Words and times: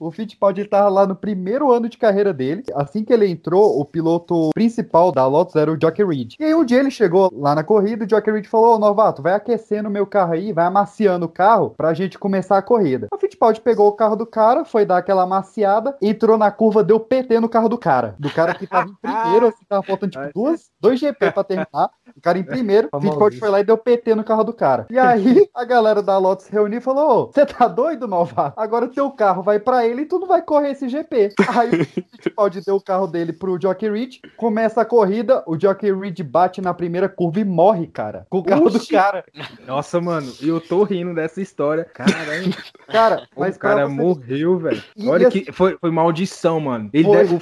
O 0.00 0.10
Fittipaldi 0.10 0.62
estava 0.62 0.88
lá 0.88 1.06
no 1.06 1.14
primeiro 1.14 1.70
ano 1.70 1.86
de 1.86 1.98
carreira 1.98 2.32
dele. 2.32 2.62
Assim 2.74 3.04
que 3.04 3.12
ele 3.12 3.28
entrou, 3.28 3.78
o 3.78 3.84
piloto 3.84 4.48
principal 4.54 5.12
da 5.12 5.26
Lotus 5.26 5.56
era 5.56 5.70
o 5.70 5.78
Jockey 5.78 6.02
Reed. 6.02 6.36
E 6.40 6.44
aí 6.44 6.54
um 6.54 6.64
dia 6.64 6.78
ele 6.78 6.90
chegou 6.90 7.30
lá 7.30 7.54
na 7.54 7.62
corrida, 7.62 8.06
o 8.06 8.08
Jockey 8.08 8.30
Reed 8.30 8.46
falou: 8.46 8.76
Ô 8.76 8.78
novato, 8.78 9.20
vai 9.20 9.34
aquecendo 9.34 9.90
o 9.90 9.92
meu 9.92 10.06
carro 10.06 10.32
aí, 10.32 10.54
vai 10.54 10.64
amaciando 10.64 11.26
o 11.26 11.28
carro 11.28 11.74
pra 11.76 11.92
gente 11.92 12.18
começar 12.18 12.56
a 12.56 12.62
corrida. 12.62 13.08
O 13.12 13.18
Fittipaldi 13.18 13.60
pegou 13.60 13.88
o 13.88 13.92
carro 13.92 14.16
do 14.16 14.24
cara, 14.24 14.64
foi 14.64 14.86
dar 14.86 14.96
aquela 14.96 15.24
amaciada, 15.24 15.94
entrou 16.00 16.38
na 16.38 16.50
curva, 16.50 16.82
deu 16.82 16.98
PT 16.98 17.38
no 17.38 17.48
carro 17.48 17.68
do 17.68 17.76
cara. 17.76 18.14
Do 18.18 18.30
cara 18.30 18.54
que 18.54 18.66
tava 18.66 18.88
em 18.88 18.94
primeiro, 18.94 19.48
assim, 19.48 19.66
tava 19.68 19.82
faltando 19.82 20.12
tipo 20.12 20.30
duas, 20.32 20.70
dois 20.80 20.98
GP 20.98 21.30
pra 21.30 21.44
terminar. 21.44 21.90
O 22.16 22.20
cara 22.20 22.38
em 22.38 22.42
primeiro, 22.42 22.88
o 22.94 23.00
Fittipaldi 23.00 23.38
foi 23.38 23.48
lá 23.48 23.60
e 23.60 23.64
deu 23.64 23.76
PT 23.78 24.14
no 24.14 24.24
carro 24.24 24.44
do 24.44 24.52
cara. 24.52 24.86
E 24.90 24.98
aí 24.98 25.48
a 25.54 25.64
galera 25.64 26.02
da 26.02 26.18
Lotus 26.18 26.46
reuniu 26.48 26.78
e 26.78 26.82
falou: 26.82 27.24
Ô, 27.24 27.26
você 27.26 27.44
tá 27.46 27.66
doido, 27.68 28.06
novato? 28.06 28.58
Agora 28.58 28.84
o 28.84 28.88
teu 28.88 29.10
carro 29.10 29.42
vai 29.42 29.58
pra 29.58 29.86
ele 29.86 30.02
e 30.02 30.06
tu 30.06 30.18
não 30.18 30.26
vai 30.26 30.42
correr 30.42 30.70
esse 30.70 30.88
GP. 30.88 31.34
Aí 31.48 31.68
o 31.82 31.84
Fittipaldi 31.84 32.60
deu 32.64 32.76
o 32.76 32.80
carro 32.80 33.06
dele 33.06 33.32
pro 33.32 33.60
Jockey 33.60 33.90
Reed, 33.90 34.16
começa 34.36 34.80
a 34.80 34.84
corrida, 34.84 35.42
o 35.46 35.58
Jockey 35.58 35.92
Reed 35.92 36.20
bate 36.22 36.60
na 36.60 36.72
primeira 36.72 37.08
curva 37.08 37.40
e 37.40 37.44
morre, 37.44 37.86
cara. 37.86 38.26
Com 38.30 38.38
o 38.38 38.44
carro 38.44 38.66
Oxi. 38.66 38.78
do 38.78 38.86
cara. 38.86 39.24
Nossa, 39.66 40.00
mano, 40.00 40.32
eu 40.42 40.60
tô 40.60 40.82
rindo 40.84 41.14
dessa 41.14 41.40
história. 41.40 41.84
Caralho. 41.84 42.54
Cara, 42.88 43.26
mas 43.36 43.56
o 43.56 43.58
cara 43.58 43.86
você- 43.86 43.94
morreu, 43.94 44.58
velho. 44.58 44.82
E 44.96 45.08
Olha 45.08 45.28
que 45.30 45.50
foi, 45.52 45.76
foi 45.80 45.90
maldição, 45.90 46.60
mano. 46.60 46.90
Ele 46.92 47.04
Foi, 47.04 47.16
deve- 47.16 47.34
o, 47.34 47.36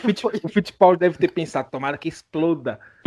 o 0.44 0.48
Fittipaldi 0.48 0.98
deve 1.00 1.18
ter 1.18 1.28
pensado, 1.30 1.68
tomara 1.70 1.96
que 1.98 2.08
exploda. 2.08 2.78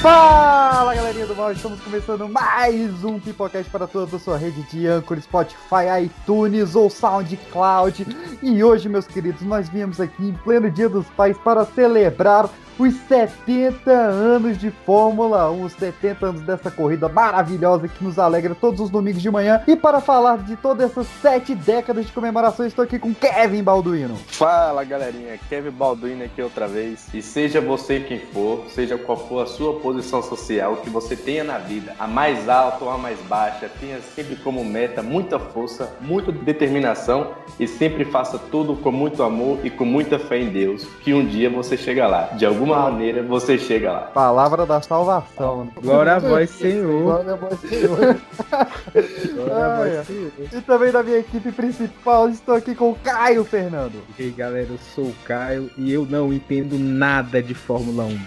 Fala 0.00 0.94
galerinha 0.94 1.26
do 1.26 1.36
mal, 1.36 1.52
estamos 1.52 1.78
começando 1.82 2.26
mais 2.26 3.04
um 3.04 3.20
Pipocast 3.20 3.70
para 3.70 3.86
toda 3.86 4.16
a 4.16 4.18
sua 4.18 4.38
rede 4.38 4.62
de 4.70 4.86
Anchor, 4.86 5.20
Spotify, 5.20 6.04
iTunes 6.04 6.74
ou 6.74 6.88
SoundCloud. 6.88 8.06
E 8.42 8.64
hoje, 8.64 8.88
meus 8.88 9.06
queridos, 9.06 9.42
nós 9.42 9.68
viemos 9.68 10.00
aqui 10.00 10.24
em 10.24 10.32
pleno 10.32 10.70
Dia 10.70 10.88
dos 10.88 11.06
Pais 11.08 11.36
para 11.44 11.66
celebrar 11.66 12.48
os 12.78 12.94
70 12.94 13.90
anos 13.92 14.56
de 14.56 14.70
Fórmula 14.70 15.50
1, 15.50 15.64
os 15.64 15.72
70 15.74 16.26
anos 16.26 16.40
dessa 16.40 16.70
corrida 16.70 17.10
maravilhosa 17.10 17.86
que 17.86 18.02
nos 18.02 18.18
alegra 18.18 18.54
todos 18.54 18.80
os 18.80 18.88
domingos 18.88 19.20
de 19.20 19.30
manhã. 19.30 19.62
E 19.66 19.76
para 19.76 20.00
falar 20.00 20.38
de 20.38 20.56
todas 20.56 20.90
essas 20.90 21.06
sete 21.20 21.54
décadas 21.54 22.06
de 22.06 22.12
comemoração, 22.12 22.64
estou 22.66 22.82
aqui 22.82 22.98
com 22.98 23.12
Kevin 23.12 23.62
Balduino. 23.62 24.16
Fala 24.28 24.82
galerinha, 24.82 25.38
Kevin 25.50 25.72
Balduino 25.72 26.24
aqui 26.24 26.40
outra 26.40 26.66
vez. 26.66 27.06
E 27.12 27.20
seja 27.20 27.60
você 27.60 28.00
quem 28.00 28.18
for, 28.18 28.64
seja 28.70 28.96
qual 28.96 29.28
for 29.28 29.42
a 29.42 29.46
sua 29.46 29.74
posição 29.74 29.89
social 30.00 30.76
que 30.76 30.90
você 30.90 31.16
tenha 31.16 31.42
na 31.42 31.58
vida, 31.58 31.94
a 31.98 32.06
mais 32.06 32.48
alta 32.48 32.84
ou 32.84 32.90
a 32.90 32.98
mais 32.98 33.18
baixa, 33.22 33.70
tenha 33.80 34.00
sempre 34.00 34.36
como 34.36 34.64
meta 34.64 35.02
muita 35.02 35.38
força, 35.38 35.92
muita 36.00 36.30
determinação 36.32 37.32
e 37.58 37.66
sempre 37.66 38.04
faça 38.04 38.38
tudo 38.38 38.76
com 38.76 38.90
muito 38.92 39.22
amor 39.22 39.58
e 39.64 39.70
com 39.70 39.84
muita 39.84 40.18
fé 40.18 40.38
em 40.38 40.50
Deus, 40.50 40.84
que 41.02 41.12
um 41.12 41.24
dia 41.24 41.50
você 41.50 41.76
chega 41.76 42.06
lá. 42.06 42.22
De 42.36 42.46
alguma 42.46 42.90
maneira 42.90 43.22
você 43.22 43.58
chega 43.58 43.92
lá. 43.92 44.00
Palavra 44.00 44.64
da 44.64 44.80
salvação. 44.80 45.68
Glória 45.82 46.14
a 46.14 46.18
vós, 46.18 46.50
Senhor. 46.50 47.02
Glória 47.02 47.32
a 47.32 47.36
vós, 47.36 47.60
Senhor. 47.60 48.16
Glória 49.34 49.64
a 49.64 49.78
Ai, 49.78 49.90
vós, 49.90 50.06
Senhor. 50.06 50.32
E 50.52 50.60
também 50.62 50.92
da 50.92 51.02
minha 51.02 51.18
equipe 51.18 51.52
principal, 51.52 52.28
estou 52.28 52.54
aqui 52.54 52.74
com 52.74 52.90
o 52.90 52.94
Caio 52.94 53.44
Fernando. 53.44 54.02
E 54.18 54.24
aí, 54.24 54.30
galera, 54.30 54.68
eu 54.70 54.78
sou 54.94 55.06
o 55.06 55.14
Caio 55.24 55.70
e 55.76 55.92
eu 55.92 56.06
não 56.06 56.32
entendo 56.32 56.78
nada 56.78 57.42
de 57.42 57.54
Fórmula 57.54 58.04
1. 58.04 58.20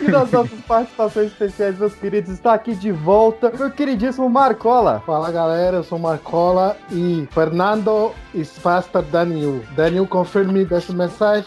E 0.00 0.10
nas 0.10 0.30
nossas 0.30 0.60
participações 0.66 1.26
especiais, 1.32 1.78
meus 1.78 1.94
queridos, 1.94 2.30
está 2.30 2.54
aqui 2.54 2.74
de 2.74 2.90
volta 2.90 3.52
meu 3.58 3.70
queridíssimo 3.70 4.28
Marcola. 4.30 5.02
Fala 5.04 5.30
galera, 5.30 5.76
eu 5.78 5.84
sou 5.84 5.98
Marcola 5.98 6.76
e 6.90 7.28
Fernando 7.32 8.12
is 8.34 8.56
faster 8.58 9.02
than 9.04 9.34
you. 9.38 9.62
Then 9.76 9.96
you 9.96 10.06
confirm 10.06 10.52
me 10.52 10.64
this 10.64 10.88
message. 10.88 11.46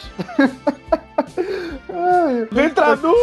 Ai, 1.90 2.48
Vem 2.52 2.70
traduz! 2.74 3.18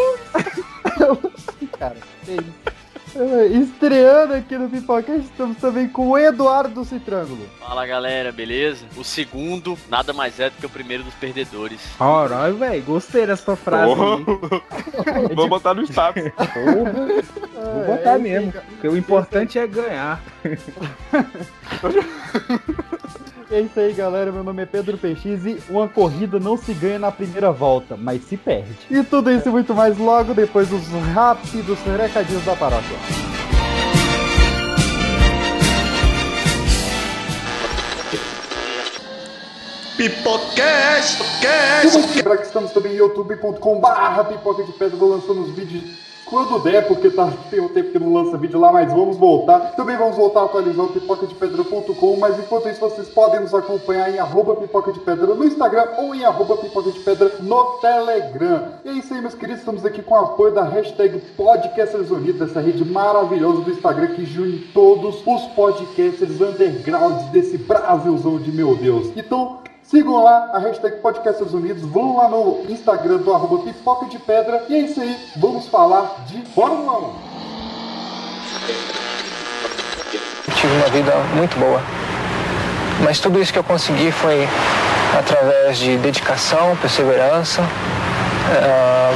cara, 1.79 1.97
que 2.25 2.33
isso. 2.33 2.70
Ai, 3.17 3.47
Estreando 3.63 4.35
aqui 4.35 4.57
no 4.57 4.69
Pipocast, 4.69 5.23
estamos 5.23 5.57
também 5.59 5.89
com 5.89 6.09
o 6.11 6.19
Eduardo 6.19 6.85
Citrângulo. 6.85 7.45
Fala 7.59 7.85
galera, 7.87 8.31
beleza? 8.31 8.85
O 8.97 9.03
segundo 9.03 9.77
nada 9.89 10.13
mais 10.13 10.39
é 10.39 10.49
do 10.49 10.57
que 10.57 10.67
o 10.67 10.71
primeiro 10.71 11.03
dos 11.03 11.15
perdedores. 11.15 11.81
Caralho, 11.99 12.57
velho, 12.57 12.83
gostei 12.85 13.27
dessa 13.27 13.57
frase. 13.57 13.93
aí. 13.93 15.27
Vou 15.35 15.49
botar 15.49 15.75
no 15.75 15.83
status. 15.83 16.23
Porra, 16.31 16.93
vou 17.75 17.85
botar 17.97 18.15
É, 18.15 18.19
mesmo. 18.19 18.53
Porque 18.53 18.89
o 18.89 18.97
importante 18.97 19.59
é 19.59 19.67
ganhar. 19.67 20.23
É 23.51 23.61
isso 23.61 23.81
aí, 23.81 23.93
galera. 23.93 24.31
Meu 24.31 24.45
nome 24.45 24.63
é 24.63 24.67
Pedro 24.67 24.97
PX 24.97 25.25
e 25.45 25.61
uma 25.69 25.89
corrida 25.89 26.39
não 26.39 26.57
se 26.57 26.73
ganha 26.73 27.01
na 27.01 27.11
primeira 27.11 27.51
volta, 27.51 27.97
mas 27.97 28.23
se 28.23 28.37
perde. 28.37 28.79
E 28.89 29.03
tudo 29.03 29.29
isso 29.29 29.49
e 29.49 29.51
muito 29.51 29.75
mais 29.75 29.99
logo 29.99 30.33
depois 30.33 30.69
dos 30.69 30.87
rápidos 31.13 31.77
recadinhos 31.81 32.45
da 32.45 32.55
paróquia. 32.55 32.97
Pipocast, 39.97 41.19
cast. 41.41 42.17
Lembrar 42.17 42.37
que 42.37 42.47
estamos 42.47 42.71
também 42.71 42.93
em 42.93 42.97
youtube.com 42.99 43.81
barra 43.81 44.25
pipoca 44.25 44.63
de 44.63 44.73
pedra, 44.73 44.97
vou 44.97 45.11
lançando 45.11 45.43
os 45.43 45.51
vídeos 45.57 46.10
quando 46.31 46.63
der, 46.63 46.87
porque 46.87 47.11
tá, 47.11 47.29
tem 47.51 47.61
um 47.61 47.69
tempo 47.69 47.91
que 47.91 47.99
não 47.99 48.13
lança 48.13 48.39
vídeo 48.39 48.61
lá, 48.61 48.71
mas 48.73 48.91
vamos 48.93 49.17
voltar. 49.17 49.73
Também 49.73 49.97
vamos 49.97 50.17
voltar 50.17 50.43
a 50.43 50.45
atualizar 50.45 50.87
o 50.87 50.93
pipocadepedra.com, 50.93 52.17
mas 52.17 52.39
enquanto 52.39 52.69
isso 52.69 52.81
vocês 52.81 53.09
podem 53.09 53.41
nos 53.41 53.53
acompanhar 53.53 54.09
em 54.15 54.19
arroba 54.19 54.55
pipoca 54.55 54.93
de 54.93 55.01
pedra 55.01 55.27
no 55.35 55.45
Instagram 55.45 55.89
ou 55.99 56.15
em 56.15 56.25
arroba 56.25 56.57
pipoca 56.57 56.93
de 56.93 57.01
pedra 57.01 57.33
no 57.41 57.65
Telegram. 57.81 58.69
E 58.85 58.89
é 58.89 58.93
isso 58.93 59.13
aí, 59.13 59.21
meus 59.21 59.35
queridos, 59.35 59.61
estamos 59.61 59.85
aqui 59.85 60.03
com 60.03 60.15
o 60.15 60.19
apoio 60.19 60.55
da 60.55 60.63
hashtag 60.63 61.19
Podcasters 61.37 62.11
Unidos, 62.11 62.41
essa 62.41 62.61
rede 62.61 62.85
maravilhosa 62.85 63.63
do 63.63 63.71
Instagram 63.71 64.09
que 64.15 64.23
une 64.39 64.59
todos 64.73 65.17
os 65.27 65.43
podcasters 65.57 66.41
undergrounds 66.41 67.25
desse 67.31 67.59
Brasilzão 67.59 68.39
de 68.39 68.53
meu 68.53 68.77
Deus. 68.77 69.11
Então, 69.17 69.59
Sigam 69.91 70.23
lá 70.23 70.51
a 70.53 70.59
hashtag 70.61 70.99
Podcasters 70.99 71.53
Unidos, 71.53 71.83
vão 71.83 72.17
lá 72.17 72.29
no 72.29 72.61
Instagram 72.69 73.17
do 73.17 73.35
arroba 73.35 73.65
Pipoca 73.65 74.07
de 74.07 74.21
Pedra. 74.21 74.65
E 74.69 74.75
é 74.77 74.79
isso 74.83 75.01
aí, 75.01 75.19
vamos 75.37 75.67
falar 75.67 76.27
de 76.29 76.43
Fórmula 76.55 77.09
1. 77.09 77.31
tive 80.55 80.73
uma 80.75 80.87
vida 80.91 81.13
muito 81.35 81.59
boa. 81.59 81.83
Mas 83.03 83.19
tudo 83.19 83.41
isso 83.41 83.53
que 83.53 83.59
eu 83.59 83.65
consegui 83.65 84.13
foi 84.13 84.49
através 85.19 85.79
de 85.79 85.97
dedicação, 85.97 86.77
perseverança 86.77 87.61
ah, 88.63 89.11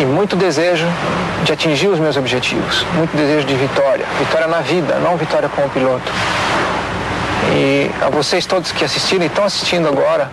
e 0.00 0.04
muito 0.06 0.34
desejo 0.34 0.86
de 1.44 1.52
atingir 1.52 1.88
os 1.88 1.98
meus 1.98 2.16
objetivos, 2.16 2.86
muito 2.94 3.14
desejo 3.14 3.46
de 3.46 3.54
vitória, 3.54 4.06
vitória 4.18 4.46
na 4.46 4.60
vida, 4.60 4.94
não 5.00 5.18
vitória 5.18 5.46
como 5.50 5.68
piloto. 5.68 6.10
E 7.52 7.90
a 8.00 8.10
vocês 8.10 8.46
todos 8.46 8.72
que 8.72 8.84
assistiram 8.84 9.24
e 9.24 9.26
estão 9.26 9.44
assistindo 9.44 9.88
agora, 9.88 10.30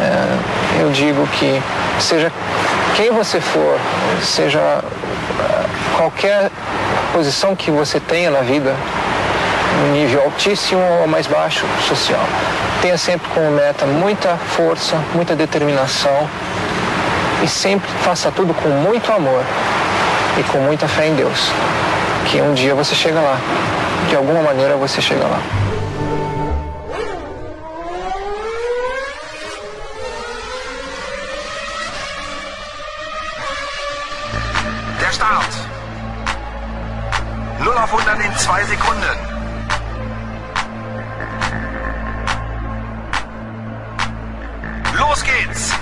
eh, 0.00 0.38
eu 0.80 0.90
digo 0.90 1.26
que 1.28 1.62
seja 2.00 2.32
quem 2.94 3.10
você 3.10 3.40
for, 3.40 3.78
seja 4.22 4.60
eh, 4.60 5.64
qualquer 5.96 6.50
posição 7.12 7.54
que 7.54 7.70
você 7.70 8.00
tenha 8.00 8.30
na 8.30 8.40
vida, 8.40 8.74
no 9.80 9.92
nível 9.92 10.22
altíssimo 10.22 10.82
ou 11.00 11.06
mais 11.06 11.26
baixo 11.26 11.64
social, 11.86 12.24
tenha 12.80 12.98
sempre 12.98 13.28
como 13.34 13.50
meta 13.50 13.86
muita 13.86 14.36
força, 14.36 14.96
muita 15.14 15.34
determinação 15.34 16.28
e 17.42 17.48
sempre 17.48 17.88
faça 18.02 18.30
tudo 18.30 18.54
com 18.54 18.68
muito 18.68 19.12
amor 19.12 19.42
e 20.38 20.42
com 20.44 20.58
muita 20.58 20.88
fé 20.88 21.08
em 21.08 21.14
Deus, 21.14 21.50
que 22.26 22.40
um 22.40 22.54
dia 22.54 22.74
você 22.74 22.94
chega 22.94 23.20
lá, 23.20 23.38
de 24.08 24.16
alguma 24.16 24.42
maneira 24.42 24.76
você 24.76 25.00
chega 25.00 25.24
lá. 25.24 25.40
Auf 38.36 38.42
100 38.42 38.60
in 38.60 38.66
2 38.66 38.66
Sekunden. 38.66 39.16
Los 44.98 45.22
geht's. 45.22 45.72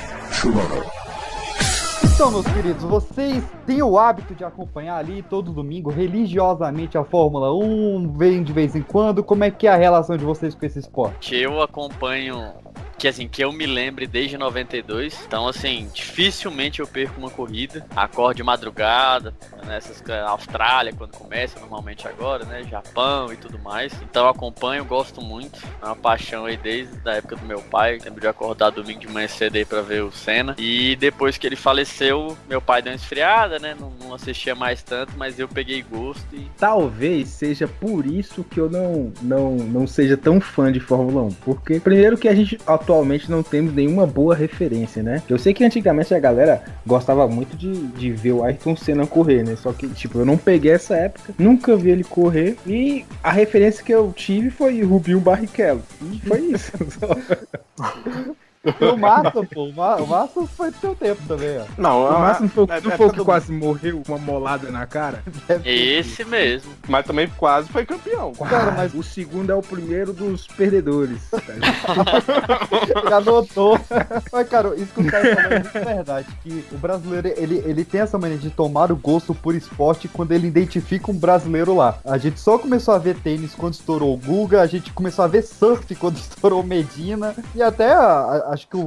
Então, 2.14 2.30
meus 2.30 2.46
queridos, 2.46 2.84
vocês 2.84 3.42
têm 3.66 3.82
o 3.82 3.98
hábito 3.98 4.34
de 4.34 4.44
acompanhar 4.44 4.96
ali 4.98 5.22
todo 5.22 5.52
domingo 5.52 5.90
religiosamente 5.90 6.96
a 6.96 7.04
Fórmula 7.04 7.52
1? 7.52 8.12
Vem 8.16 8.44
de 8.44 8.52
vez 8.52 8.76
em 8.76 8.82
quando? 8.82 9.24
Como 9.24 9.42
é 9.42 9.50
que 9.50 9.66
é 9.66 9.72
a 9.72 9.76
relação 9.76 10.16
de 10.16 10.24
vocês 10.24 10.54
com 10.54 10.64
esse 10.64 10.78
esporte? 10.78 11.34
Eu 11.34 11.60
acompanho. 11.60 12.52
Que 13.04 13.08
assim, 13.08 13.28
que 13.28 13.44
eu 13.44 13.52
me 13.52 13.66
lembre 13.66 14.06
desde 14.06 14.38
92. 14.38 15.24
Então, 15.26 15.46
assim, 15.46 15.90
dificilmente 15.92 16.80
eu 16.80 16.86
perco 16.86 17.20
uma 17.20 17.28
corrida. 17.28 17.84
Acordo 17.94 18.38
de 18.38 18.42
madrugada, 18.42 19.34
nessas 19.66 20.00
na 20.00 20.30
Austrália, 20.30 20.90
quando 20.96 21.12
começa, 21.12 21.60
normalmente 21.60 22.08
agora, 22.08 22.46
né? 22.46 22.64
Japão 22.64 23.30
e 23.30 23.36
tudo 23.36 23.58
mais. 23.58 23.92
Então 24.00 24.26
acompanho, 24.26 24.86
gosto 24.86 25.20
muito. 25.20 25.60
É 25.82 25.84
uma 25.84 25.94
paixão 25.94 26.46
aí 26.46 26.56
desde 26.56 26.98
a 27.06 27.16
época 27.16 27.36
do 27.36 27.44
meu 27.44 27.60
pai. 27.60 27.98
Lembro 28.02 28.22
de 28.22 28.26
acordar 28.26 28.70
domingo 28.70 29.00
de 29.00 29.08
manhã 29.08 29.28
cedo 29.28 29.56
aí 29.56 29.66
pra 29.66 29.82
ver 29.82 30.02
o 30.02 30.10
Senna. 30.10 30.56
E 30.56 30.96
depois 30.96 31.36
que 31.36 31.46
ele 31.46 31.56
faleceu, 31.56 32.34
meu 32.48 32.62
pai 32.62 32.80
deu 32.80 32.92
uma 32.92 32.96
esfriada, 32.96 33.58
né? 33.58 33.76
Não, 33.78 33.90
não 34.00 34.14
assistia 34.14 34.54
mais 34.54 34.82
tanto, 34.82 35.12
mas 35.18 35.38
eu 35.38 35.46
peguei 35.46 35.82
gosto 35.82 36.24
e 36.34 36.50
Talvez 36.56 37.28
seja 37.28 37.68
por 37.68 38.06
isso 38.06 38.42
que 38.44 38.58
eu 38.58 38.70
não, 38.70 39.12
não, 39.20 39.56
não 39.56 39.86
seja 39.86 40.16
tão 40.16 40.40
fã 40.40 40.72
de 40.72 40.80
Fórmula 40.80 41.24
1. 41.24 41.28
Porque, 41.44 41.78
primeiro, 41.78 42.16
que 42.16 42.28
a 42.28 42.34
gente 42.34 42.58
atualmente 42.66 42.94
não 43.29 43.43
temos 43.43 43.75
nenhuma 43.75 44.06
boa 44.06 44.35
referência, 44.35 45.02
né? 45.02 45.23
Eu 45.29 45.38
sei 45.38 45.55
que 45.55 45.64
antigamente 45.64 46.14
a 46.14 46.19
galera 46.19 46.62
gostava 46.87 47.26
muito 47.26 47.56
de, 47.56 47.73
de 47.88 48.11
ver 48.12 48.32
o 48.32 48.44
Ayrton 48.44 48.76
Senna 48.76 49.06
correr, 49.06 49.43
né? 49.43 49.56
Só 49.56 49.73
que, 49.73 49.88
tipo, 49.88 50.19
eu 50.19 50.26
não 50.26 50.37
peguei 50.37 50.73
essa 50.73 50.94
época, 50.94 51.35
nunca 51.38 51.76
vi 51.76 51.91
ele 51.91 52.05
correr. 52.05 52.56
E 52.67 53.05
a 53.23 53.32
referência 53.32 53.85
que 53.85 53.93
eu 53.93 54.12
tive 54.14 54.50
foi 54.50 54.82
Rubinho 54.82 55.20
Barrichello. 55.20 55.82
E 56.12 56.20
foi 56.20 56.41
isso. 56.41 56.73
E 58.81 58.84
o 58.84 58.96
Massa, 58.96 59.44
pô, 59.52 59.64
o 59.64 59.72
Ma- 59.72 59.96
o 59.96 60.06
Massa 60.06 60.46
foi 60.46 60.70
do 60.70 60.76
seu 60.78 60.94
tempo 60.94 61.20
também, 61.28 61.58
ó. 61.58 61.64
Não, 61.76 62.05
o 62.08 62.20
máximo 62.20 62.49
foi, 62.49 62.66
na 62.66 62.75
não 62.75 62.78
época 62.78 62.96
foi 62.96 63.06
o 63.06 63.11
que 63.11 63.16
do- 63.16 63.25
quase 63.25 63.52
morreu 63.52 64.02
com 64.06 64.12
uma 64.12 64.19
molada 64.19 64.70
na 64.70 64.87
cara? 64.87 65.22
Esse 65.64 66.25
mesmo. 66.25 66.72
Mas 66.88 67.05
também 67.06 67.28
quase 67.37 67.69
foi 67.69 67.84
campeão. 67.84 68.32
Cara, 68.32 68.70
mas 68.72 68.94
O 68.94 69.02
segundo 69.02 69.50
é 69.50 69.55
o 69.55 69.61
primeiro 69.62 70.12
dos 70.12 70.46
perdedores. 70.46 71.19
tá? 71.31 71.38
Ele 73.05 73.14
anotou. 73.14 73.78
Mas, 74.32 74.49
cara, 74.49 74.75
isso 74.76 74.93
que 74.94 75.00
o 75.00 75.06
cara 75.11 75.34
falou 75.34 75.50
é 75.52 75.58
muito 75.61 75.72
verdade. 75.72 76.26
Que 76.43 76.64
o 76.72 76.78
brasileiro, 76.78 77.28
ele, 77.37 77.62
ele 77.64 77.84
tem 77.84 78.00
essa 78.00 78.19
mania 78.19 78.37
de 78.38 78.50
tomar 78.50 78.90
o 78.90 78.96
gosto 78.96 79.34
por 79.34 79.55
esporte 79.55 80.08
quando 80.08 80.32
ele 80.32 80.46
identifica 80.46 81.11
um 81.11 81.14
brasileiro 81.16 81.75
lá. 81.75 81.99
A 82.05 82.19
gente 82.19 82.40
só 82.40 82.58
começou 82.58 82.94
a 82.94 82.99
ver 82.99 83.16
tênis 83.16 83.55
quando 83.55 83.75
estourou 83.75 84.14
o 84.14 84.16
Guga, 84.16 84.61
a 84.62 84.66
gente 84.66 84.93
começou 84.93 85.25
a 85.25 85.28
ver 85.28 85.43
surf 85.43 85.94
quando 85.96 86.16
estourou 86.16 86.61
o 86.61 86.66
Medina. 86.66 87.34
E 87.55 87.62
até 87.62 87.93
a- 87.93 88.44
a- 88.50 88.53
acho 88.54 88.68
que 88.68 88.76
o, 88.76 88.80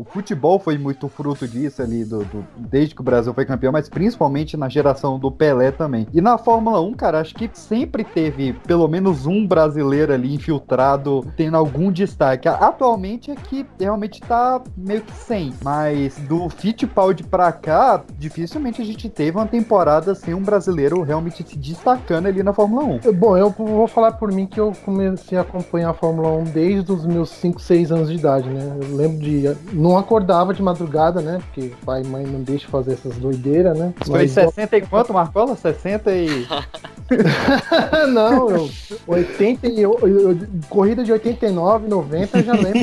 o 0.00 0.06
futebol 0.10 0.58
foi 0.58 0.78
muito 0.78 1.08
fruto 1.08 1.46
disso 1.46 1.82
ali, 1.82 2.04
do, 2.04 2.20
do- 2.24 2.44
desde 2.56 2.94
que 2.94 3.00
o 3.00 3.04
Brasil 3.04 3.34
foi 3.34 3.44
campeão, 3.44 3.72
mas 3.72 3.88
principalmente 3.88 4.56
na 4.56 4.68
geração 4.68 5.18
do 5.18 5.30
Pelé 5.30 5.70
também. 5.70 6.06
E 6.12 6.20
na 6.20 6.38
Fórmula 6.38 6.80
1, 6.80 6.94
cara, 6.94 7.20
acho 7.20 7.34
que 7.34 7.50
sempre 7.52 8.04
teve 8.04 8.52
pelo 8.66 8.86
menos 8.88 9.26
um 9.26 9.46
brasileiro 9.46 10.12
ali 10.12 10.34
infiltrado, 10.34 11.26
tendo 11.36 11.56
algum 11.56 11.90
destaque. 11.92 12.48
Atualmente 12.48 13.30
é 13.30 13.34
que 13.34 13.66
realmente 13.78 14.20
tá 14.20 14.62
meio 14.76 15.02
que 15.02 15.12
sem, 15.12 15.52
mas 15.62 16.16
do 16.28 16.48
Fittipaldi 16.48 17.24
pra 17.24 17.52
cá, 17.52 18.02
dificilmente 18.18 18.80
a 18.80 18.84
gente 18.84 19.08
teve 19.08 19.36
uma 19.36 19.46
temporada 19.46 20.14
sem 20.14 20.32
um 20.34 20.42
brasileiro 20.42 21.02
realmente 21.02 21.42
se 21.46 21.58
destacando 21.58 22.26
ali 22.26 22.42
na 22.42 22.52
Fórmula 22.52 22.84
1. 22.84 23.00
Eu- 23.04 23.12
Bom, 23.12 23.36
eu 23.36 23.50
vou 23.50 23.86
falar 23.86 24.12
por 24.12 24.32
mim 24.32 24.46
que 24.46 24.58
eu 24.58 24.72
comecei 24.84 25.36
a 25.38 25.42
acompanhar 25.42 25.90
a 25.90 25.94
Fórmula 25.94 26.28
1 26.30 26.44
desde 26.44 26.90
os 26.92 27.04
meus 27.06 27.30
5, 27.30 27.60
6 27.60 27.92
anos 27.92 28.08
de 28.08 28.16
idade, 28.16 28.48
né? 28.48 28.76
Eu 28.82 28.91
lembro 28.96 29.18
de. 29.18 29.56
Não 29.72 29.96
acordava 29.96 30.54
de 30.54 30.62
madrugada, 30.62 31.20
né? 31.20 31.40
Porque 31.46 31.72
pai 31.84 32.02
e 32.02 32.06
mãe 32.06 32.24
não 32.24 32.40
deixam 32.40 32.70
fazer 32.70 32.94
essas 32.94 33.16
doideiras, 33.16 33.78
né? 33.78 33.92
Foi 34.06 34.28
60 34.28 34.76
e 34.76 34.82
quanto, 34.82 35.12
Marcola? 35.12 35.56
60 35.56 36.12
e. 36.12 36.46
não, 38.12 38.50
eu, 38.50 38.70
80 39.06 39.68
e 39.68 39.80
eu, 39.80 39.98
eu- 40.02 40.38
corrida 40.68 41.04
de 41.04 41.12
89, 41.12 41.88
90, 41.88 42.38
eu 42.38 42.44
já 42.44 42.52
lembro 42.52 42.80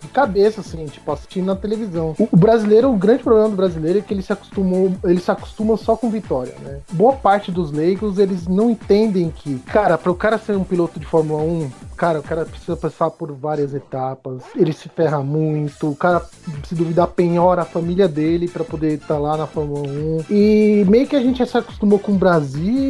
de 0.00 0.08
cabeça, 0.12 0.60
assim, 0.60 0.86
tipo, 0.86 1.10
assistindo 1.10 1.46
na 1.46 1.56
televisão. 1.56 2.14
O, 2.18 2.28
o 2.32 2.36
brasileiro, 2.36 2.90
o 2.90 2.96
grande 2.96 3.22
problema 3.22 3.48
do 3.48 3.56
brasileiro 3.56 3.98
é 3.98 4.02
que 4.02 4.12
ele 4.12 4.22
se 4.22 4.32
acostumou, 4.32 4.92
ele 5.04 5.20
se 5.20 5.30
acostuma 5.30 5.76
só 5.76 5.96
com 5.96 6.10
vitória, 6.10 6.54
né? 6.62 6.78
Boa 6.92 7.12
parte 7.14 7.50
dos 7.50 7.70
leigos, 7.70 8.18
eles 8.18 8.46
não 8.46 8.70
entendem 8.70 9.30
que, 9.34 9.58
cara, 9.60 9.96
para 9.98 10.12
o 10.12 10.14
cara 10.14 10.38
ser 10.38 10.56
um 10.56 10.64
piloto 10.64 10.98
de 10.98 11.06
Fórmula 11.06 11.42
1, 11.42 11.70
cara, 11.96 12.20
o 12.20 12.22
cara 12.22 12.44
precisa 12.44 12.76
passar 12.76 13.10
por 13.10 13.32
várias 13.32 13.74
etapas, 13.74 14.42
ele 14.56 14.72
se 14.72 14.88
ferra 14.88 15.22
muito, 15.22 15.90
o 15.90 15.96
cara, 15.96 16.24
se 16.66 16.74
duvidar, 16.74 17.08
penhora 17.08 17.62
a 17.62 17.64
família 17.64 18.06
dele 18.08 18.48
para 18.48 18.64
poder 18.64 18.94
estar 18.94 19.18
lá 19.18 19.36
na 19.36 19.46
Fórmula 19.46 19.88
1. 19.88 20.24
E 20.30 20.84
meio 20.88 21.06
que 21.06 21.16
a 21.16 21.20
gente 21.20 21.38
já 21.38 21.46
se 21.46 21.58
acostumou 21.58 21.98
com 21.98 22.12
o 22.12 22.16
Brasil, 22.16 22.87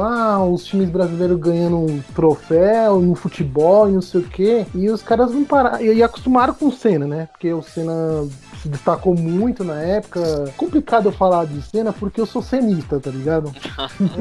ah, 0.00 0.44
os 0.44 0.64
times 0.64 0.90
brasileiros 0.90 1.38
ganhando 1.38 1.78
um 1.78 2.00
troféu 2.14 3.00
no 3.00 3.14
futebol 3.14 3.88
e 3.88 3.92
não 3.92 4.02
sei 4.02 4.20
o 4.20 4.24
quê. 4.24 4.66
E 4.74 4.88
os 4.88 5.02
caras 5.02 5.32
não 5.32 5.44
pararam. 5.44 5.80
E 5.82 6.02
acostumaram 6.02 6.54
com 6.54 6.66
o 6.66 6.72
Senna, 6.72 7.06
né? 7.06 7.28
Porque 7.32 7.52
o 7.52 7.62
Senna 7.62 8.26
se 8.62 8.68
destacou 8.68 9.14
muito 9.16 9.64
na 9.64 9.80
época. 9.82 10.44
Complicado 10.56 11.06
eu 11.08 11.12
falar 11.12 11.46
de 11.46 11.60
Senna 11.62 11.92
porque 11.92 12.20
eu 12.20 12.26
sou 12.26 12.40
cenista, 12.42 13.00
tá 13.00 13.10
ligado? 13.10 13.52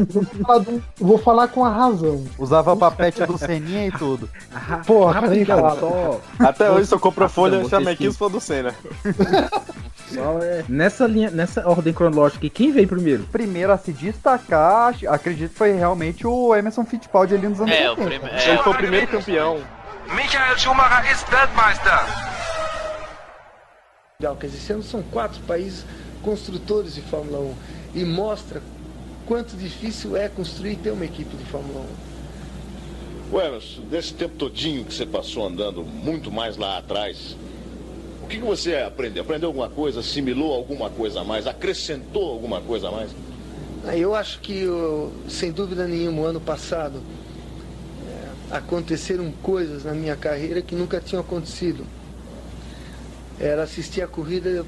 Vou 0.10 0.24
falar 0.26 0.58
do- 0.60 0.84
vou 0.98 1.18
falar 1.18 1.48
com 1.50 1.64
a 1.64 1.70
razão. 1.70 2.26
Usava 2.40 2.76
papete 2.76 3.24
do 3.26 3.38
Seninha 3.38 3.88
e 3.88 3.92
tudo. 3.92 4.28
Porra, 4.88 5.22
nem 5.22 5.46
só, 5.46 6.20
Até 6.40 6.72
hoje, 6.72 6.92
eu 6.92 7.00
compro 7.00 7.30
folha, 7.30 7.58
chama 7.58 7.70
vocês 7.70 7.88
aqui 7.88 8.12
se 8.12 8.18
for 8.18 8.30
do 8.30 8.40
Senna. 8.40 8.74
só 10.14 10.40
é- 10.42 10.66
nessa 10.68 11.06
linha, 11.06 11.30
nessa 11.30 11.68
ordem 11.70 11.94
cronológica, 11.94 12.50
quem 12.50 12.72
veio 12.72 12.88
primeiro? 12.88 13.24
Primeiro 13.32 13.72
a 13.72 13.78
se 13.78 13.92
destacar, 13.94 14.96
acredito 15.08 15.52
que 15.52 15.58
foi 15.58 15.74
realmente 15.74 16.26
o 16.26 16.56
Emerson 16.56 16.84
Fittipaldi 16.84 17.36
ali 17.36 17.48
nos 17.48 17.62
anos 17.62 17.74
É, 17.74 17.88
o 17.90 17.92
80. 17.92 18.10
primeiro. 18.10 18.38
Ele 18.50 18.58
foi 18.58 18.74
o 18.74 18.76
primeiro 18.76 19.08
campeão. 19.08 19.60
Michael 20.10 20.58
Schumacher 20.58 21.12
ist 21.12 21.26
Weltmeister. 21.32 22.51
Quer 24.40 24.48
dizer, 24.48 24.60
esse 24.60 24.74
ano 24.74 24.84
são 24.84 25.02
quatro 25.04 25.42
países 25.44 25.86
construtores 26.22 26.96
de 26.96 27.02
Fórmula 27.02 27.40
1 27.40 27.56
e 27.96 28.06
mostra 28.06 28.62
quanto 29.26 29.56
difícil 29.56 30.16
é 30.16 30.30
construir 30.30 30.74
e 30.74 30.76
ter 30.76 30.92
uma 30.92 31.06
equipe 31.06 31.36
de 31.36 31.44
Fórmula 31.46 31.86
1. 33.32 33.36
Ué, 33.36 33.60
desse 33.90 34.14
tempo 34.14 34.36
todinho 34.36 34.84
que 34.84 34.94
você 34.94 35.06
passou 35.06 35.48
andando 35.48 35.84
muito 35.84 36.32
mais 36.32 36.58
lá 36.58 36.78
atrás, 36.78 37.36
o 38.22 38.28
que, 38.28 38.38
que 38.38 38.44
você 38.44 38.76
aprendeu? 38.76 39.24
Aprendeu 39.24 39.48
alguma 39.48 39.70
coisa? 39.70 40.02
Assimilou 40.02 40.54
alguma 40.54 40.90
coisa 40.90 41.22
a 41.22 41.24
mais? 41.24 41.48
Acrescentou 41.48 42.30
alguma 42.30 42.62
coisa 42.62 42.90
a 42.90 42.92
mais? 42.92 43.12
Ah, 43.88 43.96
Eu 43.98 44.14
acho 44.14 44.40
que, 44.42 44.66
sem 45.28 45.52
dúvida 45.52 45.88
nenhuma, 45.88 46.22
o 46.22 46.26
ano 46.26 46.42
passado 46.42 47.02
é, 48.52 48.58
aconteceram 48.58 49.32
coisas 49.42 49.86
na 49.86 49.94
minha 49.94 50.16
carreira 50.16 50.62
que 50.62 50.76
nunca 50.76 51.00
tinham 51.00 51.22
acontecido. 51.22 51.86
Era 53.42 53.64
assistir 53.64 54.04
a 54.04 54.08
corrida 54.08 54.64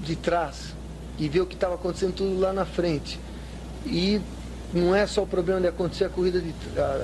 de 0.00 0.16
trás 0.16 0.74
e 1.18 1.28
ver 1.28 1.42
o 1.42 1.46
que 1.46 1.54
estava 1.54 1.74
acontecendo 1.74 2.14
tudo 2.14 2.40
lá 2.40 2.54
na 2.54 2.64
frente. 2.64 3.20
E 3.84 4.18
não 4.72 4.94
é 4.94 5.06
só 5.06 5.22
o 5.22 5.26
problema 5.26 5.60
de 5.60 5.68
acontecer 5.68 6.04
a 6.04 6.08
corrida 6.08 6.40
de 6.40 6.54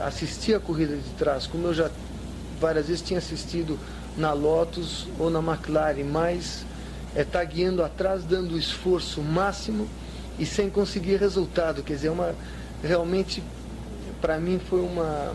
assistir 0.03 0.55
a 0.55 0.61
corrida 0.61 0.97
de 0.97 1.11
trás, 1.19 1.47
como 1.47 1.67
eu 1.67 1.75
já 1.75 1.91
várias 2.59 2.89
vezes 2.89 3.03
tinha 3.03 3.19
assistido 3.19 3.79
na 4.17 4.33
Lotus 4.33 5.07
ou 5.19 5.29
na 5.29 5.41
McLaren, 5.41 6.05
mas 6.05 6.65
é 7.15 7.21
estar 7.21 7.45
guiando 7.45 7.83
atrás, 7.83 8.25
dando 8.25 8.55
o 8.55 8.59
esforço 8.59 9.21
máximo 9.21 9.87
e 10.39 10.47
sem 10.47 10.71
conseguir 10.71 11.17
resultado. 11.17 11.83
Quer 11.83 11.95
dizer, 11.95 12.09
é 12.09 12.11
uma 12.11 12.35
realmente 12.83 13.43
para 14.23 14.39
mim 14.39 14.59
foi 14.59 14.81
uma 14.81 15.35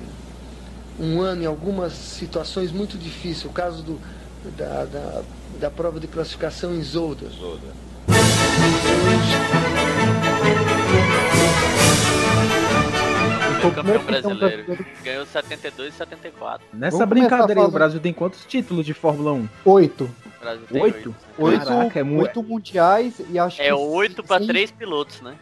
um 0.99 1.21
ano 1.21 1.43
em 1.43 1.45
algumas 1.45 1.93
situações 1.93 2.71
muito 2.71 2.97
difícil. 2.97 3.49
O 3.49 3.53
caso 3.53 3.83
do, 3.83 3.99
da, 4.57 4.85
da, 4.85 5.23
da 5.59 5.69
prova 5.69 5.99
de 5.99 6.07
classificação 6.07 6.73
em 6.73 6.81
Zolder. 6.81 7.29
Foi 13.61 13.69
o 13.69 13.73
campeão 13.73 14.03
brasileiro. 14.03 14.85
Ganhou 15.03 15.25
72 15.25 15.93
e 15.93 15.97
74. 15.97 16.67
Nessa 16.73 16.97
Vamos 16.97 17.09
brincadeira 17.09 17.61
aí, 17.61 17.67
o 17.67 17.71
Brasil 17.71 17.99
tem 17.99 18.13
quantos 18.13 18.45
títulos 18.45 18.85
de 18.85 18.93
Fórmula 18.93 19.31
1? 19.33 19.47
Oito. 19.65 20.03
O 20.25 20.39
Brasil 20.41 20.65
tem 20.71 20.81
Oito? 20.81 20.95
oito. 20.97 21.15
Oito, 21.37 21.65
Caraca, 21.65 21.99
é 21.99 22.03
mu- 22.03 22.21
oito 22.21 22.43
mundiais 22.43 23.19
e 23.29 23.39
acho 23.39 23.57
que. 23.57 23.63
É 23.63 23.73
8 23.73 24.23
pra 24.23 24.37
seis- 24.37 24.47
3 24.47 24.71
pilotos, 24.71 25.21
né? 25.21 25.33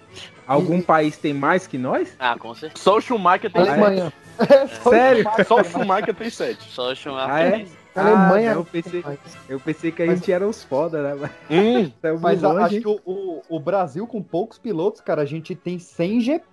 Algum 0.48 0.82
país 0.82 1.17
tem 1.17 1.34
mais 1.34 1.67
que 1.67 1.77
nós? 1.77 2.15
Ah, 2.20 2.38
com 2.38 2.53
certeza. 2.53 2.82
Só 2.84 2.98
o 2.98 3.01
Schumacher 3.01 3.51
tem 3.51 3.62
é? 3.62 3.65
sete. 3.65 3.79
Alemanha. 3.79 4.13
É, 4.39 4.65
só 4.67 4.89
Sério? 4.89 5.25
Só 5.48 5.62
o 5.62 5.63
Schumacher 5.63 6.13
tem 6.15 6.27
sete. 6.29 6.63
Só 6.72 6.91
o 6.91 6.96
Schumacher. 6.96 7.29
Ah, 7.32 7.43
é? 7.43 7.65
A 7.95 8.01
Alemanha 8.01 8.51
Ah, 8.51 8.53
não, 8.55 8.62
eu 8.62 8.65
pensei, 8.65 9.03
eu 9.47 9.59
pensei 9.59 9.91
que 9.91 10.01
a 10.01 10.05
Mas- 10.07 10.17
gente 10.19 10.31
era 10.31 10.47
os 10.47 10.63
foda, 10.63 11.01
né? 11.03 11.15
Mas, 11.19 11.31
Hum, 11.50 11.91
Mas 12.21 12.43
a- 12.43 12.65
acho 12.65 12.79
que 12.81 12.88
o, 12.88 13.00
o- 13.05 13.41
o 13.47 13.59
Brasil, 13.59 14.07
com 14.07 14.21
poucos 14.21 14.57
pilotos, 14.57 15.00
cara, 15.01 15.21
a 15.21 15.25
gente 15.25 15.53
tem 15.53 15.77
100 15.77 16.19
GP. 16.21 16.45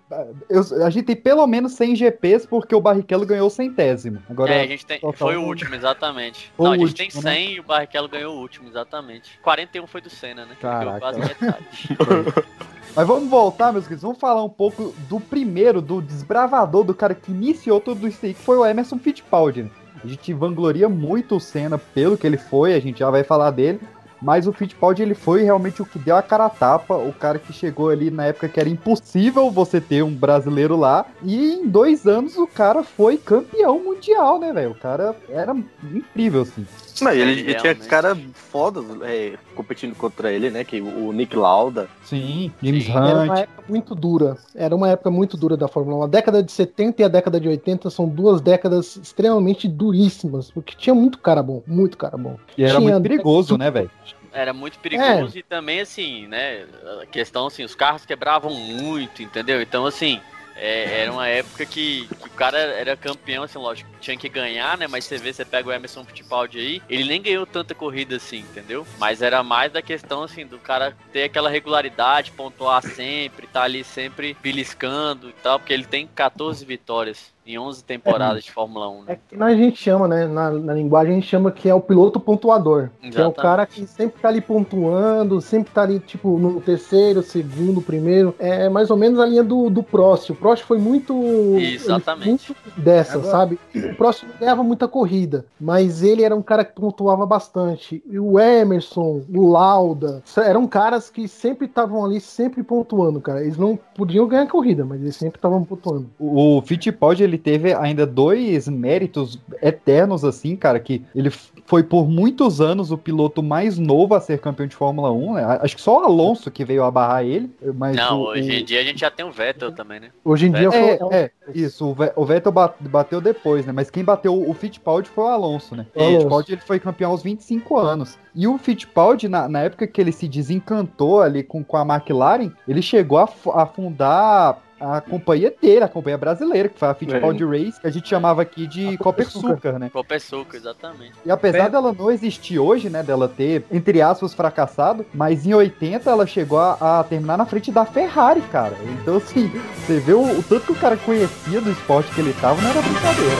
eu- 0.49 0.85
a 0.85 0.91
gente 0.91 1.05
tem 1.07 1.17
pelo 1.17 1.47
menos 1.47 1.73
100 1.73 1.95
GPs 1.97 2.45
porque 2.47 2.75
o 2.75 2.81
Barrichello 2.81 3.25
ganhou 3.25 3.47
o 3.47 3.51
centésimo. 3.51 4.21
Agora, 4.29 4.53
é, 4.53 4.63
a 4.63 4.67
gente 4.67 4.85
tem. 4.85 4.99
total 5.01 5.17
Foi 5.29 5.37
o 5.37 5.43
último, 5.45 5.75
exatamente. 5.75 6.53
O 6.59 6.65
Não, 6.65 6.73
a 6.73 6.77
gente 6.77 6.89
último, 6.89 7.23
tem 7.23 7.23
né? 7.23 7.31
100 7.39 7.53
e 7.55 7.61
o 7.61 7.63
Barrichello 7.63 8.09
ganhou 8.09 8.35
o 8.37 8.39
último, 8.41 8.69
exatamente. 8.69 9.39
41 9.43 9.87
foi 9.87 10.01
do 10.01 10.11
Senna, 10.11 10.45
né? 10.45 10.57
Caraca. 10.61 10.99
quase 11.01 11.21
metade. 11.21 11.97
Mas 12.95 13.07
vamos 13.07 13.31
voltar, 13.31 13.73
meus 13.73 13.85
queridos. 13.85 14.03
Vamos 14.03 14.19
falar 14.19 14.43
um 14.43 14.49
pouco 14.49 14.93
do 15.09 15.21
primeiro, 15.21 15.81
do 15.81 16.03
desbravador, 16.03 16.83
do 16.83 16.93
cara 16.93 17.15
que 17.15 17.31
iniciou 17.31 17.81
tudo 17.81 18.09
isso 18.09 18.27
aí, 18.27 18.35
que 18.35 18.41
foi 18.43 18.57
o 18.59 18.67
Emerson 18.67 18.99
Fittipaldi. 18.99 19.71
A 20.03 20.07
gente 20.07 20.33
vangloria 20.33 20.89
muito 20.89 21.37
o 21.37 21.41
Senna 21.41 21.79
pelo 21.79 22.17
que 22.17 22.27
ele 22.27 22.39
foi, 22.39 22.75
a 22.75 22.81
gente 22.81 23.01
já 23.01 23.11
vai 23.11 23.23
falar 23.23 23.51
dele. 23.51 23.81
Mas 24.23 24.47
o 24.47 24.53
Fittipaldi, 24.53 25.03
ele 25.03 25.15
foi 25.15 25.43
realmente 25.43 25.81
o 25.81 25.87
que 25.87 25.99
deu 25.99 26.15
a 26.15 26.23
cara 26.23 26.45
a 26.45 26.51
tapa, 26.51 26.95
o 26.95 27.13
cara 27.13 27.39
que 27.39 27.53
chegou 27.53 27.89
ali 27.89 28.11
na 28.11 28.27
época 28.27 28.49
que 28.49 28.61
era 28.61 28.69
impossível 28.69 29.51
você 29.51 29.81
ter 29.81 30.03
um 30.03 30.13
brasileiro 30.13 30.77
lá. 30.77 31.07
E 31.23 31.55
em 31.55 31.67
dois 31.67 32.07
anos 32.07 32.37
o 32.37 32.47
cara 32.47 32.83
foi 32.83 33.17
campeão 33.17 33.83
mundial, 33.83 34.39
né, 34.39 34.53
velho? 34.53 34.73
O 34.73 34.79
cara 34.79 35.17
era 35.29 35.57
incrível, 35.83 36.43
assim. 36.43 36.67
Não, 37.05 37.13
e 37.13 37.21
ele, 37.21 37.41
ele 37.41 37.55
tinha 37.55 37.75
cara 37.75 38.17
foda 38.35 38.81
é, 39.07 39.35
competindo 39.55 39.95
contra 39.95 40.33
ele, 40.33 40.51
né? 40.51 40.65
Que 40.65 40.81
o 40.81 41.13
Nick 41.13 41.37
Lauda. 41.37 41.89
Sim, 42.05 42.53
James 42.63 42.85
Sim. 42.85 42.93
Era 42.93 43.19
Hunt. 43.21 43.25
uma 43.27 43.39
época 43.41 43.63
muito 43.69 43.95
dura. 43.95 44.37
Era 44.55 44.75
uma 44.77 44.89
época 44.89 45.11
muito 45.11 45.37
dura 45.37 45.57
da 45.57 45.69
Fórmula 45.69 45.99
1. 45.99 46.03
A 46.05 46.07
década 46.07 46.43
de 46.43 46.53
70 46.53 47.03
e 47.03 47.05
a 47.05 47.09
década 47.09 47.41
de 47.41 47.49
80 47.49 47.91
são 47.91 48.09
duas 48.09 48.41
décadas 48.41 48.97
extremamente 48.97 49.69
duríssimas, 49.69 50.51
porque 50.51 50.75
tinha 50.77 50.95
muito 50.95 51.19
cara 51.19 51.43
bom, 51.43 51.63
muito 51.67 51.97
cara 51.97 52.17
bom. 52.17 52.37
E 52.57 52.63
era 52.65 52.79
Tinha- 52.79 52.93
muito 52.93 53.03
perigoso, 53.03 53.57
né, 53.57 53.71
velho? 53.71 53.91
Era 54.33 54.53
muito 54.53 54.79
perigoso 54.79 55.37
e 55.37 55.43
também, 55.43 55.81
assim, 55.81 56.29
né? 56.29 56.65
A 57.03 57.07
questão, 57.07 57.49
assim, 57.49 57.65
os 57.65 57.75
carros 57.75 58.05
quebravam 58.07 58.55
muito, 58.55 59.23
entendeu? 59.23 59.61
Então, 59.61 59.85
assim, 59.87 60.21
é, 60.57 61.03
era 61.03 61.13
uma 61.13 61.27
época 61.27 61.65
que, 61.65 62.07
que 62.07 62.27
o 62.29 62.31
cara 62.31 62.59
era 62.59 62.97
campeão, 62.97 63.45
assim, 63.45 63.59
lógico, 63.59 63.91
tinha 64.01 64.17
que 64.17 64.29
ganhar, 64.29 64.77
né? 64.77 64.87
Mas 64.87 65.05
você 65.05 65.19
vê, 65.19 65.33
você 65.33 65.45
pega 65.45 65.69
o 65.69 65.73
Emerson 65.73 66.05
Fittipaldi 66.05 66.59
aí, 66.59 66.83
ele 66.89 67.05
nem 67.05 67.23
ganhou 67.23 67.47
tanta 67.47 67.75
corrida 67.75 68.17
assim, 68.17 68.41
entendeu? 68.41 68.87
Mas 68.99 69.23
era 69.23 69.43
mais 69.43 69.73
da 69.73 69.83
questão, 69.83 70.23
assim, 70.23 70.47
do 70.47 70.59
cara 70.59 70.97
ter 71.13 71.25
aquela 71.25 71.51
regularidade, 71.51 72.33
pontuar 72.33 72.83
sempre, 72.83 73.47
tá 73.47 73.63
ali 73.63 73.85
sempre 73.85 74.37
beliscando 74.43 75.29
e 75.31 75.33
tal, 75.33 75.59
porque 75.59 75.73
ele 75.73 75.85
tem 75.85 76.07
14 76.07 76.65
vitórias 76.65 77.33
em 77.47 77.59
11 77.59 77.83
temporadas 77.85 78.45
de 78.45 78.53
Fórmula 78.53 78.89
1, 78.89 79.03
É 79.07 79.13
né? 79.13 79.19
que 79.29 79.43
a 79.43 79.55
gente 79.57 79.77
chama, 79.79 80.07
né? 80.07 80.27
Na, 80.27 80.51
na 80.51 80.75
linguagem 80.75 81.13
a 81.13 81.15
gente 81.17 81.27
chama 81.27 81.51
que 81.51 81.69
é 81.69 81.75
o 81.75 81.81
piloto 81.81 82.21
pontuador. 82.21 82.91
Que 83.01 83.07
é 83.07 83.09
o 83.09 83.11
Exatamente. 83.13 83.37
cara 83.37 83.67
que 83.67 83.87
sempre 83.87 84.21
tá 84.21 84.29
ali 84.29 84.41
pontuando, 84.41 85.41
sempre 85.41 85.73
tá 85.73 85.83
ali, 85.83 85.99
tipo, 86.01 86.39
no 86.39 86.61
terceiro, 86.61 87.23
segundo, 87.23 87.81
primeiro. 87.81 88.35
É 88.39 88.69
mais 88.69 88.91
ou 88.91 88.97
menos 88.97 89.19
a 89.19 89.27
linha 89.27 89.43
do, 89.43 89.69
do 89.71 89.83
Prost. 89.83 90.31
O 90.31 90.35
Prost 90.35 90.65
foi 90.65 90.79
muito. 90.79 91.15
Exatamente. 91.59 92.53
muito 92.53 92.81
dessa, 92.81 93.15
Agora- 93.19 93.31
sabe? 93.31 93.59
O 93.75 93.95
Prost 93.97 94.23
não 94.25 94.35
ganhava 94.39 94.63
muita 94.63 94.87
corrida, 94.87 95.45
mas 95.61 96.03
ele 96.03 96.23
era 96.23 96.35
um 96.37 96.43
cara 96.43 96.65
que 96.65 96.75
pontuava 96.75 97.25
bastante. 97.27 98.03
E 98.09 98.19
o 98.19 98.39
Emerson, 98.39 99.23
o 99.35 99.51
Lauda, 99.51 100.23
eram 100.37 100.67
caras 100.67 101.11
que 101.11 101.27
sempre 101.27 101.67
estavam 101.67 102.05
ali, 102.05 102.21
sempre 102.21 102.63
pontuando, 102.63 103.21
cara. 103.21 103.41
Eles 103.43 103.57
não 103.57 103.79
podiam 103.95 104.27
ganhar 104.29 104.47
corrida, 104.47 104.85
mas 104.85 105.01
eles 105.01 105.17
sempre 105.17 105.39
estavam 105.39 105.65
pontuando. 105.65 106.09
O 106.19 106.41
o 106.51 106.63
Fittipaldi, 106.63 107.23
ele 107.31 107.39
teve 107.39 107.73
ainda 107.73 108.07
dois 108.07 108.69
méritos 108.69 109.39
eternos, 109.63 110.25
assim, 110.25 110.57
cara, 110.57 110.79
que 110.81 111.03
ele 111.15 111.31
foi 111.65 111.83
por 111.83 112.09
muitos 112.09 112.61
anos 112.61 112.91
o 112.91 112.99
piloto 112.99 113.43
mais 113.43 113.79
novo 113.79 114.15
a 114.15 114.21
ser 114.21 114.39
campeão 114.41 114.67
de 114.67 114.75
Fórmula 114.75 115.13
1, 115.13 115.35
né? 115.35 115.59
Acho 115.63 115.77
que 115.77 115.83
só 115.83 116.01
o 116.01 116.05
Alonso 116.05 116.51
que 116.51 116.65
veio 116.65 116.83
a 116.83 116.91
barrar 116.91 117.25
ele, 117.25 117.51
mas 117.75 117.97
Não, 117.97 118.21
o- 118.21 118.27
hoje 118.29 118.51
o- 118.51 118.53
em 118.53 118.65
dia 118.65 118.81
a 118.81 118.85
gente 118.85 119.01
já 119.01 119.11
tem 119.11 119.25
o 119.25 119.31
Vettel 119.31 119.71
também, 119.73 120.01
né? 120.01 120.09
Hoje 120.25 120.47
em 120.47 120.53
dia 120.53 120.69
É, 120.69 120.99
foi- 120.99 121.09
é, 121.17 121.31
isso, 121.55 121.87
o 121.87 121.95
Ve- 121.95 122.13
o 122.17 122.25
Vettel 122.25 122.51
ba- 122.53 122.75
bateu 122.81 123.21
depois, 123.21 123.65
né? 123.65 123.73
Mas 123.73 123.89
quem 123.91 124.03
bateu 124.05 124.37
o 124.49 124.53
Fittipaldi 124.53 125.09
foi 125.09 125.25
o 125.25 125.29
Alonso, 125.29 125.77
né? 125.77 125.87
O 125.95 126.01
Alonso. 126.01 126.17
Fittipaldi 126.19 126.53
ele 126.53 126.61
foi 126.63 126.81
campeão 126.81 127.11
aos 127.13 127.23
25 127.23 127.77
anos. 127.79 128.19
E 128.35 128.47
o 128.47 128.59
Fittipaldi, 128.59 129.29
na, 129.29 129.49
na 129.49 129.61
época 129.61 129.87
que 129.87 130.01
ele 130.01 130.13
se 130.13 130.27
desencantou 130.29 131.21
ali 131.21 131.43
com, 131.43 131.63
com 131.65 131.77
a 131.77 131.83
McLaren, 131.85 132.51
ele 132.67 132.83
chegou 132.83 133.19
a, 133.19 133.27
fu- 133.27 133.51
a 133.53 133.67
fundar 133.67 134.59
a 134.81 135.01
companhia 135.01 135.53
dele, 135.61 135.85
a 135.85 135.89
companhia 135.89 136.17
brasileira, 136.19 136.69
que 136.69 136.79
foi 136.79 136.89
a 136.89 136.95
Fittipaldi 136.95 137.45
Race, 137.45 137.81
que 137.81 137.87
a 137.87 137.91
gente 137.91 138.09
chamava 138.09 138.43
aqui 138.43 138.67
de 138.67 138.97
Copersucar, 138.99 139.79
né? 139.79 139.91
Copersucar, 139.93 140.57
exatamente. 140.57 141.13
E 141.25 141.31
apesar 141.31 141.67
É. 141.67 141.69
dela 141.69 141.93
não 141.93 142.11
existir 142.11 142.59
hoje, 142.59 142.89
né, 142.89 143.03
dela 143.03 143.29
ter, 143.29 143.65
entre 143.71 144.01
aspas, 144.01 144.33
fracassado, 144.35 145.05
mas 145.13 145.47
em 145.47 145.53
80 145.55 146.11
ela 146.11 146.27
chegou 146.27 146.59
a, 146.59 147.01
a 147.01 147.05
terminar 147.05 147.37
na 147.37 147.47
frente 147.47 147.71
da 147.71 147.85
Ferrari, 147.85 148.41
cara. 148.51 148.77
Então, 149.03 149.17
assim, 149.17 149.51
você 149.87 149.99
vê 150.01 150.13
o, 150.15 150.23
o 150.39 150.43
tanto 150.43 150.67
que 150.67 150.73
o 150.73 150.77
cara 150.77 150.97
conhecia 150.97 151.61
do 151.61 151.71
esporte 151.71 152.11
que 152.15 152.21
ele 152.21 152.33
tava, 152.41 152.61
não 152.63 152.71
era 152.71 152.81
brincadeira. 152.81 153.37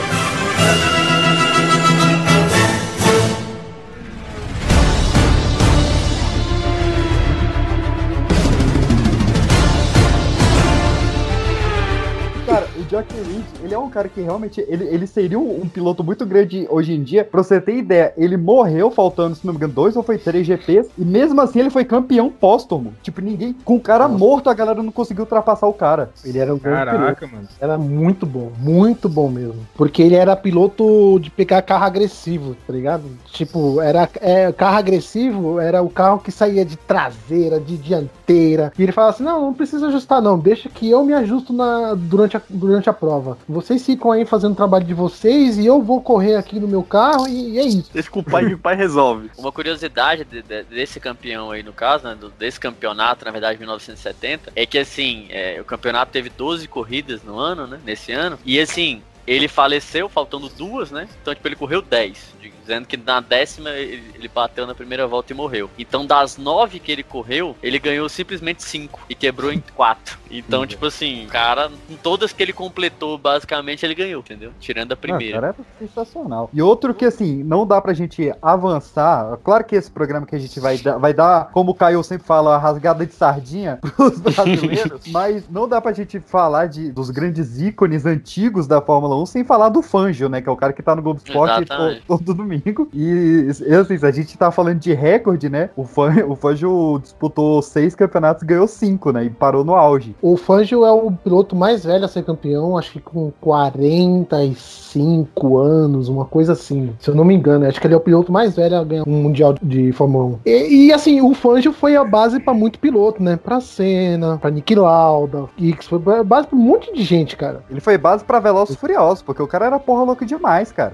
Jockey 12.91 13.15
Reed, 13.15 13.45
ele 13.63 13.73
é 13.73 13.79
um 13.79 13.89
cara 13.89 14.09
que 14.09 14.19
realmente, 14.19 14.59
ele, 14.67 14.83
ele 14.83 15.07
seria 15.07 15.39
um, 15.39 15.61
um 15.61 15.69
piloto 15.69 16.03
muito 16.03 16.25
grande 16.25 16.67
hoje 16.69 16.93
em 16.93 17.01
dia. 17.01 17.23
Pra 17.23 17.41
você 17.41 17.61
ter 17.61 17.77
ideia, 17.77 18.13
ele 18.17 18.35
morreu 18.35 18.91
faltando, 18.91 19.33
se 19.33 19.45
não 19.45 19.53
me 19.53 19.57
engano, 19.57 19.71
dois 19.71 19.95
ou 19.95 20.03
foi 20.03 20.17
três 20.17 20.45
GPs, 20.45 20.89
e 20.97 21.05
mesmo 21.05 21.39
assim 21.39 21.61
ele 21.61 21.69
foi 21.69 21.85
campeão 21.85 22.29
póstumo. 22.29 22.93
Tipo, 23.01 23.21
ninguém, 23.21 23.53
com 23.63 23.77
o 23.77 23.79
cara 23.79 24.09
morto, 24.09 24.49
a 24.49 24.53
galera 24.53 24.83
não 24.83 24.91
conseguiu 24.91 25.23
ultrapassar 25.23 25.67
o 25.67 25.73
cara. 25.73 26.09
Ele 26.25 26.37
era 26.37 26.53
um 26.53 26.57
grande 26.57 26.91
piloto. 26.91 26.99
Caraca, 26.99 27.27
mano. 27.27 27.47
Era 27.61 27.77
muito 27.77 28.25
bom, 28.25 28.51
muito 28.59 29.07
bom 29.07 29.29
mesmo. 29.29 29.65
Porque 29.75 30.01
ele 30.01 30.15
era 30.15 30.35
piloto 30.35 31.17
de 31.21 31.29
pegar 31.29 31.61
carro 31.61 31.85
agressivo, 31.85 32.57
tá 32.67 32.73
ligado? 32.73 33.03
Tipo, 33.31 33.81
era 33.81 34.09
é, 34.19 34.51
carro 34.51 34.77
agressivo, 34.77 35.61
era 35.61 35.81
o 35.81 35.89
carro 35.89 36.19
que 36.19 36.31
saía 36.31 36.65
de 36.65 36.75
traseira, 36.75 37.57
de 37.57 37.77
dianteira. 37.77 38.73
E 38.77 38.83
ele 38.83 38.91
falava 38.91 39.13
assim: 39.13 39.23
não, 39.23 39.39
não 39.39 39.53
precisa 39.53 39.87
ajustar, 39.87 40.21
não. 40.21 40.37
Deixa 40.37 40.67
que 40.67 40.89
eu 40.89 41.05
me 41.05 41.13
ajusto 41.13 41.53
na, 41.53 41.93
durante, 41.93 42.35
a, 42.35 42.41
durante 42.49 42.80
a 42.89 42.93
prova. 42.93 43.37
Vocês 43.47 43.85
ficam 43.85 44.11
aí 44.11 44.25
fazendo 44.25 44.53
o 44.53 44.55
trabalho 44.55 44.85
de 44.85 44.93
vocês 44.93 45.57
e 45.57 45.65
eu 45.65 45.81
vou 45.81 46.01
correr 46.01 46.35
aqui 46.35 46.59
no 46.59 46.67
meu 46.67 46.83
carro 46.83 47.27
e, 47.27 47.51
e 47.53 47.59
é 47.59 47.63
isso. 47.63 47.89
Esse 47.93 48.09
com 48.09 48.19
o 48.19 48.23
pai, 48.23 48.45
o 48.53 48.57
pai 48.57 48.75
resolve. 48.75 49.29
Uma 49.37 49.51
curiosidade 49.51 50.23
de- 50.25 50.41
de- 50.41 50.63
desse 50.63 50.99
campeão 50.99 51.51
aí, 51.51 51.63
no 51.63 51.73
caso, 51.73 52.03
né, 52.05 52.17
desse 52.37 52.59
campeonato, 52.59 53.25
na 53.25 53.31
verdade, 53.31 53.55
de 53.55 53.59
1970, 53.61 54.51
é 54.55 54.65
que, 54.65 54.77
assim, 54.77 55.27
é, 55.29 55.59
o 55.59 55.65
campeonato 55.65 56.11
teve 56.11 56.29
12 56.29 56.67
corridas 56.67 57.23
no 57.23 57.37
ano, 57.39 57.67
né, 57.67 57.79
nesse 57.85 58.11
ano, 58.11 58.37
e, 58.45 58.59
assim, 58.59 59.01
ele 59.25 59.47
faleceu 59.47 60.09
faltando 60.09 60.49
duas, 60.49 60.91
né, 60.91 61.07
então, 61.21 61.33
tipo, 61.33 61.47
ele 61.47 61.55
correu 61.55 61.81
10, 61.81 62.33
dizendo 62.61 62.87
que 62.87 62.95
na 62.95 63.19
décima 63.19 63.69
ele, 63.71 64.03
ele 64.15 64.27
bateu 64.27 64.65
na 64.65 64.73
primeira 64.73 65.05
volta 65.07 65.33
e 65.33 65.35
morreu. 65.35 65.69
Então, 65.77 66.05
das 66.05 66.37
nove 66.37 66.79
que 66.79 66.91
ele 66.91 67.03
correu, 67.03 67.55
ele 67.61 67.79
ganhou 67.79 68.07
simplesmente 68.07 68.63
cinco 68.63 69.01
e 69.09 69.15
quebrou 69.15 69.51
em 69.51 69.61
quatro. 69.75 70.17
Então, 70.29 70.65
tipo 70.65 70.85
assim, 70.85 71.25
o 71.25 71.27
cara, 71.27 71.69
em 71.89 71.97
todas 71.97 72.31
que 72.31 72.41
ele 72.41 72.53
completou, 72.53 73.17
basicamente, 73.17 73.85
ele 73.85 73.95
ganhou, 73.95 74.21
entendeu? 74.21 74.51
Tirando 74.59 74.93
a 74.93 74.95
primeira. 74.95 75.37
Ah, 75.37 75.41
cara, 75.41 75.55
era 75.57 75.87
sensacional. 75.87 76.49
E 76.53 76.61
outro 76.61 76.93
que, 76.93 77.05
assim, 77.05 77.43
não 77.43 77.65
dá 77.65 77.81
pra 77.81 77.93
gente 77.93 78.31
avançar. 78.41 79.37
Claro 79.43 79.63
que 79.63 79.75
esse 79.75 79.91
programa 79.91 80.25
que 80.25 80.35
a 80.35 80.39
gente 80.39 80.59
vai 80.59 80.77
dar, 80.77 80.97
vai 80.97 81.13
dar 81.13 81.51
como 81.51 81.71
o 81.71 81.75
Caio 81.75 82.03
sempre 82.03 82.25
fala, 82.25 82.55
a 82.55 82.57
rasgada 82.57 83.05
de 83.05 83.13
sardinha 83.13 83.79
pros 83.95 84.19
brasileiros. 84.19 85.01
mas 85.11 85.49
não 85.49 85.67
dá 85.67 85.81
pra 85.81 85.91
gente 85.91 86.19
falar 86.19 86.67
de, 86.67 86.91
dos 86.91 87.09
grandes 87.09 87.59
ícones 87.59 88.05
antigos 88.05 88.67
da 88.67 88.81
Fórmula 88.81 89.10
1 89.15 89.25
sem 89.25 89.43
falar 89.43 89.69
do 89.69 89.81
Fangio, 89.81 90.29
né? 90.29 90.41
Que 90.41 90.49
é 90.49 90.51
o 90.51 90.55
cara 90.55 90.73
que 90.73 90.83
tá 90.83 90.95
no 90.95 91.01
Globo 91.01 91.19
Esporte 91.23 91.65
to, 91.65 91.73
Exatamente. 91.73 92.03
todo 92.07 92.33
domingo. 92.33 92.87
E, 92.93 93.47
assim, 93.49 93.97
se 93.97 94.05
a 94.05 94.11
gente 94.11 94.37
tá 94.37 94.51
falando 94.51 94.79
de 94.79 94.93
recorde, 94.93 95.49
né? 95.49 95.69
O, 95.75 95.83
Fan, 95.83 96.25
o 96.27 96.35
Fangio 96.35 96.99
disputou 97.01 97.61
seis 97.61 97.95
campeonatos 97.95 98.43
e 98.43 98.45
ganhou 98.45 98.67
cinco, 98.67 99.11
né? 99.11 99.25
E 99.25 99.29
parou 99.29 99.63
no 99.63 99.75
auge. 99.75 100.15
O 100.21 100.37
Fangio 100.37 100.85
é 100.85 100.91
o 100.91 101.11
piloto 101.11 101.55
mais 101.55 101.83
velho 101.85 102.05
a 102.05 102.07
ser 102.07 102.23
campeão, 102.23 102.77
acho 102.77 102.93
que 102.93 102.99
com 102.99 103.31
45 103.41 105.57
anos, 105.57 106.09
uma 106.09 106.25
coisa 106.25 106.53
assim, 106.53 106.93
se 106.99 107.09
eu 107.09 107.15
não 107.15 107.23
me 107.23 107.35
engano. 107.35 107.65
Acho 107.65 107.79
que 107.79 107.87
ele 107.87 107.93
é 107.93 107.97
o 107.97 108.01
piloto 108.01 108.31
mais 108.31 108.55
velho 108.55 108.77
a 108.77 108.83
ganhar 108.83 109.03
um 109.07 109.11
Mundial 109.11 109.55
de 109.61 109.91
Fórmula 109.91 110.25
1. 110.25 110.39
E, 110.45 110.87
e, 110.87 110.93
assim, 110.93 111.21
o 111.21 111.33
Fangio 111.33 111.73
foi 111.73 111.95
a 111.95 112.03
base 112.03 112.39
pra 112.39 112.53
muito 112.53 112.79
piloto, 112.79 113.21
né? 113.21 113.37
Pra 113.41 113.61
Senna, 113.61 114.37
pra 114.37 114.49
Nick 114.49 114.73
Lauda, 114.75 115.45
X, 115.57 115.87
foi 115.87 116.19
a 116.19 116.23
base 116.23 116.47
pra 116.47 116.57
um 116.57 116.61
monte 116.61 116.93
de 116.93 117.03
gente, 117.03 117.35
cara. 117.35 117.63
Ele 117.69 117.79
foi 117.79 117.97
base 117.97 118.23
pra 118.23 118.39
Velozes 118.39 118.75
e 118.75 118.79
Porque 119.25 119.41
o 119.41 119.47
cara 119.47 119.65
era 119.65 119.79
porra 119.79 120.03
louca 120.03 120.25
demais, 120.25 120.71
cara. 120.71 120.93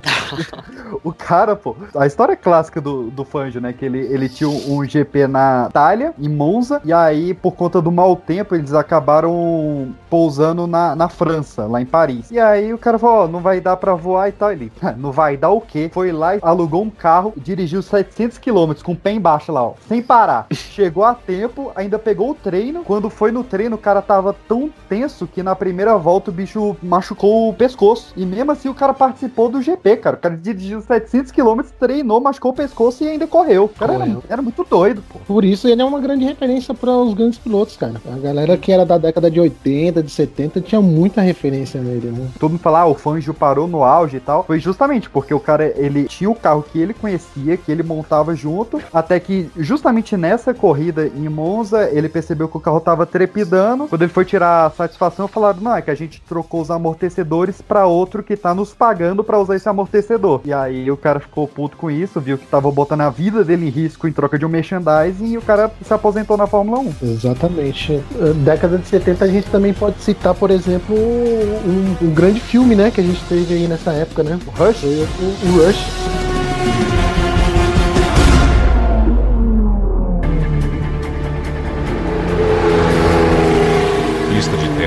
o 1.04 1.14
cara, 1.14 1.56
pô, 1.56 1.76
a 1.96 2.06
história 2.06 2.36
clássica 2.36 2.80
do, 2.80 3.10
do 3.10 3.24
Fangio, 3.24 3.62
né, 3.62 3.74
que 3.74 3.86
ele, 3.86 4.00
ele 4.00 4.30
tinha 4.30 4.50
um, 4.50 4.84
GP 4.88 5.28
na 5.28 5.68
Itália, 5.70 6.14
em 6.18 6.30
Monza, 6.30 6.82
e 6.86 6.94
aí, 6.94 7.34
por 7.34 7.52
conta 7.54 7.82
do 7.82 7.92
mau 7.92 8.16
tempo, 8.16 8.56
eles 8.56 8.74
acabaram 8.74 9.94
pousando 10.10 10.66
na, 10.68 10.96
na 10.96 11.10
França, 11.10 11.66
lá 11.66 11.82
em 11.82 11.86
Paris. 11.86 12.32
E 12.32 12.40
aí 12.40 12.74
o 12.74 12.78
cara 12.78 12.98
falou, 12.98 13.26
ó, 13.26 13.28
não 13.28 13.42
vai 13.42 13.60
dar 13.60 13.76
pra 13.78 13.94
voar 13.94 14.30
e 14.30 14.32
tal. 14.32 14.52
Ele, 14.52 14.72
não 14.98 15.12
vai 15.12 15.36
dar 15.36 15.50
o 15.50 15.62
quê? 15.62 15.90
Foi 15.94 16.12
lá 16.12 16.36
e 16.36 16.40
alugou 16.42 16.84
um 16.84 16.90
carro, 16.90 17.34
dirigiu 17.36 17.82
700 17.82 18.38
km 18.38 18.74
com 18.84 18.94
o 18.94 18.96
pé 18.96 19.12
embaixo 19.12 19.52
lá, 19.52 19.64
ó, 19.64 19.74
sem 19.88 20.02
parar. 20.02 20.48
Chegou 20.54 21.04
a 21.04 21.14
tempo, 21.14 21.72
ainda 21.76 22.00
pegou 22.00 22.32
o 22.32 22.36
treino. 22.36 22.84
Quando 22.84 23.10
foi 23.10 23.32
no 23.32 23.44
treino, 23.44 23.76
o 23.76 23.80
cara 23.80 24.02
tava 24.02 24.36
tão 24.48 24.70
tenso 24.88 25.28
que 25.28 25.44
na 25.44 25.56
primeira 25.56 25.98
volta 25.98 26.32
o 26.32 26.34
bicho 26.34 26.76
machucou 26.82 27.50
o 27.50 27.54
pescoço. 27.54 27.97
E 28.16 28.26
mesmo 28.26 28.52
assim 28.52 28.70
o 28.70 28.74
cara 28.74 28.94
participou 28.94 29.50
do 29.50 29.62
GP, 29.62 29.98
cara. 29.98 30.16
O 30.16 30.20
cara 30.20 30.38
dirigiu 30.38 30.82
700 30.82 31.32
km, 31.32 31.62
treinou, 31.80 32.20
machucou 32.20 32.52
o 32.52 32.56
pescoço 32.56 33.04
e 33.04 33.08
ainda 33.08 33.28
correu. 33.28 33.66
O 33.66 33.70
cara 33.70 33.94
era, 33.94 34.06
Correu. 34.06 34.24
era 34.30 34.42
muito 34.42 34.66
doido, 34.70 35.04
pô. 35.08 35.20
Por 35.28 35.44
isso 35.44 35.68
ele 35.68 35.82
é 35.82 35.86
uma 35.86 36.00
grande 36.00 36.26
referência 36.26 36.74
para 36.74 36.92
os 36.92 37.14
grandes 37.14 37.38
pilotos, 37.40 37.78
cara. 37.78 38.02
A 38.12 38.18
galera 38.18 38.58
que 38.58 38.72
era 38.72 38.86
da 38.86 38.98
década 38.98 39.30
de 39.30 39.40
80, 39.40 40.02
de 40.04 40.12
70, 40.12 40.62
tinha 40.62 40.82
muita 40.82 41.22
referência 41.22 41.82
nele, 41.82 42.12
né? 42.12 42.28
todo 42.40 42.52
mundo 42.52 42.62
fala, 42.62 42.82
ah, 42.82 42.88
o 42.88 42.94
Fangio 42.96 43.34
parou 43.34 43.68
no 43.68 43.84
auge 43.84 44.18
e 44.18 44.20
tal, 44.20 44.44
foi 44.44 44.60
justamente 44.60 45.10
porque 45.10 45.34
o 45.34 45.40
cara, 45.40 45.74
ele 45.76 46.06
tinha 46.06 46.30
o 46.30 46.36
carro 46.36 46.64
que 46.64 46.80
ele 46.80 46.94
conhecia, 46.94 47.58
que 47.58 47.72
ele 47.72 47.84
montava 47.84 48.36
junto, 48.36 48.82
até 48.94 49.20
que 49.20 49.50
justamente 49.58 50.16
nessa 50.16 50.54
corrida 50.54 51.08
em 51.08 51.28
Monza, 51.30 51.90
ele 51.92 52.10
percebeu 52.10 52.48
que 52.48 52.58
o 52.58 52.60
carro 52.60 52.80
tava 52.80 53.06
trepidando, 53.06 53.88
quando 53.88 54.02
ele 54.02 54.12
foi 54.12 54.26
tirar 54.26 54.66
a 54.66 54.70
satisfação, 54.70 55.28
falaram, 55.28 55.62
não, 55.62 55.76
é 55.76 55.82
que 55.82 55.92
a 55.92 55.96
gente 55.96 56.22
trocou 56.28 56.62
os 56.62 56.72
amortecedores 56.72 57.62
pra 57.62 57.87
outro 57.88 58.24
que 58.24 58.36
tá 58.36 58.54
nos 58.54 58.74
pagando 58.74 59.24
pra 59.24 59.40
usar 59.40 59.56
esse 59.56 59.68
amortecedor. 59.68 60.42
E 60.46 60.54
aí 60.54 60.90
o 60.92 60.98
cara 60.98 61.20
ficou 61.20 61.48
puto 61.48 61.78
com 61.78 61.90
isso, 61.90 62.20
viu 62.22 62.38
que 62.38 62.46
tava 62.46 62.72
botando 62.72 63.02
a 63.02 63.10
vida 63.10 63.44
dele 63.44 63.68
em 63.68 63.70
risco 63.70 64.08
em 64.08 64.12
troca 64.12 64.38
de 64.38 64.46
um 64.46 64.50
merchandising 64.50 65.34
e 65.34 65.38
o 65.38 65.42
cara 65.42 65.72
se 65.82 65.94
aposentou 65.94 66.38
na 66.38 66.48
Fórmula 66.48 66.80
1. 66.80 66.94
Exatamente. 67.04 67.94
Eh, 67.94 68.34
Década 68.44 68.78
de 68.78 68.88
70 68.88 69.26
a 69.26 69.28
gente 69.28 69.50
também 69.50 69.74
pode 69.74 70.00
citar, 70.02 70.34
por 70.34 70.52
exemplo, 70.52 70.96
um, 70.96 71.96
um 72.02 72.14
grande 72.14 72.40
filme, 72.40 72.76
né, 72.76 72.92
que 72.92 73.02
a 73.02 73.04
gente 73.04 73.24
teve 73.26 73.54
aí 73.54 73.68
nessa 73.68 73.92
época, 73.92 74.24
né? 74.24 74.40
O 74.46 74.64
Rush? 74.64 74.84
O, 74.84 74.88
o 74.88 75.66
Rush. 75.66 76.28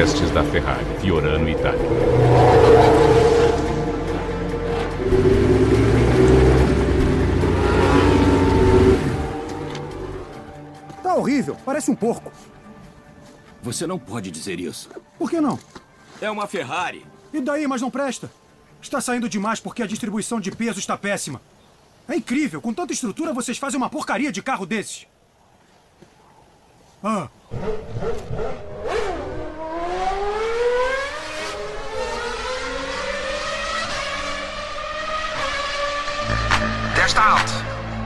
Testes 0.00 0.30
da 0.30 0.42
Ferrari, 0.42 0.82
Fiorano, 0.98 1.46
Itália. 1.46 1.78
Horrível, 11.20 11.56
parece 11.64 11.90
um 11.90 11.94
porco. 11.94 12.32
Você 13.62 13.86
não 13.86 13.98
pode 13.98 14.30
dizer 14.30 14.58
isso. 14.58 14.88
Por 15.18 15.30
que 15.30 15.40
não? 15.40 15.58
É 16.20 16.30
uma 16.30 16.46
Ferrari. 16.46 17.06
E 17.32 17.40
daí, 17.40 17.66
mas 17.66 17.82
não 17.82 17.90
presta? 17.90 18.30
Está 18.82 19.00
saindo 19.00 19.28
demais 19.28 19.60
porque 19.60 19.82
a 19.82 19.86
distribuição 19.86 20.40
de 20.40 20.50
peso 20.50 20.78
está 20.78 20.96
péssima. 20.96 21.40
É 22.08 22.16
incrível, 22.16 22.60
com 22.60 22.72
tanta 22.72 22.92
estrutura 22.92 23.32
vocês 23.32 23.58
fazem 23.58 23.78
uma 23.78 23.90
porcaria 23.90 24.32
de 24.32 24.42
carro 24.42 24.66
desses. 24.66 25.06
Ah, 27.02 27.28
Testa 36.94 37.22
alto. 37.22 37.59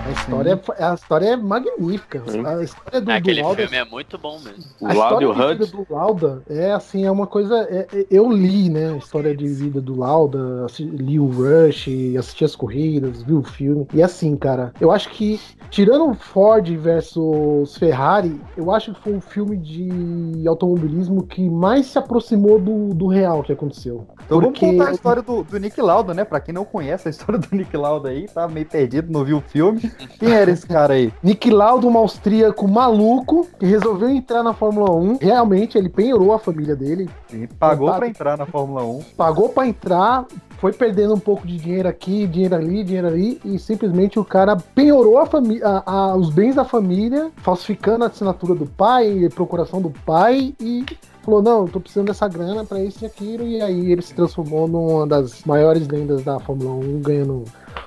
A 0.06 0.10
história, 0.10 0.60
é- 0.78 0.84
a 0.84 0.94
história 0.94 1.26
é 1.28 1.36
magnífica. 1.36 2.22
A 2.46 2.62
história 2.62 3.00
do, 3.00 3.06
do 3.06 3.12
Aquele 3.12 3.42
Lauda, 3.42 3.62
filme 3.62 3.76
é 3.76 3.84
muito 3.84 4.18
bom 4.18 4.38
mesmo. 4.38 4.62
O 4.80 4.86
a 4.86 4.92
Lauda 4.92 5.24
e 5.24 5.28
história 5.28 5.28
o 5.28 5.34
de 5.58 5.64
vida 5.64 5.76
do 5.76 5.94
Lauda 5.94 6.42
é 6.48 6.72
assim, 6.72 7.04
é 7.06 7.10
uma 7.10 7.26
coisa. 7.26 7.56
é- 7.70 7.86
é- 7.92 8.06
eu 8.10 8.30
li, 8.30 8.68
né? 8.68 8.92
A 8.92 8.96
história 8.98 9.34
de 9.34 9.46
vida 9.48 9.80
do 9.80 9.98
Lauda, 9.98 10.66
li 10.78 11.18
o 11.18 11.26
Rush, 11.26 11.88
assisti 12.18 12.44
as 12.44 12.54
corridas, 12.54 13.22
vi 13.22 13.32
o 13.32 13.42
filme. 13.42 13.86
E 13.94 14.02
assim, 14.02 14.36
cara, 14.36 14.72
eu 14.78 14.92
acho 14.92 15.08
que, 15.10 15.40
tirando 15.70 16.10
o 16.10 16.14
Ford 16.14 16.68
versus 16.76 17.76
Ferrari, 17.78 18.38
eu 18.56 18.70
acho 18.70 18.92
que 18.92 19.00
foi 19.00 19.14
um 19.14 19.20
filme 19.20 19.56
de 19.56 20.46
automobilismo 20.46 21.26
que 21.26 21.48
mais 21.48 21.86
se 21.86 21.98
aproximou 21.98 22.58
do, 22.60 22.90
do 22.94 23.06
real 23.06 23.42
que 23.42 23.52
aconteceu. 23.52 24.06
Então 24.26 24.40
Porque- 24.40 24.66
vamos 24.66 24.78
contar 24.78 24.90
a 24.90 24.94
história 24.94 25.22
do, 25.22 25.42
do 25.44 25.58
Nick 25.58 25.80
Lauda, 25.80 26.12
né? 26.12 26.24
Pra 26.24 26.40
quem 26.40 26.52
não 26.52 26.64
conhece 26.64 27.08
a 27.08 27.10
história 27.10 27.38
do 27.38 27.56
Nick 27.56 27.74
Lauda 27.76 28.10
aí, 28.10 28.26
tá 28.28 28.46
meio 28.46 28.66
perdido, 28.66 29.10
não 29.10 29.24
viu 29.24 29.38
o 29.38 29.40
filme. 29.40 29.93
Quem 30.18 30.32
era 30.32 30.50
esse 30.50 30.66
cara 30.66 30.94
aí? 30.94 31.12
Nick 31.22 31.50
Lauda, 31.50 31.86
um 31.86 31.96
austríaco 31.98 32.66
maluco, 32.68 33.46
que 33.58 33.66
resolveu 33.66 34.08
entrar 34.08 34.42
na 34.42 34.52
Fórmula 34.52 34.90
1. 34.92 35.18
Realmente, 35.20 35.76
ele 35.78 35.88
penhorou 35.88 36.32
a 36.32 36.38
família 36.38 36.74
dele, 36.76 37.08
Ele 37.32 37.46
pagou 37.46 37.92
pra 37.94 38.06
entrar 38.08 38.36
na 38.36 38.46
Fórmula 38.46 38.84
1. 38.84 39.00
pagou 39.16 39.48
pra 39.48 39.66
entrar, 39.66 40.24
foi 40.58 40.72
perdendo 40.72 41.14
um 41.14 41.18
pouco 41.20 41.46
de 41.46 41.56
dinheiro 41.58 41.88
aqui, 41.88 42.26
dinheiro 42.26 42.54
ali, 42.54 42.82
dinheiro 42.84 43.06
ali, 43.08 43.40
e 43.44 43.58
simplesmente 43.58 44.18
o 44.18 44.24
cara 44.24 44.56
penhorou 44.56 45.18
a 45.18 45.26
fami- 45.26 45.62
a- 45.62 45.82
a- 45.84 46.16
os 46.16 46.30
bens 46.30 46.54
da 46.54 46.64
família, 46.64 47.30
falsificando 47.38 48.04
a 48.04 48.06
assinatura 48.08 48.54
do 48.54 48.66
pai, 48.66 49.28
procuração 49.34 49.80
do 49.82 49.90
pai, 49.90 50.54
e 50.60 50.84
falou, 51.24 51.42
não, 51.42 51.66
tô 51.66 51.80
precisando 51.80 52.08
dessa 52.08 52.28
grana 52.28 52.64
pra 52.64 52.82
isso 52.82 53.02
e 53.02 53.06
aquilo, 53.06 53.46
e 53.46 53.60
aí 53.60 53.92
ele 53.92 54.02
se 54.02 54.14
transformou 54.14 54.68
numa 54.68 55.06
das 55.06 55.42
maiores 55.44 55.88
lendas 55.88 56.22
da 56.22 56.38
Fórmula 56.38 56.72
1, 56.74 57.00
ganhando 57.00 57.44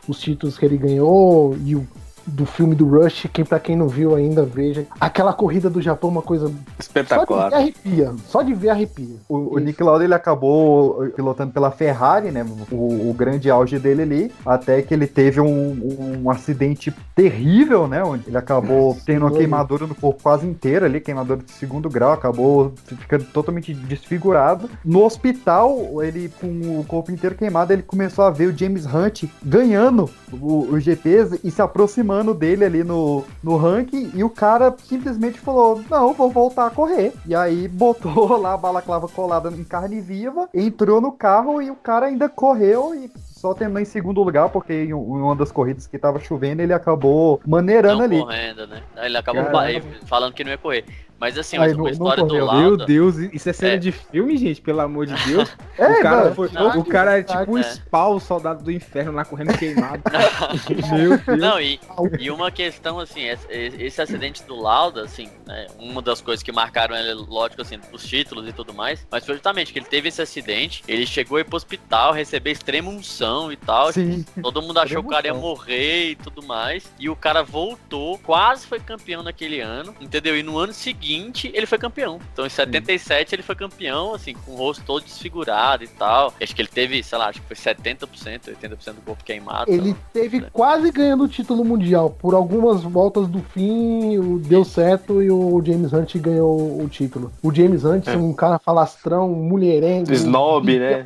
os 0.07 0.19
títulos 0.19 0.57
que 0.57 0.65
ele 0.65 0.77
ganhou, 0.77 1.55
e 1.63 1.75
o 1.75 1.87
do 2.27 2.45
filme 2.45 2.75
do 2.75 2.85
Rush, 2.87 3.27
quem 3.31 3.45
pra 3.45 3.59
quem 3.59 3.75
não 3.75 3.87
viu 3.87 4.13
ainda, 4.13 4.43
veja. 4.43 4.85
Aquela 4.99 5.33
corrida 5.33 5.69
do 5.69 5.81
Japão, 5.81 6.09
uma 6.09 6.21
coisa 6.21 6.51
Espetacular. 6.77 7.49
só 7.51 7.57
de 7.57 7.63
ver 7.63 7.63
arrepia, 7.63 8.15
só 8.27 8.41
de 8.41 8.53
ver 8.53 8.69
arrepia. 8.69 9.15
O, 9.29 9.55
o 9.55 9.59
Nick 9.59 9.81
Lauda 9.81 10.03
ele 10.03 10.13
acabou 10.13 11.07
pilotando 11.15 11.53
pela 11.53 11.71
Ferrari, 11.71 12.29
né? 12.31 12.45
O, 12.71 13.09
o 13.09 13.13
grande 13.17 13.49
auge 13.49 13.79
dele 13.79 14.01
ali, 14.01 14.31
até 14.45 14.81
que 14.81 14.93
ele 14.93 15.07
teve 15.07 15.39
um, 15.39 16.21
um 16.23 16.29
acidente 16.29 16.93
terrível, 17.15 17.87
né? 17.87 18.03
Onde 18.03 18.23
ele 18.27 18.37
acabou 18.37 18.97
tendo 19.05 19.25
uma 19.25 19.31
queimadura 19.31 19.87
no 19.87 19.95
corpo 19.95 20.21
quase 20.21 20.45
inteiro 20.45 20.85
ali, 20.85 20.99
queimadura 20.99 21.41
de 21.41 21.51
segundo 21.51 21.89
grau, 21.89 22.11
acabou 22.11 22.73
ficando 22.99 23.23
totalmente 23.25 23.73
desfigurado. 23.73 24.69
No 24.83 25.03
hospital, 25.05 26.03
ele 26.03 26.29
com 26.41 26.47
o 26.79 26.83
corpo 26.87 27.11
inteiro 27.11 27.35
queimado, 27.35 27.71
ele 27.71 27.83
começou 27.83 28.25
a 28.25 28.29
ver 28.29 28.47
o 28.47 28.57
James 28.57 28.85
Hunt 28.85 29.23
ganhando 29.43 30.09
o- 30.33 30.67
os 30.71 30.83
GPs 30.83 31.39
e 31.43 31.49
se 31.51 31.61
aproximando 31.61 32.16
dele 32.33 32.65
ali 32.65 32.83
no, 32.83 33.23
no 33.43 33.57
ranking, 33.57 34.11
e 34.13 34.23
o 34.23 34.29
cara 34.29 34.75
simplesmente 34.83 35.39
falou: 35.39 35.81
Não, 35.89 36.13
vou 36.13 36.29
voltar 36.29 36.67
a 36.67 36.69
correr. 36.69 37.13
E 37.25 37.35
aí 37.35 37.67
botou 37.67 38.37
lá 38.39 38.53
a 38.53 38.57
balaclava 38.57 39.07
colada 39.07 39.49
em 39.49 39.63
carne 39.63 40.01
viva, 40.01 40.49
entrou 40.53 40.99
no 41.01 41.11
carro 41.11 41.61
e 41.61 41.69
o 41.71 41.75
cara 41.75 42.07
ainda 42.07 42.27
correu 42.29 42.93
e 42.95 43.09
só 43.17 43.53
terminou 43.53 43.81
em 43.81 43.85
segundo 43.85 44.23
lugar, 44.23 44.49
porque 44.49 44.73
em 44.85 44.93
um- 44.93 45.23
uma 45.25 45.35
das 45.35 45.51
corridas 45.51 45.85
que 45.85 45.97
tava 45.99 46.19
chovendo, 46.19 46.61
ele 46.61 46.73
acabou 46.73 47.39
maneirando 47.45 47.97
Não 47.99 48.03
ali. 48.05 48.19
correndo, 48.19 48.65
né? 48.67 48.81
Ele 48.97 49.17
acabou 49.17 49.43
Caramba. 49.45 49.81
falando 50.05 50.33
que 50.33 50.43
não 50.43 50.51
ia 50.51 50.57
correr. 50.57 50.85
Mas 51.19 51.37
assim, 51.37 51.57
Aí 51.57 51.69
mas 51.69 51.77
não- 51.77 51.79
a 51.79 51.87
não 51.87 51.91
história 51.91 52.23
do 52.23 52.29
correu. 52.29 52.45
Meu 52.53 52.69
Lauda... 52.69 52.85
Deus, 52.85 53.15
isso 53.17 53.49
é 53.49 53.53
cena 53.53 53.73
É. 53.73 53.77
de 53.77 53.91
filme, 53.91 54.37
gente, 54.37 54.61
pelo 54.61 54.81
amor 54.81 55.05
de 55.05 55.13
Deus. 55.25 55.49
É, 55.77 55.91
o 55.91 56.01
cara, 56.01 56.25
não, 56.25 56.35
foi, 56.35 56.49
não, 56.51 56.79
o 56.79 56.83
cara 56.85 57.19
é 57.19 57.23
tipo 57.23 57.51
um 57.51 57.57
é. 57.59 57.61
spawn, 57.61 58.15
o 58.15 58.19
soldado 58.19 58.63
do 58.63 58.71
inferno 58.71 59.11
lá 59.11 59.23
correndo 59.23 59.55
queimado. 59.55 60.01
Meu 60.91 61.17
Deus. 61.19 61.39
Não, 61.39 61.61
e, 61.61 61.79
e 62.19 62.31
uma 62.31 62.49
questão, 62.49 62.99
assim, 62.99 63.25
esse, 63.27 63.45
esse 63.51 64.01
acidente 64.01 64.43
do 64.43 64.55
Lauda, 64.55 65.03
assim, 65.03 65.29
né, 65.45 65.67
uma 65.77 66.01
das 66.01 66.19
coisas 66.19 66.41
que 66.41 66.51
marcaram 66.51 66.95
ele, 66.95 67.13
lógico, 67.13 67.61
assim, 67.61 67.79
os 67.93 68.03
títulos 68.03 68.47
e 68.47 68.53
tudo 68.53 68.73
mais, 68.73 69.05
mas 69.11 69.23
foi 69.23 69.35
justamente 69.35 69.71
que 69.71 69.77
ele 69.77 69.85
teve 69.85 70.09
esse 70.09 70.19
acidente, 70.19 70.83
ele 70.87 71.05
chegou 71.05 71.37
a 71.37 71.41
ir 71.41 71.43
pro 71.43 71.57
hospital, 71.57 72.11
receber 72.11 72.51
extrema 72.51 72.89
unção 72.89 73.51
e 73.51 73.55
tal, 73.55 73.93
Sim. 73.93 74.25
todo 74.41 74.59
mundo 74.63 74.79
achou 74.79 75.03
que 75.03 75.07
o 75.09 75.11
cara 75.11 75.27
ia 75.27 75.33
morrer 75.35 76.09
e 76.09 76.15
tudo 76.15 76.41
mais, 76.41 76.91
e 76.99 77.07
o 77.07 77.15
cara 77.15 77.43
voltou, 77.43 78.17
quase 78.17 78.65
foi 78.65 78.79
campeão 78.79 79.21
naquele 79.21 79.61
ano, 79.61 79.93
entendeu? 80.01 80.35
E 80.35 80.41
no 80.41 80.57
ano 80.57 80.73
seguinte, 80.73 81.06
ele 81.53 81.65
foi 81.65 81.77
campeão. 81.77 82.19
Então, 82.33 82.45
em 82.45 82.49
77, 82.49 83.35
ele 83.35 83.43
foi 83.43 83.55
campeão, 83.55 84.13
assim, 84.13 84.33
com 84.33 84.51
o 84.51 84.55
rosto 84.55 84.83
todo 84.85 85.03
desfigurado 85.03 85.83
e 85.83 85.87
tal. 85.87 86.33
Acho 86.41 86.55
que 86.55 86.61
ele 86.61 86.69
teve, 86.69 87.01
sei 87.03 87.17
lá, 87.17 87.27
acho 87.29 87.41
que 87.41 87.47
foi 87.47 87.55
70%, 87.55 88.49
80% 88.61 88.93
do 88.95 89.01
corpo 89.01 89.23
queimado. 89.23 89.71
Ele 89.71 89.95
teve 90.13 90.41
quase 90.51 90.91
ganhando 90.91 91.23
o 91.23 91.27
título 91.27 91.63
mundial. 91.63 92.09
Por 92.09 92.33
algumas 92.33 92.83
voltas 92.83 93.27
do 93.27 93.39
fim, 93.53 94.17
o- 94.17 94.39
deu 94.39 94.63
certo 94.63 95.21
e 95.21 95.29
o 95.31 95.61
James 95.65 95.93
Hunt 95.93 96.15
ganhou 96.17 96.81
o 96.81 96.87
título. 96.89 97.31
O 97.41 97.53
James 97.53 97.83
Hunt, 97.83 98.07
É. 98.07 98.17
um 98.17 98.33
cara 98.33 98.59
falastrão, 98.59 99.29
mulherengo. 99.29 100.11
Snob, 100.13 100.77
né? 100.79 101.05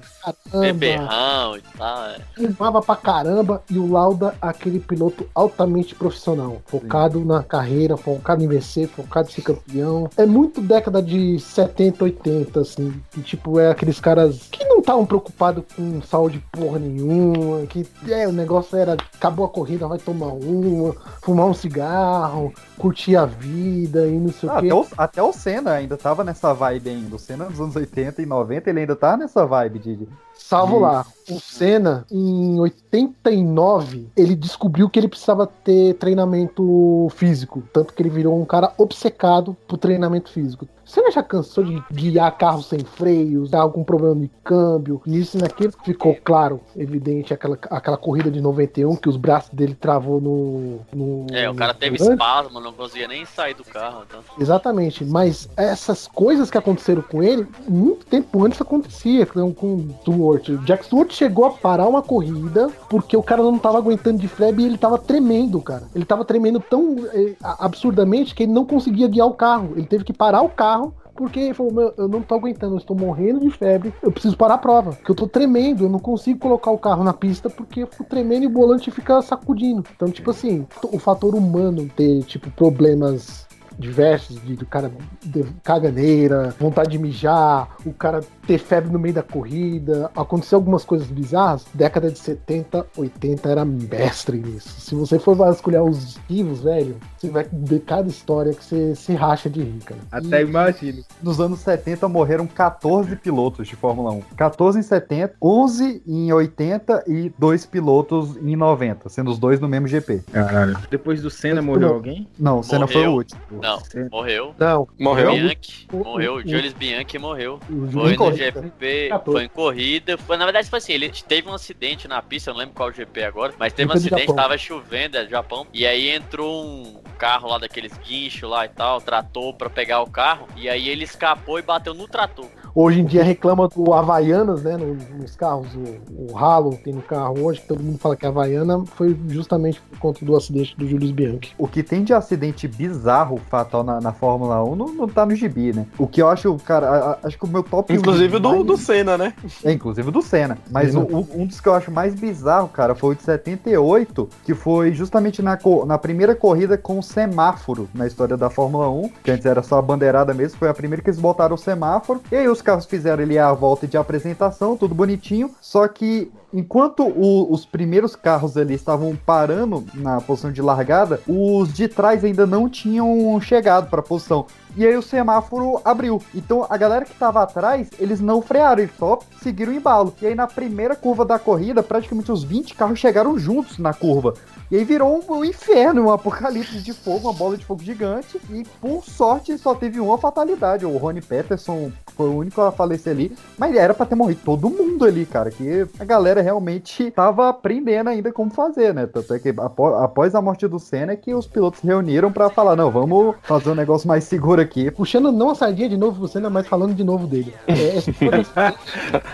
Beberrão 0.54 1.58
e 1.58 1.62
tal, 1.78 2.06
é. 2.10 2.18
queimava 2.36 2.82
pra 2.82 2.96
caramba. 2.96 3.64
E 3.70 3.78
o 3.78 3.92
Lauda, 3.92 4.36
aquele 4.42 4.80
piloto 4.80 5.28
altamente 5.34 5.96
profissional. 5.96 6.62
Focado 6.66 7.24
na 7.26 7.44
carreira, 7.44 7.98
focado 7.98 8.44
em 8.44 8.48
vencer, 8.48 8.88
focado 8.88 9.30
em 9.30 9.32
ser 9.32 9.42
campeão. 9.42 9.91
É 10.18 10.26
muito 10.26 10.62
década 10.62 11.02
de 11.02 11.40
70, 11.40 12.04
80, 12.04 12.60
assim. 12.60 12.94
Que, 13.12 13.22
tipo, 13.22 13.60
é 13.60 13.70
aqueles 13.72 14.00
caras 14.00 14.48
que 14.52 14.64
não 14.66 14.80
estavam 14.80 15.06
preocupados 15.06 15.64
com 15.76 16.02
saúde 16.02 16.44
porra 16.52 16.80
nenhuma, 16.80 17.66
que 17.68 17.86
é, 18.10 18.28
o 18.28 18.32
negócio 18.32 18.78
era, 18.78 18.94
acabou 18.94 19.46
a 19.46 19.50
corrida, 19.50 19.88
vai 19.88 19.98
tomar 20.00 20.28
uma, 20.34 20.96
fumar 21.22 21.46
um 21.48 21.54
cigarro, 21.54 22.54
curtir 22.78 23.16
a 23.16 23.26
vida 23.26 24.08
e 24.08 24.18
não 24.18 24.32
sei 24.32 24.50
Ah, 24.50 24.58
o 24.58 24.60
quê. 24.62 24.68
até, 24.68 24.74
o, 24.76 24.88
até 24.98 25.24
o 25.24 25.34
Senna 25.34 25.72
ainda 25.74 25.98
tava 25.98 26.24
nessa 26.24 26.54
vibe 26.54 26.90
ainda. 26.90 27.16
O 27.16 27.20
Senna 27.20 27.46
nos 27.46 27.60
anos 27.60 27.76
80 27.76 28.22
e 28.22 28.26
90, 28.26 28.70
ele 28.70 28.80
ainda 28.82 28.96
tá 28.96 29.16
nessa 29.18 29.46
vibe 29.46 29.80
de. 29.80 30.08
Salvo 30.44 30.76
de- 30.76 30.82
lá, 30.82 31.06
o 31.30 31.40
Senna, 31.40 32.06
em 32.12 32.60
89, 32.60 34.10
ele 34.18 34.36
descobriu 34.36 34.90
que 34.90 35.00
ele 35.00 35.08
precisava 35.08 35.48
ter 35.48 35.94
treinamento 35.96 37.08
físico. 37.16 37.64
Tanto 37.72 37.94
que 37.94 38.02
ele 38.02 38.10
virou 38.10 38.40
um 38.40 38.46
cara 38.46 38.74
obcecado 38.78 39.56
por 39.68 39.78
treinamento 39.78 40.30
físico. 40.30 40.68
Senna 40.92 41.10
já 41.10 41.24
cansou 41.24 41.64
de 41.64 41.82
guiar 41.90 42.38
carro 42.38 42.62
sem 42.62 42.80
freios, 42.80 43.50
dar 43.50 43.62
algum 43.62 43.82
problema 43.82 44.16
de 44.16 44.30
câmbio. 44.44 45.02
Nisso 45.06 45.38
e 45.38 45.42
naquilo 45.42 45.72
ficou 45.86 46.18
claro, 46.22 46.60
evidente, 46.76 47.34
aquela, 47.34 47.58
aquela 47.70 47.96
corrida 47.96 48.30
de 48.30 48.42
91 48.42 48.98
que 48.98 49.08
os 49.08 49.16
braços 49.16 49.52
dele 49.52 49.74
travou 49.74 50.20
no. 50.20 50.80
no 50.94 51.28
É, 51.34 51.50
o 51.50 51.56
cara 51.56 51.74
teve 51.74 51.98
volante. 51.98 52.22
espasmo, 52.22 52.60
não 52.60 52.74
conseguia 52.74 53.08
nem 53.08 53.26
sair 53.26 53.54
do 53.54 53.64
carro. 53.64 54.04
Então. 54.06 54.20
Exatamente, 54.38 55.06
mas 55.06 55.50
essas 55.56 56.08
coisas 56.08 56.52
que 56.52 56.58
aconteceram 56.58 57.02
com 57.02 57.24
ele, 57.24 57.48
muito 57.68 58.06
tempo 58.06 58.44
antes 58.44 58.60
acontecia 58.60 59.26
com, 59.26 59.54
com 59.54 59.76
o 59.76 59.96
Stewart. 60.02 60.50
O 60.50 60.58
Jack 60.66 60.86
Stewart 60.86 61.12
chegou 61.14 61.46
a 61.46 61.52
parar 61.52 61.88
uma 61.88 62.02
corrida 62.02 62.70
porque 62.90 63.16
o 63.16 63.24
cara 63.24 63.42
não 63.42 63.58
tava 63.58 63.78
aguentando 63.78 64.18
de 64.18 64.28
febre 64.28 64.64
e 64.64 64.66
ele 64.66 64.78
tava 64.78 64.98
tremendo, 64.98 65.62
cara. 65.62 65.84
Ele 65.96 66.04
tava 66.04 66.26
tremendo 66.26 66.60
tão 66.60 66.98
eh, 67.14 67.36
absurdamente 67.42 68.36
que 68.36 68.44
ele 68.44 68.52
não 68.52 68.66
conseguia 68.66 69.08
guiar 69.08 69.28
o 69.28 69.34
carro. 69.34 69.74
Ele 69.78 69.86
teve 69.86 70.04
que 70.04 70.12
parar 70.12 70.42
o 70.42 70.50
carro. 70.50 70.81
Porque 71.22 71.40
ele 71.40 71.54
falou, 71.54 71.72
meu, 71.72 71.94
eu 71.98 72.08
não 72.08 72.24
tô 72.24 72.34
aguentando, 72.34 72.74
eu 72.74 72.80
estou 72.80 72.98
morrendo 72.98 73.42
de 73.42 73.52
febre, 73.52 73.94
eu 74.02 74.12
preciso 74.12 74.36
parar 74.36 74.56
a 74.56 74.58
prova. 74.58 74.94
Porque 74.94 75.12
eu 75.12 75.16
tô 75.16 75.28
tremendo, 75.28 75.84
eu 75.84 75.90
não 75.90 76.00
consigo 76.00 76.40
colocar 76.40 76.72
o 76.72 76.80
carro 76.80 77.04
na 77.04 77.14
pista 77.14 77.48
porque 77.48 77.84
eu 77.84 77.88
fico 77.88 78.06
tremendo 78.06 78.46
e 78.46 78.48
o 78.48 78.52
volante 78.52 78.90
fica 78.90 79.22
sacudindo. 79.22 79.84
Então, 79.96 80.10
tipo 80.10 80.32
assim, 80.32 80.66
o 80.82 80.98
fator 80.98 81.36
humano 81.36 81.88
ter, 81.96 82.24
tipo, 82.24 82.50
problemas 82.50 83.46
diversos, 83.78 84.42
de, 84.42 84.56
do 84.56 84.66
cara 84.66 84.92
de 85.24 85.44
caganeira, 85.64 86.54
vontade 86.60 86.92
de 86.92 87.00
mijar, 87.00 87.76
o 87.86 87.94
cara 87.94 88.22
ter 88.46 88.58
febre 88.58 88.92
no 88.92 89.00
meio 89.00 89.14
da 89.14 89.24
corrida, 89.24 90.10
aconteceu 90.16 90.58
algumas 90.58 90.84
coisas 90.84 91.08
bizarras. 91.08 91.66
Década 91.74 92.12
de 92.12 92.20
70, 92.20 92.86
80 92.98 93.50
era 93.50 93.66
mestre 93.66 94.38
nisso. 94.38 94.80
Se 94.82 94.96
você 94.96 95.18
for 95.20 95.36
vasculhar 95.36 95.84
os 95.84 96.18
arquivos, 96.18 96.62
velho, 96.62 96.98
você 97.18 97.30
vai 97.30 97.46
ver 97.52 97.80
cada 97.82 98.08
história 98.10 98.54
que 98.54 98.64
você 98.64 98.96
se 98.96 99.14
racha 99.14 99.50
de 99.50 99.62
rir, 99.62 99.80
cara. 99.86 100.02
Até 100.12 100.42
E- 100.42 100.46
imagino. 100.46 101.04
Nos 101.22 101.40
anos 101.40 101.60
70 101.60 102.08
morreram 102.08 102.48
14 102.48 103.16
pilotos 103.16 103.68
de 103.68 103.76
Fórmula 103.76 104.12
1. 104.12 104.22
14 104.36 104.80
em 104.80 104.84
70, 104.84 105.36
11 105.42 106.02
em 106.06 106.32
80 106.34 107.04
e 107.08 107.32
dois 107.38 107.66
pilotos 107.66 108.36
em 108.38 108.56
90, 108.56 109.10
sendo 109.10 109.32
os 109.32 109.40
dois 109.40 109.60
no 109.60 109.68
mesmo 109.68 109.88
GP. 109.88 110.22
Caralho. 110.32 110.78
Depois 110.90 111.22
do 111.22 111.30
Senna 111.30 111.62
morreu 111.62 111.94
alguém? 111.94 112.28
Não, 112.38 112.60
o 112.60 112.64
Senna 112.64 112.88
foi 112.88 113.08
o 113.08 113.14
último. 113.14 113.40
Não, 113.62 113.82
morreu. 114.12 114.56
Não. 114.58 114.88
Morreu? 115.00 115.32
Bianchi, 115.34 115.88
O- 115.92 115.98
morreu. 116.04 116.34
o- 116.34 116.38
O 116.38 116.42
Julius 116.48 116.74
Bianchi 116.74 117.18
morreu. 117.20 117.60
O 117.70 117.92
Foi 117.92 118.12
no 118.12 118.18
corrida. 118.18 118.62
GP, 118.62 119.08
14. 119.10 119.32
foi 119.32 119.44
em 119.46 119.50
corrida. 119.50 120.18
Foi, 120.18 120.38
na 120.38 120.46
verdade, 120.46 120.70
foi 120.70 120.78
assim, 120.80 120.94
ele 120.94 121.10
teve 121.10 121.48
um 121.50 121.54
acidente 121.54 122.08
na 122.08 122.22
pista, 122.22 122.50
eu 122.50 122.54
não 122.54 122.60
lembro 122.60 122.76
qual 122.76 122.92
GP 122.92 123.24
agora, 123.24 123.54
mas 123.60 123.74
teve 123.74 123.90
um 123.92 123.94
acidente, 123.96 124.34
tava 124.36 124.58
chovendo, 124.58 125.18
é 125.18 125.28
Japão, 125.28 125.66
e 125.74 125.86
aí 125.86 126.10
entrou 126.10 126.66
um 126.66 127.02
carro 127.18 127.50
lá 127.50 127.58
daqueles 127.60 127.96
guinchos 128.00 128.50
lá 128.50 128.66
e 128.66 128.70
tal, 128.70 129.00
trator 129.00 129.54
pra 129.54 129.70
pegar 129.70 130.02
o 130.02 130.10
carro, 130.10 130.48
e 130.56 130.68
aí 130.68 130.90
ele 130.90 131.04
escapou 131.04 131.60
e 131.60 131.62
bateu 131.62 131.94
no 131.94 132.08
trator. 132.08 132.48
Hoje 132.74 133.02
em 133.02 133.06
dia 133.06 133.24
reclama 133.24 133.68
do 133.68 133.94
Havaianas, 133.94 134.64
né? 134.64 134.78
no- 134.78 134.98
Nos 135.20 135.36
carros, 135.36 135.68
o, 135.76 136.32
o 136.32 136.34
ralo 136.34 136.78
tem 136.84 136.94
no 136.94 137.02
carro 137.02 137.44
hoje, 137.44 137.62
que 137.62 137.68
todo 137.68 137.84
mundo 137.84 137.98
fala 137.98 138.16
que 138.16 138.26
é 138.26 138.30
Havaiana, 138.30 138.84
foi 138.96 139.18
justamente 139.28 139.82
por 139.82 140.00
conta 140.00 140.24
do 140.26 140.36
acidente 140.36 140.76
do 140.78 140.88
Julius 140.88 141.12
Bianchi. 141.12 141.54
O 141.58 141.68
que 141.68 141.84
tem 141.84 142.04
de 142.04 142.14
acidente 142.14 142.68
bizarro, 142.68 143.40
fatal 143.50 143.84
na, 143.84 144.00
na 144.00 144.12
Fórmula 144.14 144.64
1, 144.64 144.76
não, 144.76 144.88
não 144.94 145.08
tá 145.08 145.26
no 145.26 145.36
gibi, 145.36 145.74
né? 145.74 145.86
O 145.98 146.08
que 146.08 146.22
eu 146.22 146.30
acho, 146.30 146.56
cara, 146.66 146.90
a- 146.90 147.12
a- 147.12 147.18
acho 147.24 147.38
que 147.38 147.46
o 147.46 147.48
meu 147.48 147.64
top. 147.64 147.94
Inclusive 147.94 148.40
do, 148.40 148.50
mais- 148.50 148.64
do 148.66 148.78
Senna, 148.78 149.18
né? 149.18 149.34
É, 149.64 149.72
inclusive 149.72 150.10
do 150.12 150.22
Senna. 150.22 150.58
Mas 150.70 150.96
o- 150.96 151.02
o- 151.02 151.28
um 151.36 151.46
dos 151.46 151.60
que 151.60 151.68
eu 151.68 151.74
acho 151.74 151.92
mais 151.92 152.16
bizarro, 152.16 152.68
cara, 152.70 152.96
foi 152.96 153.14
o 153.14 153.18
de 153.18 153.24
78, 153.24 154.30
que 154.44 154.54
foi 154.54 154.92
justamente 154.94 155.42
na, 155.42 155.58
na 155.86 155.98
primeira 155.98 156.36
corrida 156.36 156.78
com 156.78 157.00
o 157.00 157.04
semáforo 157.04 157.90
na 157.94 158.08
história 158.08 158.38
da 158.38 158.50
Fórmula 158.50 158.90
1, 158.90 159.10
que 159.24 159.32
antes 159.32 159.46
era 159.46 159.62
só 159.62 159.78
a 159.78 159.82
bandeirada 159.82 160.34
mesmo, 160.34 160.58
foi 160.58 160.70
a 160.70 160.74
primeira 160.74 161.02
que 161.04 161.10
eles 161.10 161.20
botaram 161.20 161.56
o 161.56 161.58
semáforo. 161.58 162.22
E 162.32 162.36
aí 162.36 162.48
os 162.62 162.64
carros 162.64 162.86
fizeram 162.86 163.24
ali 163.24 163.40
a 163.40 163.52
volta 163.52 163.88
de 163.88 163.98
apresentação, 163.98 164.78
tudo 164.78 164.94
bonitinho. 164.94 165.50
Só 165.60 165.88
que 165.88 166.32
enquanto 166.54 167.04
o- 167.04 167.52
os 167.52 167.66
primeiros 167.66 168.16
carros 168.16 168.56
ali 168.56 168.76
estavam 168.76 169.18
parando 169.26 169.84
na 169.96 170.22
posição 170.22 170.52
de 170.52 170.62
largada, 170.62 171.20
os 171.28 171.74
de 171.74 171.88
trás 171.88 172.24
ainda 172.24 172.46
não 172.46 172.70
tinham 172.70 173.40
chegado 173.42 173.90
para 173.90 174.00
a 174.00 174.04
posição. 174.04 174.46
E 174.78 174.86
aí 174.86 174.96
o 174.96 175.02
semáforo 175.02 175.82
abriu. 175.84 176.22
Então 176.36 176.66
a 176.70 176.78
galera 176.78 177.04
que 177.04 177.16
tava 177.16 177.42
atrás, 177.42 177.90
eles 178.00 178.22
não 178.22 178.42
frearam, 178.42 178.84
eles 178.84 178.96
só 178.98 179.20
seguiram 179.42 179.74
o 179.74 179.76
embalo. 179.76 180.14
E 180.22 180.28
aí 180.28 180.36
na 180.36 180.46
primeira 180.48 180.96
curva 180.96 181.26
da 181.26 181.40
corrida, 181.40 181.82
praticamente 181.82 182.32
os 182.32 182.44
20 182.44 182.76
carros 182.76 183.00
chegaram 183.00 183.38
juntos 183.40 183.80
na 183.80 183.94
curva. 183.94 184.36
E 184.72 184.78
aí 184.78 184.84
virou 184.86 185.22
um, 185.30 185.34
um 185.40 185.44
inferno, 185.44 186.02
um 186.06 186.12
apocalipse 186.12 186.78
de 186.80 186.94
fogo, 186.94 187.28
uma 187.28 187.34
bola 187.34 187.58
de 187.58 187.66
fogo 187.66 187.84
gigante. 187.84 188.40
E 188.50 188.64
por 188.80 189.04
sorte 189.04 189.58
só 189.58 189.76
teve 189.76 190.00
uma 190.00 190.18
fatalidade. 190.18 190.86
O 190.86 190.96
Rony 190.98 191.22
Peterson 191.22 191.92
foi 192.16 192.30
o 192.30 192.38
único 192.38 192.62
a 192.62 192.72
falecer 192.72 193.12
ali. 193.12 193.36
Mas 193.58 193.76
era 193.76 193.94
pra 193.94 194.06
ter 194.06 194.16
morrido 194.16 194.40
todo 194.46 194.70
mundo 194.70 195.04
ali, 195.04 195.26
cara. 195.26 195.52
Que 195.52 195.86
a 196.00 196.06
galera 196.06 196.42
realmente 196.42 197.12
tava 197.12 197.50
aprendendo 197.50 198.10
ainda 198.10 198.32
como 198.32 198.50
fazer, 198.50 198.94
né? 198.94 199.06
Tanto 199.08 199.34
é 199.34 199.40
que 199.40 199.54
após 199.58 200.34
a 200.36 200.42
morte 200.42 200.66
do 200.70 200.80
Senna 200.80 201.12
é 201.14 201.16
que 201.18 201.34
os 201.34 201.46
pilotos 201.46 201.82
se 201.82 201.88
reuniram 201.88 202.32
pra 202.32 202.50
falar: 202.50 202.76
não, 202.78 202.90
vamos 202.90 203.36
fazer 203.44 203.72
um 203.72 203.76
negócio 203.76 204.08
mais 204.08 204.24
seguro 204.24 204.62
aqui. 204.62 204.90
Puxando 204.90 205.32
não 205.34 205.50
a 205.50 205.56
sardinha 205.56 205.90
de 205.90 205.98
novo 205.98 206.18
pro 206.20 206.28
Senna, 206.30 206.50
mas 206.50 206.66
falando 206.66 206.94
de 206.94 207.04
novo 207.04 207.28
dele. 207.28 207.54
É, 207.68 207.98
esse 207.98 208.14
foi- 208.14 208.30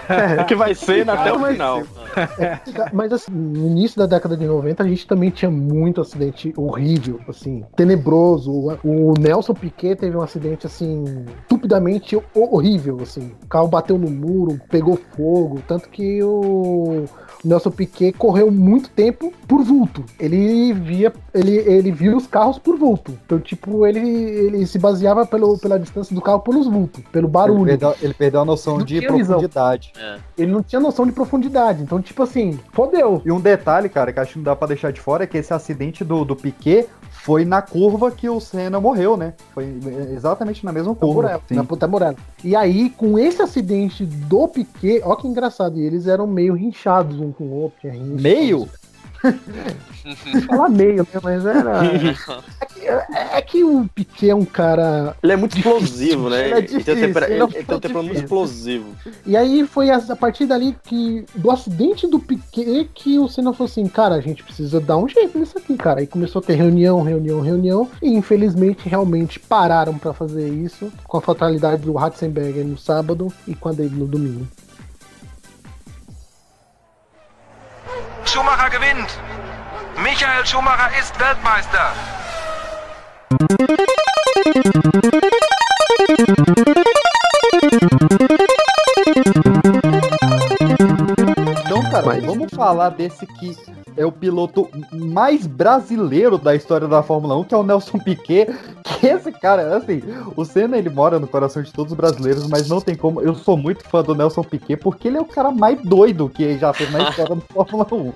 É 0.09 0.43
que 0.45 0.55
vai 0.55 0.73
ser 0.73 1.07
até 1.09 1.31
o 1.33 1.39
final. 1.45 1.83
Mas 2.93 3.11
assim, 3.11 3.31
no 3.31 3.67
início 3.67 3.97
da 3.99 4.05
década 4.05 4.35
de 4.37 4.45
90 4.45 4.83
a 4.83 4.87
gente 4.87 5.05
também 5.05 5.26
tinha 5.31 5.51
muito 5.51 6.01
acidente 6.01 6.53
horrível, 6.57 7.19
assim, 7.27 7.63
tenebroso. 7.75 8.51
O, 8.83 9.13
Nelson 9.19 9.53
Piquet 9.53 9.95
teve 9.95 10.15
um 10.17 10.21
acidente 10.21 10.65
assim, 10.67 11.03
estupidamente 11.41 12.15
ho- 12.15 12.23
horrível, 12.35 12.97
assim. 13.01 13.31
O 13.43 13.47
carro 13.47 13.67
bateu 13.67 13.97
no 13.97 14.09
muro, 14.09 14.59
pegou 14.69 14.97
fogo, 15.15 15.59
tanto 15.67 15.89
que 15.89 16.21
o 16.23 17.05
Nelson 17.43 17.71
Piquet 17.71 18.13
correu 18.13 18.51
muito 18.51 18.89
tempo 18.89 19.33
por 19.47 19.63
vulto. 19.63 20.03
Ele 20.19 20.73
via, 20.73 21.13
ele, 21.33 21.57
ele 21.57 21.91
via 21.91 22.15
os 22.15 22.27
carros 22.27 22.57
por 22.57 22.77
vulto. 22.77 23.17
Então, 23.25 23.39
tipo, 23.39 23.85
ele, 23.85 23.99
ele 23.99 24.65
se 24.65 24.77
baseava 24.79 25.25
pelo, 25.25 25.57
pela 25.57 25.79
distância 25.79 26.13
do 26.13 26.21
carro 26.21 26.39
pelos 26.39 26.67
vultos, 26.67 27.03
pelo 27.11 27.27
barulho. 27.27 27.69
Ele 27.69 27.77
perdeu, 27.77 27.95
ele 28.01 28.13
perdeu 28.13 28.41
a 28.41 28.45
noção 28.45 28.77
Não 28.77 28.85
de 28.85 29.01
profundidade. 29.01 29.93
Ele 30.37 30.51
não 30.51 30.63
tinha 30.63 30.79
noção 30.79 31.05
de 31.05 31.11
profundidade. 31.11 31.83
Então, 31.83 32.01
tipo 32.01 32.23
assim, 32.23 32.59
fodeu. 32.71 33.21
E 33.25 33.31
um 33.31 33.39
detalhe, 33.39 33.89
cara, 33.89 34.11
que 34.11 34.19
acho 34.19 34.33
que 34.33 34.39
não 34.39 34.43
dá 34.43 34.55
pra 34.55 34.67
deixar 34.67 34.91
de 34.91 34.99
fora 34.99 35.23
é 35.23 35.27
que 35.27 35.37
esse 35.37 35.53
acidente 35.53 36.03
do, 36.03 36.23
do 36.25 36.35
Piquet 36.35 36.87
foi 37.27 37.43
na 37.43 37.61
curva 37.61 38.09
que 38.09 38.29
o 38.29 38.39
Senna 38.39 38.79
morreu, 38.79 39.17
né? 39.17 39.33
Foi 39.53 39.65
exatamente 40.15 40.63
na 40.63 40.71
mesma 40.71 40.95
curva. 40.95 41.23
Tamborello, 41.23 41.43
Sim. 41.45 41.55
na 41.55 41.63
puta 41.65 41.85
Morello. 41.85 42.15
E 42.41 42.55
aí, 42.55 42.89
com 42.89 43.19
esse 43.19 43.41
acidente 43.41 44.05
do 44.05 44.47
Piquet, 44.47 45.01
ó 45.03 45.13
que 45.13 45.27
engraçado, 45.27 45.77
e 45.77 45.83
eles 45.83 46.07
eram 46.07 46.25
meio 46.25 46.53
rinchados 46.53 47.19
um 47.19 47.33
com 47.33 47.43
o 47.43 47.53
outro. 47.53 47.79
Meio? 47.93 48.69
Falar 50.47 50.69
meio, 50.69 51.03
né? 51.13 51.19
Mas 51.21 51.45
era. 51.45 51.81
É 52.61 52.65
que, 52.65 52.87
é- 52.87 53.37
é 53.37 53.41
que 53.41 53.63
o 53.63 53.89
Piquet 53.93 54.29
é 54.29 54.35
um 54.35 54.45
cara. 54.45 55.15
Ele 55.21 55.33
é 55.33 55.35
muito 55.35 55.57
explosivo, 55.57 56.29
né? 56.29 56.45
Ele 56.45 56.53
é 56.53 56.57
Ele 56.59 56.67
tem 56.67 56.75
um 56.75 56.79
difícil, 56.79 57.07
tempera- 57.07 57.25
ele 57.25 57.33
é 57.33 57.43
ele 57.43 57.51
tem 57.65 57.75
um 57.75 57.79
temperamento 57.79 58.03
difícil. 58.13 58.23
explosivo. 58.23 58.85
E 59.25 59.35
aí 59.35 59.67
foi 59.67 59.89
a, 59.89 59.99
partir 60.15 60.45
dali 60.45 60.75
que. 60.83 61.25
Do 61.35 61.51
acidente 61.51 62.07
do 62.07 62.19
Piquet 62.19 62.89
que 62.93 63.19
o 63.19 63.27
Senna 63.27 63.51
falou 63.51 63.69
assim, 63.69 63.85
cara, 63.87 64.15
a 64.15 64.21
gente 64.21 64.43
precisa 64.43 64.79
dar 64.79 64.95
um 64.97 65.07
jeito 65.09 65.37
nisso 65.37 65.57
aqui, 65.57 65.75
cara. 65.75 65.99
Aí 65.99 66.07
começou 66.07 66.39
a 66.39 66.43
ter 66.45 66.53
reunião, 66.55 67.01
reunião, 67.01 67.41
reunião. 67.41 67.89
E 68.01 68.09
infelizmente 68.13 68.87
realmente 68.87 69.39
pararam 69.39 69.97
pra 69.97 70.13
fazer 70.13 70.47
isso. 70.47 70.89
Com 71.05 71.17
a 71.17 71.21
fatalidade 71.21 71.81
do 71.81 71.93
Ratzenberger 71.93 72.65
no 72.65 72.77
sábado 72.77 73.27
e 73.47 73.53
com 73.55 73.67
a 73.69 73.73
dele 73.73 73.95
no 73.95 74.05
domingo. 74.07 74.47
Schumacher 78.27 78.69
gewinnt. 78.69 79.09
Michael 80.03 80.45
Schumacher 80.45 80.89
ist 80.99 81.17
Weltmeister. 81.19 81.93
Falar 92.57 92.89
desse 92.89 93.25
que 93.27 93.55
é 93.95 94.05
o 94.05 94.11
piloto 94.11 94.67
mais 94.91 95.45
brasileiro 95.45 96.37
da 96.37 96.55
história 96.55 96.87
da 96.87 97.01
Fórmula 97.01 97.37
1, 97.37 97.43
que 97.45 97.55
é 97.55 97.57
o 97.57 97.63
Nelson 97.63 97.99
Piquet, 97.99 98.47
que 98.83 99.07
esse 99.07 99.31
cara, 99.31 99.75
assim, 99.77 100.01
o 100.35 100.43
Senna 100.43 100.77
ele 100.77 100.89
mora 100.89 101.19
no 101.19 101.27
coração 101.27 101.61
de 101.61 101.71
todos 101.71 101.91
os 101.91 101.97
brasileiros, 101.97 102.47
mas 102.47 102.67
não 102.67 102.81
tem 102.81 102.95
como. 102.95 103.21
Eu 103.21 103.35
sou 103.35 103.57
muito 103.57 103.83
fã 103.87 104.03
do 104.03 104.15
Nelson 104.15 104.43
Piquet 104.43 104.77
porque 104.77 105.07
ele 105.07 105.17
é 105.17 105.21
o 105.21 105.25
cara 105.25 105.51
mais 105.51 105.81
doido 105.83 106.29
que 106.29 106.57
já 106.57 106.73
fez 106.73 106.91
na 106.91 107.09
história 107.09 107.35
do 107.35 107.41
Fórmula 107.41 107.87
1. 107.91 108.13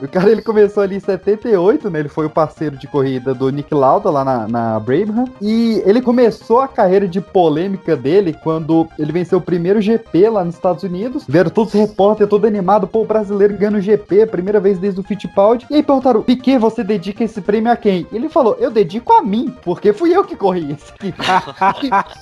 o 0.04 0.08
cara 0.08 0.30
ele 0.30 0.42
começou 0.42 0.82
ali 0.82 0.96
em 0.96 1.00
78, 1.00 1.90
né? 1.90 2.00
Ele 2.00 2.08
foi 2.08 2.26
o 2.26 2.30
parceiro 2.30 2.76
de 2.76 2.86
corrida 2.86 3.34
do 3.34 3.50
Nick 3.50 3.74
Lauda 3.74 4.10
lá 4.10 4.24
na, 4.24 4.48
na 4.48 4.80
Brabham. 4.80 5.26
E 5.40 5.82
ele 5.84 6.00
começou 6.00 6.60
a 6.60 6.68
carreira 6.68 7.06
de 7.06 7.20
polêmica 7.20 7.96
dele 7.96 8.36
quando 8.42 8.88
ele 8.98 9.12
venceu 9.12 9.38
o 9.38 9.42
primeiro 9.42 9.80
GP 9.80 10.30
lá 10.30 10.44
nos 10.44 10.54
Estados 10.54 10.82
Unidos. 10.82 11.24
Vieram 11.28 11.50
todos 11.50 11.74
os 11.74 11.80
repórteres, 11.80 12.30
todo 12.30 12.46
animado, 12.46 12.86
pô, 12.86 13.02
o 13.02 13.06
brasileiro 13.06 13.54
ganhando 13.70 13.78
o 13.78 13.80
GP, 13.80 14.26
primeira 14.26 14.58
vez 14.60 14.78
desde 14.78 15.00
o 15.00 15.02
Fittipaldi. 15.02 15.66
E 15.70 15.76
aí 15.76 15.82
perguntaram, 15.82 16.22
Piquet, 16.22 16.58
você 16.58 16.82
dedica 16.82 17.22
esse 17.24 17.40
prêmio 17.40 17.70
a 17.72 17.76
quem? 17.76 18.06
Ele 18.12 18.28
falou, 18.28 18.56
eu 18.58 18.70
dedico 18.70 19.12
a 19.12 19.22
mim, 19.22 19.54
porque 19.62 19.92
fui 19.92 20.14
eu 20.14 20.24
que 20.24 20.34
corri 20.36 20.72
isso 20.72 20.92
aqui. 20.92 21.14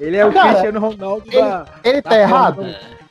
Ele 0.00 0.16
é 0.16 0.26
o 0.26 0.32
Cara, 0.32 0.48
Cristiano 0.48 0.80
Ronaldo 0.80 1.24
ele- 1.30 1.40
da. 1.40 1.66
ele 1.84 2.02
tá 2.02 2.10
da 2.10 2.18
errado? 2.18 2.66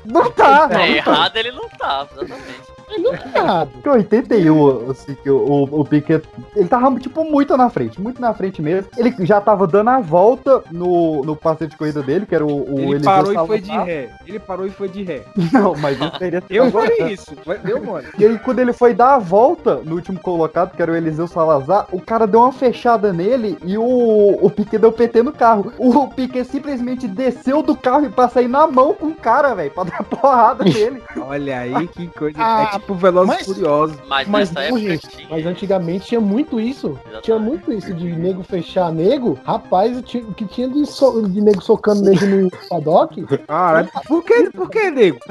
Não 0.05 0.29
tá, 0.31 0.67
não. 0.67 0.81
errado 0.81 1.37
ele 1.37 1.51
não 1.53 1.69
tá, 1.69 2.05
exatamente. 2.11 2.73
Ele 2.93 3.03
não 3.03 3.17
tá 3.17 3.39
errado. 3.39 3.69
Porque 3.73 3.89
81, 3.89 4.91
assim, 4.91 5.15
que 5.15 5.29
o, 5.29 5.37
o, 5.37 5.81
o 5.81 5.85
Piquet, 5.85 6.21
ele 6.55 6.67
tava, 6.67 6.99
tipo, 6.99 7.23
muito 7.23 7.55
na 7.57 7.69
frente, 7.69 7.99
muito 8.01 8.21
na 8.21 8.33
frente 8.33 8.61
mesmo. 8.61 8.89
Ele 8.97 9.13
já 9.21 9.41
tava 9.41 9.67
dando 9.67 9.89
a 9.89 9.99
volta 9.99 10.63
no, 10.71 11.23
no 11.23 11.35
parceiro 11.35 11.71
de 11.71 11.77
corrida 11.77 12.01
dele, 12.01 12.25
que 12.25 12.35
era 12.35 12.45
o, 12.45 12.73
o 12.73 12.79
Ele 12.79 12.91
Eliseu 12.93 13.03
parou 13.03 13.33
e 13.33 13.47
foi 13.47 13.59
de 13.61 13.67
Salazar. 13.67 13.85
ré. 13.87 14.09
Ele 14.27 14.39
parou 14.39 14.65
e 14.67 14.69
foi 14.69 14.89
de 14.89 15.03
ré. 15.03 15.23
Não, 15.51 15.75
mas 15.75 15.99
isso 15.99 16.17
seria... 16.17 16.43
Eu 16.49 16.71
faria 16.71 17.11
isso. 17.11 17.31
Deu 17.63 17.83
mole. 17.83 18.07
E 18.17 18.25
aí, 18.25 18.37
quando 18.39 18.59
ele 18.59 18.73
foi 18.73 18.93
dar 18.93 19.15
a 19.15 19.19
volta 19.19 19.75
no 19.83 19.95
último 19.95 20.19
colocado, 20.19 20.75
que 20.75 20.81
era 20.81 20.91
o 20.91 20.95
Eliseu 20.95 21.27
Salazar, 21.27 21.87
o 21.91 21.99
cara 22.01 22.27
deu 22.27 22.41
uma 22.41 22.51
fechada 22.51 23.11
nele 23.13 23.57
e 23.65 23.77
o, 23.77 24.37
o 24.41 24.49
Piquet 24.49 24.77
deu 24.77 24.91
PT 24.91 25.23
no 25.23 25.31
carro. 25.31 25.71
O 25.77 26.07
Piquet 26.07 26.43
simplesmente 26.45 27.07
desceu 27.07 27.61
do 27.61 27.75
carro 27.75 28.05
e 28.05 28.09
pra 28.09 28.27
sair 28.29 28.47
na 28.47 28.67
mão 28.67 28.93
com 28.93 29.07
o 29.07 29.15
cara, 29.15 29.53
velho, 29.53 29.71
pra 29.71 29.83
dar 29.83 30.03
porrada 30.05 30.63
nele. 30.63 31.01
Olha 31.17 31.59
aí 31.59 31.87
que 31.87 32.07
coisa. 32.07 32.37
Ah, 32.39 32.79
tipo 32.83 32.95
Velozes 32.95 33.27
mas- 33.27 33.41
e 33.41 33.45
Furiosos. 33.45 33.97
Mas, 34.07 34.27
Mas 34.27 34.51
nessa 34.51 34.69
não, 34.69 34.77
época 34.77 34.91
gente, 34.91 35.07
tinha. 35.07 35.27
mas 35.29 35.45
antigamente 35.45 36.05
tinha 36.05 36.21
muito 36.21 36.59
isso. 36.59 36.99
Tinha 37.21 37.39
muito 37.39 37.71
isso 37.71 37.93
de 37.93 38.05
nego 38.13 38.43
fechar 38.43 38.91
nego. 38.91 39.39
Rapaz, 39.45 39.97
o 39.97 40.03
que 40.03 40.45
tinha 40.45 40.67
de, 40.69 40.85
so- 40.85 41.21
de 41.27 41.41
nego 41.41 41.61
socando 41.61 42.01
nego 42.01 42.25
no 42.25 42.49
paddock. 42.69 43.23
Caralho, 43.47 43.89
por 44.07 44.23
que, 44.23 44.49
por 44.51 44.69
que, 44.69 44.91
nego? 44.91 45.19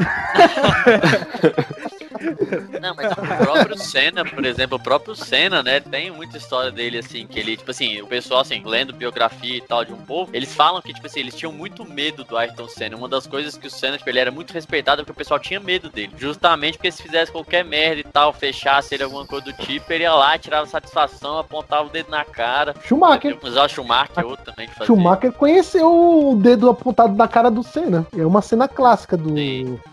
Não, 2.81 2.95
mas 2.95 3.13
o 3.13 3.45
próprio 3.45 3.79
Senna, 3.79 4.25
por 4.25 4.45
exemplo, 4.45 4.77
o 4.77 4.83
próprio 4.83 5.15
Senna, 5.15 5.63
né, 5.63 5.81
tem 5.81 6.11
muita 6.11 6.37
história 6.37 6.71
dele, 6.71 6.99
assim, 6.99 7.27
que 7.27 7.39
ele, 7.39 7.57
tipo 7.57 7.71
assim, 7.71 8.01
o 8.01 8.07
pessoal, 8.07 8.41
assim, 8.41 8.63
lendo 8.65 8.93
biografia 8.93 9.57
e 9.57 9.61
tal 9.61 9.85
de 9.85 9.93
um 9.93 9.97
povo, 9.99 10.31
eles 10.33 10.55
falam 10.55 10.81
que, 10.83 10.93
tipo 10.93 11.07
assim, 11.07 11.21
eles 11.21 11.35
tinham 11.35 11.53
muito 11.53 11.85
medo 11.85 12.25
do 12.25 12.37
Ayrton 12.37 12.69
Senna. 12.69 12.97
Uma 12.97 13.09
das 13.09 13.27
coisas 13.27 13.57
que 13.57 13.67
o 13.67 13.71
Senna, 13.71 13.99
tipo, 13.99 14.09
ele 14.09 14.19
era 14.19 14.31
muito 14.31 14.53
respeitado 14.53 15.03
porque 15.03 15.13
o 15.13 15.15
pessoal 15.15 15.41
tinha 15.41 15.61
medo 15.61 15.89
dele. 15.89 16.13
Justamente 16.17 16.79
porque 16.79 16.93
se 16.93 17.03
fizesse 17.03 17.31
qualquer 17.33 17.65
merda 17.65 18.01
e 18.01 18.05
tal, 18.05 18.33
fechasse 18.33 18.95
ele 18.95 19.03
alguma 19.05 19.27
coisa 19.27 19.45
do 19.47 19.53
tipo, 19.53 19.93
ele 19.93 20.05
ia 20.05 20.15
lá, 20.15 20.37
tirava 20.39 20.67
satisfação, 20.67 21.39
apontava 21.39 21.87
o 21.87 21.91
dedo 21.91 22.11
na 22.11 22.25
cara. 22.25 22.75
Schumacher. 22.85 23.37
Usar 23.43 23.65
o 23.65 23.69
Schumacher, 23.69 24.25
outro 24.27 24.45
também 24.45 24.69
que 24.69 24.75
fazia. 24.75 24.87
Schumacher 24.87 25.33
conheceu 25.33 25.87
o 26.31 26.37
dedo 26.37 26.71
apontado 26.71 27.15
na 27.15 27.27
cara 27.29 27.51
do 27.51 27.63
Senna. 27.63 28.07
É 28.17 28.25
uma 28.25 28.43
cena 28.43 28.69
clássica 28.69 29.17
do. 29.17 29.33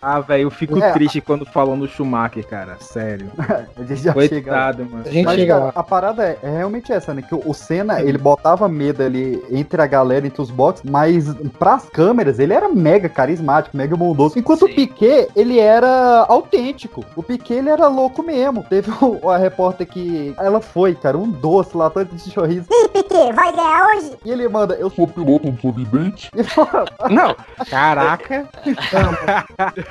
Ah, 0.02 0.20
velho, 0.20 0.44
eu 0.44 0.52
fico 0.52 0.82
É. 0.82 0.92
triste 0.92 1.22
quando 1.22 1.46
falam 1.46 1.76
no 1.76 1.88
Schumacher, 1.88 2.19
cara. 2.48 2.78
Sério. 2.80 3.32
A 3.78 3.84
gente 3.84 4.02
já 4.02 4.14
chega. 4.14 4.42
Coitado, 4.52 4.86
mano. 4.86 5.04
A 5.06 5.10
gente 5.10 5.26
Mas, 5.26 5.36
chega 5.40 5.54
cara, 5.54 5.66
lá. 5.66 5.72
a 5.76 5.84
parada 5.84 6.24
é, 6.26 6.38
é 6.44 6.50
realmente 6.58 6.92
essa, 6.92 7.14
né? 7.14 7.22
Que 7.22 7.34
o, 7.36 7.42
o 7.46 7.54
Senna, 7.54 8.02
ele 8.02 8.18
botava 8.18 8.68
medo 8.68 9.04
ali 9.04 9.42
entre 9.50 9.82
a 9.82 9.88
galera, 9.88 10.26
entre 10.28 10.42
os 10.42 10.52
boxes, 10.52 10.90
mas 10.90 11.34
pras 11.58 11.86
câmeras, 11.90 12.40
ele 12.40 12.54
era 12.54 12.68
mega 12.70 13.08
carismático, 13.08 13.78
mega 13.78 13.96
bondoso. 13.96 14.38
Enquanto 14.38 14.64
o 14.66 14.74
Piquet, 14.76 15.28
ele 15.36 15.60
era 15.60 16.26
autêntico. 16.28 17.06
O 17.16 17.24
Piquet, 17.24 17.56
ele 17.60 17.70
era 17.70 17.88
louco 17.88 18.22
mesmo. 18.24 18.64
Teve 18.70 18.92
o- 19.02 19.30
a 19.30 19.38
repórter 19.38 19.88
que 19.88 20.34
ela 20.38 20.60
foi, 20.62 20.96
cara, 20.96 21.18
um 21.18 21.30
doce 21.30 21.76
lá, 21.78 21.90
tanto 21.90 22.16
de 22.16 22.22
sorriso. 22.22 22.68
Piquet, 22.94 23.32
vai 23.34 23.52
ganhar 23.54 23.88
hoje? 23.96 24.12
E 24.26 24.32
ele 24.32 24.48
manda, 24.48 24.76
eu 24.76 24.90
sou 24.90 25.08
piloto, 25.08 25.48
não 25.48 25.58
sou 25.58 25.72
vidente. 25.72 26.30
Não, 27.10 27.36
caraca. 27.70 28.48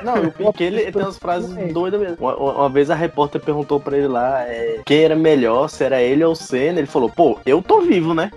Não, 0.04 0.24
o 0.24 0.32
Piquet 0.32 0.64
ele 0.64 0.92
tem 0.92 1.02
umas 1.02 1.18
frases 1.18 1.72
doidas 1.72 2.00
mesmo. 2.00 2.16
Uma, 2.18 2.34
uma- 2.36 2.68
vez 2.68 2.90
a 2.90 2.94
repórter 2.94 3.40
perguntou 3.40 3.78
pra 3.78 3.96
ele 3.96 4.08
lá 4.08 4.42
é, 4.42 4.80
quem 4.84 5.04
era 5.04 5.14
melhor, 5.16 5.68
se 5.68 5.84
era 5.84 6.02
ele 6.02 6.24
ou 6.24 6.32
o 6.32 6.36
Senna. 6.36 6.78
Ele 6.78 6.86
falou, 6.86 7.08
pô, 7.08 7.38
eu 7.46 7.62
tô 7.62 7.80
vivo, 7.80 8.12
né? 8.14 8.30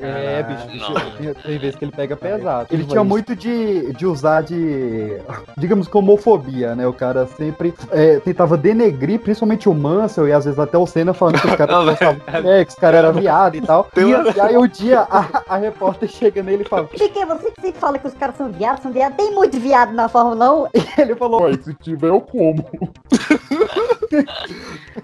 É, 0.00 0.42
bicho, 0.42 0.66
bicho, 0.68 0.92
tem, 1.18 1.34
tem 1.34 1.58
vezes 1.58 1.76
que 1.76 1.84
ele 1.84 1.92
pega 1.92 2.16
pesado. 2.16 2.66
Ele 2.70 2.82
Ele 2.82 2.88
tinha 2.90 3.04
muito 3.04 3.36
de, 3.36 3.92
de 3.92 4.06
usar 4.06 4.42
de, 4.42 5.18
digamos, 5.56 5.86
que 5.88 5.96
homofobia, 5.96 6.74
né? 6.74 6.86
O 6.86 6.92
cara 6.92 7.26
sempre 7.26 7.74
é, 7.90 8.18
tentava 8.20 8.56
denegrir, 8.56 9.20
principalmente 9.20 9.68
o 9.68 9.74
Mansell 9.74 10.28
e 10.28 10.32
às 10.32 10.44
vezes 10.44 10.58
até 10.58 10.78
o 10.78 10.86
Senna 10.86 11.12
falando 11.12 11.40
que 11.40 11.46
os 11.48 11.54
caras 11.56 11.84
gostavam 11.84 12.20
mulher, 12.42 12.64
que 12.64 12.72
os 12.72 12.78
caras 12.78 12.98
eram 13.04 13.12
viado 13.12 13.54
e 13.56 13.60
tal. 13.60 13.88
E, 13.96 14.36
e 14.36 14.40
aí 14.40 14.56
o 14.56 14.66
dia 14.66 15.00
a, 15.00 15.42
a 15.48 15.56
repórter 15.56 16.08
chega 16.08 16.42
nele 16.42 16.62
e 16.64 16.68
fala, 16.68 16.84
Piquet, 16.84 17.24
você 17.26 17.50
que 17.50 17.60
sempre 17.60 17.80
fala 17.80 17.98
que 17.98 18.06
os 18.06 18.14
caras 18.14 18.36
são 18.36 18.50
viados, 18.50 18.82
são 18.82 18.92
viados. 18.92 19.16
Tem 19.16 19.32
muito 19.34 19.58
viado 19.58 19.92
na 19.92 20.08
Fórmula 20.08 20.64
1. 20.64 20.66
ele 21.02 21.14
falou, 21.16 21.42
Mas 21.42 21.64
se 21.64 21.74
tiver, 21.74 22.08
eu 22.08 22.20
como. 22.20 22.64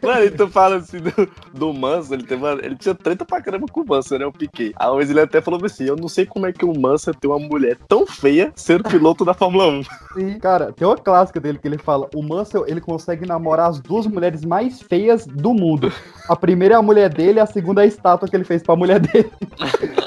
Mano, 0.02 0.24
e 0.24 0.30
tu 0.30 0.48
fala 0.48 0.76
assim 0.76 0.98
do, 0.98 1.12
do 1.52 1.72
Manso, 1.72 2.14
ele, 2.14 2.24
teve 2.24 2.42
uma- 2.42 2.52
ele 2.64 2.76
tinha 2.76 2.94
treta 2.94 3.24
pra 3.24 3.40
caramba 3.40 3.66
com 3.70 3.80
o 3.80 3.86
Manso, 3.86 4.18
né? 4.18 4.26
O 4.26 4.32
Piquet. 4.32 4.72
Vez 4.94 5.10
ele 5.10 5.20
até 5.20 5.40
falou 5.40 5.60
assim: 5.64 5.84
Eu 5.84 5.96
não 5.96 6.08
sei 6.08 6.24
como 6.24 6.46
é 6.46 6.52
que 6.52 6.64
o 6.64 6.78
Manso 6.78 7.12
tem 7.12 7.30
uma 7.30 7.38
mulher 7.38 7.76
tão 7.88 8.06
feia 8.06 8.52
sendo 8.54 8.84
piloto 8.84 9.24
da 9.24 9.34
Fórmula 9.34 9.66
1. 9.66 9.82
Sim, 10.14 10.38
cara, 10.38 10.72
tem 10.72 10.86
uma 10.86 10.96
clássica 10.96 11.40
dele 11.40 11.58
que 11.58 11.66
ele 11.66 11.78
fala: 11.78 12.08
o 12.14 12.22
Mansell 12.22 12.64
ele 12.66 12.80
consegue 12.80 13.26
namorar 13.26 13.70
as 13.70 13.80
duas 13.80 14.06
mulheres 14.06 14.44
mais 14.44 14.80
feias 14.80 15.26
do 15.26 15.52
mundo. 15.52 15.92
A 16.28 16.36
primeira 16.36 16.74
é 16.74 16.78
a 16.78 16.82
mulher 16.82 17.12
dele, 17.12 17.40
a 17.40 17.46
segunda 17.46 17.82
é 17.82 17.84
a 17.84 17.88
estátua 17.88 18.28
que 18.28 18.36
ele 18.36 18.44
fez 18.44 18.62
pra 18.62 18.76
mulher 18.76 19.00
dele. 19.00 19.30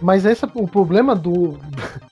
Mas 0.00 0.24
esse, 0.24 0.46
o 0.54 0.66
problema 0.66 1.14
do 1.14 1.58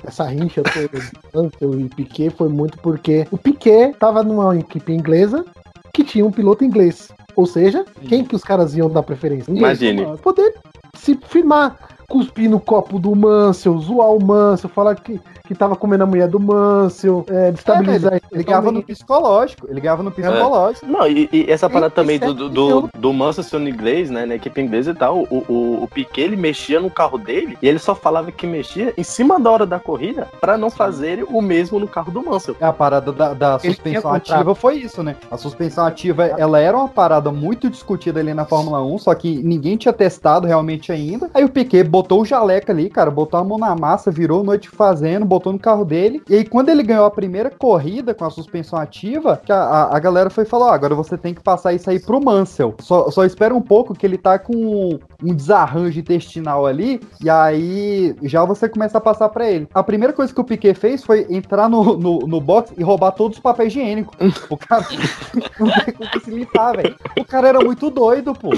essa 0.07 0.25
rincha 0.25 0.63
toda 0.63 1.01
de 1.01 1.11
Mansell 1.35 1.81
e 1.81 1.89
Piquet 1.89 2.31
foi 2.31 2.49
muito 2.49 2.79
porque 2.79 3.27
o 3.31 3.39
Piquet 3.39 3.95
tava 3.99 4.23
numa 4.23 4.57
equipe 4.57 4.93
inglesa 4.93 5.45
que 5.93 6.05
tinha 6.05 6.25
um 6.25 6.31
piloto 6.31 6.65
inglês. 6.65 7.09
Ou 7.35 7.47
seja, 7.47 7.85
quem 8.09 8.25
que 8.25 8.35
os 8.35 8.43
caras 8.43 8.77
iam 8.77 8.91
dar 8.91 9.03
preferência? 9.03 9.51
Inglês. 9.51 9.81
Imagine. 9.81 10.19
Poder 10.19 10.55
se 10.99 11.17
firmar, 11.17 11.77
cuspir 12.09 12.49
no 12.49 12.59
copo 12.59 12.99
do 12.99 13.15
Mansell, 13.15 13.79
zoar 13.79 14.11
o 14.11 14.25
Mansell, 14.25 14.71
falar 14.71 14.95
que, 14.95 15.21
que 15.47 15.55
tava 15.55 15.77
comendo 15.77 16.05
a 16.05 16.07
mulher 16.07 16.27
do 16.27 16.41
Mansell, 16.41 17.25
é, 17.29 17.53
destabilizar 17.53 18.15
É, 18.15 18.21
ele 18.33 18.43
ganhava 18.43 18.73
no 18.73 18.83
psicológico. 18.83 19.67
Ele 19.71 19.79
ganhava 19.79 20.03
no 20.03 20.11
psicológico. 20.11 20.87
Não, 20.87 21.07
e, 21.07 21.29
e 21.31 21.51
essa 21.51 21.69
parada 21.69 21.91
também 21.91 22.19
do, 22.19 22.33
do, 22.33 22.49
do, 22.49 22.81
certo. 22.81 22.99
do 22.99 23.13
Manso 23.13 23.43
sendo 23.43 23.69
inglês, 23.69 24.09
né? 24.09 24.25
Na 24.25 24.37
equipe 24.37 24.59
inglesa 24.59 24.93
e 24.93 24.95
tal, 24.95 25.19
o, 25.31 25.45
o, 25.49 25.83
o 25.85 25.89
Piquet 25.89 26.23
ele 26.23 26.37
mexia 26.37 26.81
no 26.81 26.91
carro 26.91 27.19
dele 27.19 27.59
e 27.61 27.69
ele 27.69 27.79
só 27.79 27.95
falava 27.95 28.33
que 28.33 28.47
mexia 28.47 28.95
em 28.97 29.03
cima 29.03 29.39
da 29.39 29.51
hora 29.51 29.67
da 29.67 29.79
corrida 29.79 30.29
pra 30.41 30.57
não 30.57 30.71
fazer 30.71 31.27
o 31.29 31.43
mesmo 31.43 31.79
no 31.79 31.87
carro 31.87 32.11
do 32.11 32.25
Mansell. 32.25 32.57
A 32.59 32.73
parada 32.73 33.13
da, 33.13 33.35
da 33.35 33.59
Ele 33.63 33.75
suspensão 33.75 34.15
ativa 34.15 34.55
foi 34.55 34.77
isso, 34.77 35.03
né? 35.03 35.15
A 35.31 35.37
suspensão 35.37 35.85
ativa, 35.85 36.25
ela 36.25 36.59
era 36.59 36.77
uma 36.77 36.89
parada 36.89 37.31
muito 37.31 37.69
discutida 37.69 38.19
ali 38.21 38.33
na 38.33 38.47
Fórmula 38.47 38.83
1, 38.83 38.99
só 38.99 39.15
que 39.15 39.43
ninguém 39.43 39.77
tinha 39.77 39.93
testado 39.93 40.47
realmente 40.47 40.91
ainda. 40.91 41.31
Aí 41.35 41.45
o 41.45 41.51
Piquet 41.51 41.85
botou 41.99 42.23
o 42.23 42.25
jaleco 42.25 42.71
ali, 42.71 42.89
cara, 42.89 43.11
botou 43.11 43.41
a 43.41 43.43
mão 43.45 43.59
na 43.59 43.75
massa, 43.75 44.09
virou 44.09 44.45
noite 44.45 44.69
fazendo, 44.69 45.27
botou 45.27 45.53
no 45.53 45.59
carro 45.59 45.85
dele. 45.85 46.23
E 46.29 46.35
aí 46.37 46.45
quando 46.45 46.69
ele 46.69 46.85
ganhou 46.85 47.05
a 47.05 47.11
primeira 47.11 47.51
corrida 47.51 48.15
com 48.15 48.25
a 48.25 48.31
suspensão 48.31 48.79
ativa, 48.79 49.41
a, 49.49 49.53
a, 49.55 49.97
a 49.97 49.99
galera 49.99 50.31
foi 50.31 50.45
falar, 50.45 50.67
ó, 50.67 50.71
agora 50.73 50.95
você 50.95 51.19
tem 51.19 51.35
que 51.35 51.43
passar 51.43 51.73
isso 51.73 51.91
aí 51.91 51.99
pro 51.99 52.25
Mansell. 52.25 52.77
Só, 52.81 53.11
só 53.11 53.25
espera 53.25 53.53
um 53.53 53.61
pouco 53.61 53.95
que 53.95 54.07
ele 54.07 54.17
tá 54.17 54.39
com 54.39 54.97
um 55.21 55.35
desarranjo 55.35 55.99
intestinal 55.99 56.67
ali, 56.67 57.01
e 57.21 57.29
aí 57.29 58.15
já 58.23 58.45
você 58.45 58.69
começa 58.69 58.99
a 58.99 59.01
passar 59.01 59.29
pra 59.31 59.51
ele. 59.51 59.67
A 59.75 59.83
primeira 59.83 60.13
coisa 60.13 60.33
que 60.33 60.41
o 60.41 60.45
Piquet 60.45 60.75
fez 60.75 61.03
foi 61.03 61.27
entrar 61.29 61.69
no, 61.69 61.97
no, 61.99 62.19
no 62.21 62.41
box 62.41 62.73
e 62.79 62.83
roubar 62.85 63.11
todos 63.11 63.39
os 63.39 63.43
papéis 63.43 63.73
higiênicos. 63.73 64.17
O 64.49 64.57
cara 64.57 64.87
não 65.59 65.69
tem 66.11 66.21
se 66.23 66.31
limpar, 66.31 66.77
velho. 66.77 66.95
O 67.19 67.25
cara 67.25 67.49
era 67.49 67.61
muito 67.61 67.91
doido, 67.91 68.33
pô. 68.35 68.51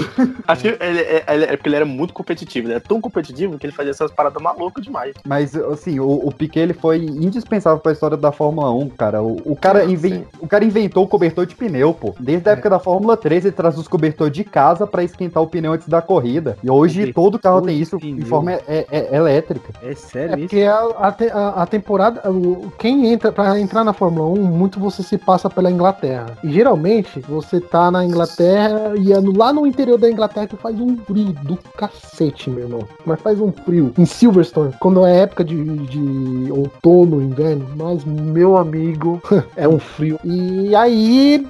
Acho 0.47 0.61
que 0.61 0.67
ele, 0.83 0.99
ele- 1.27 1.45
é 1.45 1.57
porque 1.57 1.69
ele 1.69 1.75
era 1.77 1.85
muito 1.85 2.13
competitivo, 2.13 2.67
ele 2.67 2.73
era 2.75 2.81
tão 2.81 3.01
competitivo 3.01 3.30
competitivo 3.31 3.57
que 3.57 3.65
ele 3.65 3.73
fazia 3.73 3.91
essas 3.91 4.11
paradas 4.11 4.41
malucas 4.41 4.83
demais. 4.83 5.13
Mas, 5.25 5.55
assim, 5.55 5.99
o, 5.99 6.09
o 6.09 6.31
Piquet 6.33 6.61
ele 6.61 6.73
foi 6.73 6.97
indispensável 6.97 7.79
pra 7.79 7.91
história 7.91 8.17
da 8.17 8.31
Fórmula 8.31 8.71
1, 8.71 8.89
cara. 8.89 9.21
O, 9.23 9.37
o 9.45 9.55
cara, 9.55 9.85
inven- 9.85 10.25
o 10.39 10.47
cara 10.47 10.63
inventou 10.63 11.03
o 11.03 11.07
cobertor 11.07 11.45
de 11.45 11.55
pneu, 11.55 11.93
pô. 11.93 12.13
Desde 12.19 12.47
a 12.49 12.53
época 12.53 12.69
da 12.69 12.79
Fórmula 12.79 13.15
3, 13.17 13.45
ele 13.45 13.51
traz 13.55 13.77
os 13.77 13.87
cobertores 13.87 14.33
de 14.33 14.43
casa 14.43 14.85
pra 14.85 15.03
esquentar 15.03 15.41
o 15.41 15.47
pneu 15.47 15.73
antes 15.73 15.87
da 15.87 16.01
corrida. 16.01 16.57
E 16.63 16.69
hoje 16.69 17.11
todo 17.13 17.39
carro 17.39 17.61
tem 17.61 17.77
isso 17.79 17.97
em 18.01 18.21
forma 18.21 18.53
é- 18.53 18.85
é- 18.91 19.15
elétrica. 19.15 19.73
É 19.81 19.91
É 19.91 19.95
sério 19.95 20.37
porque 20.37 20.61
a, 20.63 20.75
a 20.79 21.61
a- 21.63 21.65
temporada, 21.67 22.29
o- 22.31 22.71
quem 22.77 23.11
entra 23.11 23.31
pra 23.31 23.59
entrar 23.59 23.83
na 23.83 23.93
Fórmula 23.93 24.27
1, 24.27 24.43
muito 24.43 24.79
você 24.79 25.03
se 25.03 25.17
passa 25.17 25.49
pela 25.49 25.69
Inglaterra. 25.71 26.37
E 26.43 26.51
geralmente 26.51 27.19
você 27.21 27.59
tá 27.59 27.91
na 27.91 28.03
Inglaterra 28.05 28.93
e 28.97 29.11
é 29.13 29.19
no- 29.19 29.37
lá 29.37 29.53
no 29.53 29.65
interior 29.65 29.97
da 29.97 30.09
Inglaterra 30.09 30.47
que 30.47 30.55
faz 30.55 30.79
um 30.79 30.97
frio 30.97 31.33
do 31.43 31.57
cacete, 31.77 32.49
meu 32.49 32.63
irmão. 32.63 32.81
Mas 33.05 33.20
faz 33.21 33.39
um 33.39 33.51
frio. 33.51 33.93
Em 33.97 34.05
Silverstone, 34.05 34.73
quando 34.79 35.05
é 35.05 35.19
época 35.19 35.43
de, 35.43 35.63
de 35.63 36.51
outono, 36.51 37.21
inverno, 37.21 37.67
mas 37.75 38.03
meu 38.03 38.57
amigo, 38.57 39.21
é 39.55 39.67
um 39.67 39.79
frio. 39.79 40.19
E 40.23 40.75
aí 40.75 41.45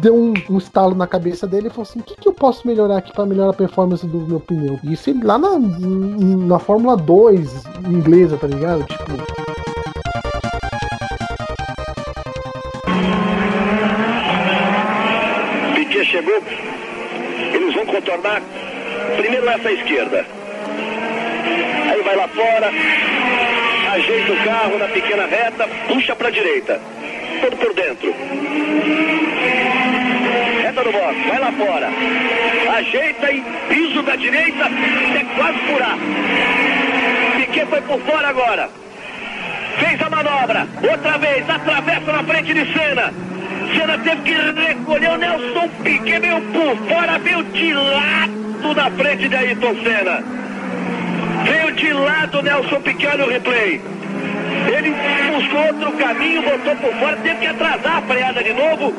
deu 0.00 0.14
um, 0.14 0.34
um 0.50 0.58
estalo 0.58 0.94
na 0.94 1.06
cabeça 1.06 1.46
dele 1.46 1.66
e 1.68 1.70
falou 1.70 1.82
assim: 1.82 2.00
o 2.00 2.02
que, 2.02 2.16
que 2.16 2.28
eu 2.28 2.32
posso 2.32 2.66
melhorar 2.66 2.98
aqui 2.98 3.12
pra 3.12 3.26
melhorar 3.26 3.50
a 3.50 3.54
performance 3.54 4.06
do 4.06 4.18
meu 4.18 4.40
pneu? 4.40 4.78
E 4.82 4.92
isso 4.92 5.14
lá 5.22 5.38
na, 5.38 5.58
na 5.58 6.58
Fórmula 6.58 6.96
2 6.96 7.64
inglesa, 7.88 8.36
tá 8.36 8.46
ligado? 8.46 8.84
Tipo. 8.84 9.46
Chegou. 16.16 16.40
Eles 17.52 17.74
vão 17.74 17.84
contornar 17.84 18.40
primeiro 19.16 19.48
essa 19.48 19.72
esquerda. 19.72 20.24
Vai 22.06 22.14
lá 22.14 22.28
fora, 22.28 22.70
ajeita 23.94 24.32
o 24.32 24.36
carro 24.44 24.78
na 24.78 24.86
pequena 24.86 25.26
reta, 25.26 25.68
puxa 25.88 26.14
para 26.14 26.28
a 26.28 26.30
direita. 26.30 26.80
Todo 27.40 27.56
por 27.56 27.74
dentro. 27.74 28.14
Reta 30.62 30.84
do 30.84 30.92
box, 30.92 31.16
vai 31.26 31.40
lá 31.40 31.50
fora. 31.50 31.90
Ajeita 32.76 33.32
e 33.32 33.42
piso 33.68 34.04
da 34.04 34.14
direita, 34.14 34.66
até 34.66 35.24
quase 35.36 35.58
furar. 35.58 35.98
Piquet 37.38 37.66
foi 37.66 37.80
por 37.80 38.00
fora 38.02 38.28
agora. 38.28 38.70
Fez 39.80 40.00
a 40.00 40.08
manobra, 40.08 40.68
outra 40.88 41.18
vez, 41.18 41.50
atravessa 41.50 42.12
na 42.12 42.22
frente 42.22 42.54
de 42.54 42.72
Senna. 42.72 43.12
Senna 43.76 43.98
teve 43.98 44.22
que 44.22 44.32
recolher 44.32 45.10
o 45.10 45.16
Nelson 45.16 45.68
Piquet, 45.82 46.20
veio 46.20 46.40
por 46.52 46.76
fora, 46.86 47.18
veio 47.18 47.42
de 47.42 47.72
lado 47.72 48.74
na 48.76 48.90
frente 48.92 49.28
de 49.28 49.34
Ayrton 49.34 49.74
Senna. 49.82 50.45
Veio 51.46 51.72
de 51.72 51.92
lado 51.92 52.38
o 52.38 52.42
Nelson 52.42 52.80
Piquet, 52.80 53.06
olha 53.06 53.26
o 53.26 53.30
replay. 53.30 53.80
Ele 54.76 54.94
buscou 55.32 55.66
outro 55.66 55.92
caminho, 55.92 56.42
botou 56.42 56.76
por 56.76 56.92
fora, 56.94 57.16
teve 57.16 57.36
que 57.36 57.46
atrasar 57.46 57.98
a 57.98 58.02
freada 58.02 58.42
de 58.42 58.52
novo, 58.52 58.92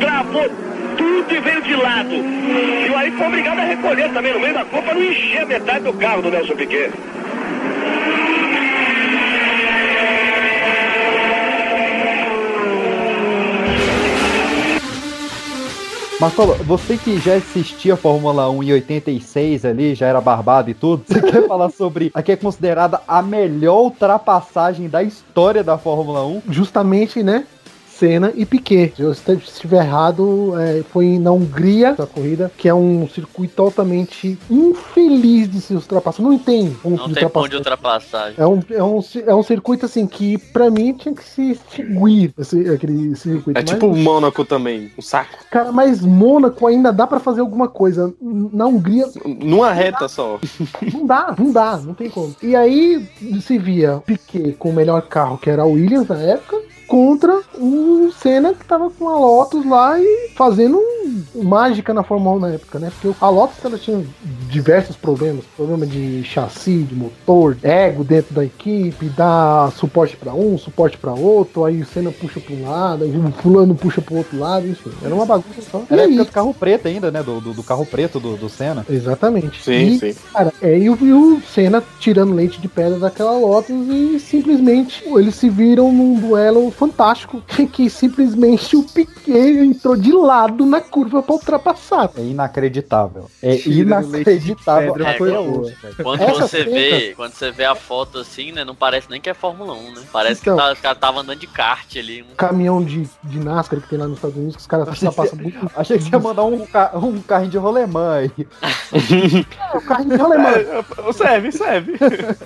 travou 0.00 0.48
tudo 0.96 1.34
e 1.34 1.40
veio 1.40 1.62
de 1.62 1.76
lado. 1.76 2.14
E 2.14 2.94
aí 2.94 3.10
foi 3.12 3.26
obrigado 3.26 3.58
a 3.58 3.64
recolher 3.64 4.10
também 4.12 4.32
no 4.32 4.40
meio 4.40 4.54
da 4.54 4.64
para 4.64 4.94
não 4.94 5.02
encher 5.02 5.46
metade 5.46 5.84
do 5.84 5.92
carro 5.92 6.22
do 6.22 6.30
Nelson 6.30 6.54
Piquet. 6.54 6.90
Marcelo, 16.20 16.52
você 16.64 16.98
que 16.98 17.18
já 17.18 17.36
assistia 17.36 17.94
a 17.94 17.96
Fórmula 17.96 18.50
1 18.50 18.62
em 18.62 18.72
86 18.74 19.64
ali, 19.64 19.94
já 19.94 20.06
era 20.06 20.20
barbado 20.20 20.68
e 20.68 20.74
tudo, 20.74 21.02
você 21.06 21.18
quer 21.22 21.46
falar 21.46 21.70
sobre 21.70 22.10
a 22.12 22.22
que 22.22 22.32
é 22.32 22.36
considerada 22.36 23.00
a 23.08 23.22
melhor 23.22 23.84
ultrapassagem 23.84 24.86
da 24.86 25.02
história 25.02 25.64
da 25.64 25.78
Fórmula 25.78 26.22
1? 26.26 26.42
Justamente, 26.50 27.22
né? 27.22 27.46
Senna 28.00 28.32
e 28.34 28.46
Piquet. 28.46 28.94
Se 28.96 29.02
eu 29.02 29.12
esti- 29.12 29.32
estiver 29.32 29.84
errado, 29.84 30.54
é, 30.58 30.82
foi 30.90 31.18
na 31.18 31.30
Hungria 31.32 31.88
essa 31.88 32.06
corrida, 32.06 32.50
que 32.56 32.66
é 32.66 32.72
um 32.74 33.06
circuito 33.06 33.54
totalmente 33.54 34.38
infeliz 34.50 35.50
de 35.50 35.60
se 35.60 35.74
ultrapassar. 35.74 36.22
Não 36.22 36.38
tem 36.38 36.70
ponto 36.70 36.96
Não 36.98 37.08
de 37.08 37.14
tem 37.14 37.28
ponto 37.28 37.48
de 37.50 37.56
ultrapassagem. 37.56 38.34
É 38.38 38.46
um, 38.46 38.60
é, 38.70 38.82
um, 38.82 39.00
é 39.26 39.34
um 39.34 39.42
circuito 39.42 39.84
assim 39.84 40.06
que 40.06 40.38
pra 40.38 40.70
mim 40.70 40.94
tinha 40.94 41.14
que 41.14 41.22
se 41.22 41.52
extinguir 41.52 42.32
esse, 42.38 42.68
aquele 42.70 43.14
circuito. 43.16 43.58
É 43.58 43.62
Mas, 43.62 43.70
tipo 43.70 43.86
o 43.86 43.96
Mônaco 43.96 44.44
também, 44.46 44.90
um 44.98 45.02
saco. 45.02 45.36
Cara, 45.50 45.70
mas 45.70 46.00
Mônaco 46.00 46.66
ainda 46.66 46.90
dá 46.92 47.06
pra 47.06 47.20
fazer 47.20 47.42
alguma 47.42 47.68
coisa. 47.68 48.14
Na 48.20 48.66
Hungria. 48.66 49.06
Numa 49.26 49.72
reta 49.72 50.08
só. 50.08 50.38
Não 50.92 51.06
dá, 51.06 51.34
não 51.38 51.52
dá, 51.52 51.76
não 51.76 51.92
tem 51.92 52.08
como. 52.08 52.34
E 52.42 52.56
aí 52.56 53.06
se 53.42 53.58
via 53.58 54.02
Piquet 54.06 54.52
com 54.58 54.70
o 54.70 54.72
melhor 54.72 55.02
carro, 55.02 55.36
que 55.36 55.50
era 55.50 55.62
a 55.62 55.66
Williams 55.66 56.08
na 56.08 56.16
época, 56.18 56.56
contra 56.90 57.40
o 57.56 58.10
Senna 58.20 58.52
que 58.52 58.64
tava 58.64 58.90
com 58.90 59.08
a 59.08 59.16
Lotus 59.16 59.64
lá 59.64 59.96
e 59.96 60.32
fazendo 60.34 60.76
mágica 61.36 61.94
na 61.94 62.02
Fórmula 62.02 62.36
1 62.36 62.38
na 62.40 62.48
época, 62.50 62.80
né? 62.80 62.90
Porque 62.90 63.16
a 63.24 63.28
Lotus 63.28 63.64
ela 63.64 63.78
tinha 63.78 64.04
diversos 64.50 64.96
problemas, 64.96 65.44
problema 65.56 65.86
de 65.86 66.22
chassi, 66.24 66.82
de 66.82 66.94
motor, 66.94 67.56
ego 67.62 68.02
dentro 68.02 68.34
da 68.34 68.44
equipe, 68.44 69.08
dá 69.08 69.70
suporte 69.76 70.16
pra 70.16 70.34
um, 70.34 70.58
suporte 70.58 70.98
pra 70.98 71.12
outro, 71.12 71.64
aí 71.64 71.80
o 71.80 71.86
Senna 71.86 72.10
puxa 72.10 72.40
pra 72.40 72.54
um 72.54 72.68
lado, 72.68 73.04
aí 73.04 73.10
o 73.10 73.32
fulano 73.32 73.74
puxa 73.74 74.02
pro 74.02 74.16
outro 74.16 74.38
lado, 74.38 74.66
enfim, 74.66 74.90
era 75.02 75.14
uma 75.14 75.24
bagunça 75.24 75.62
só. 75.62 75.82
Era 75.88 76.02
a 76.02 76.04
época 76.04 76.24
do 76.24 76.32
carro 76.32 76.54
preto 76.54 76.88
ainda, 76.88 77.10
né? 77.10 77.22
Do, 77.22 77.40
do, 77.40 77.54
do 77.54 77.62
carro 77.62 77.86
preto 77.86 78.18
do, 78.18 78.36
do 78.36 78.48
Senna. 78.48 78.84
Exatamente. 78.88 79.62
Sim, 79.62 79.86
e, 79.86 79.98
sim. 79.98 80.14
Cara, 80.32 80.52
é, 80.60 80.78
e 80.78 80.90
o, 80.90 80.98
e 81.00 81.12
o 81.12 81.40
Senna 81.42 81.82
tirando 81.98 82.34
leite 82.34 82.60
de 82.60 82.68
pedra 82.68 82.98
daquela 82.98 83.32
Lotus 83.32 83.88
e 83.88 84.18
simplesmente 84.18 85.04
eles 85.06 85.34
se 85.36 85.48
viram 85.48 85.92
num 85.92 86.14
duelo 86.18 86.70
fantástico 86.70 87.42
que 87.72 87.88
simplesmente 87.88 88.76
o 88.76 88.82
Piquet 88.82 89.58
entrou 89.58 89.96
de 89.96 90.12
lado 90.12 90.66
na 90.66 90.80
curva 90.80 91.22
pra 91.22 91.34
ultrapassar. 91.34 92.10
É 92.16 92.22
inacreditável. 92.22 93.30
É 93.42 93.56
Tira 93.56 94.00
o 94.00 94.24
de 94.24 94.39
inacreditável 94.46 94.94
foi 95.18 95.30
hoje. 95.36 95.76
Quando 96.02 96.22
Essa 96.22 96.34
você 96.48 96.64
cena- 96.64 96.70
vê, 96.70 97.12
quando 97.16 97.32
você 97.32 97.50
vê 97.50 97.64
a 97.64 97.74
foto 97.74 98.18
assim, 98.18 98.52
né, 98.52 98.64
não 98.64 98.74
parece 98.74 99.08
nem 99.10 99.20
que 99.20 99.28
é 99.30 99.34
Fórmula 99.34 99.74
1, 99.74 99.92
né? 99.94 100.02
Parece 100.12 100.40
Então. 100.40 100.56
que 100.56 100.62
tá, 100.62 100.72
os 100.72 100.80
caras 100.80 100.96
estavam 100.96 101.20
andando 101.20 101.38
de 101.38 101.46
kart 101.46 101.96
ali. 101.96 102.22
Um... 102.22 102.34
Caminhão 102.36 102.82
de, 102.82 103.08
de 103.24 103.38
NASCAR 103.38 103.80
que 103.80 103.88
tem 103.88 103.98
lá 103.98 104.06
nos 104.06 104.16
Estados 104.18 104.36
Unidos, 104.36 104.56
que 104.56 104.60
os 104.62 104.66
caras 104.66 104.88
passam 105.00 105.14
você- 105.14 105.36
muito. 105.36 105.70
Achei 105.76 105.98
que 105.98 106.04
você 106.04 106.10
ia 106.10 106.18
mandar 106.18 106.44
um, 106.44 106.66
ca- 106.66 106.92
um 106.94 107.20
carrinho 107.20 107.50
de 107.50 107.58
rolemã 107.58 108.14
aí. 108.16 108.30
É, 109.72 109.76
o 109.76 109.80
carrinho 109.82 110.16
de 110.16 110.20
alemão. 110.22 110.50
É, 111.10 111.12
serve, 111.12 111.52
serve. 111.52 111.92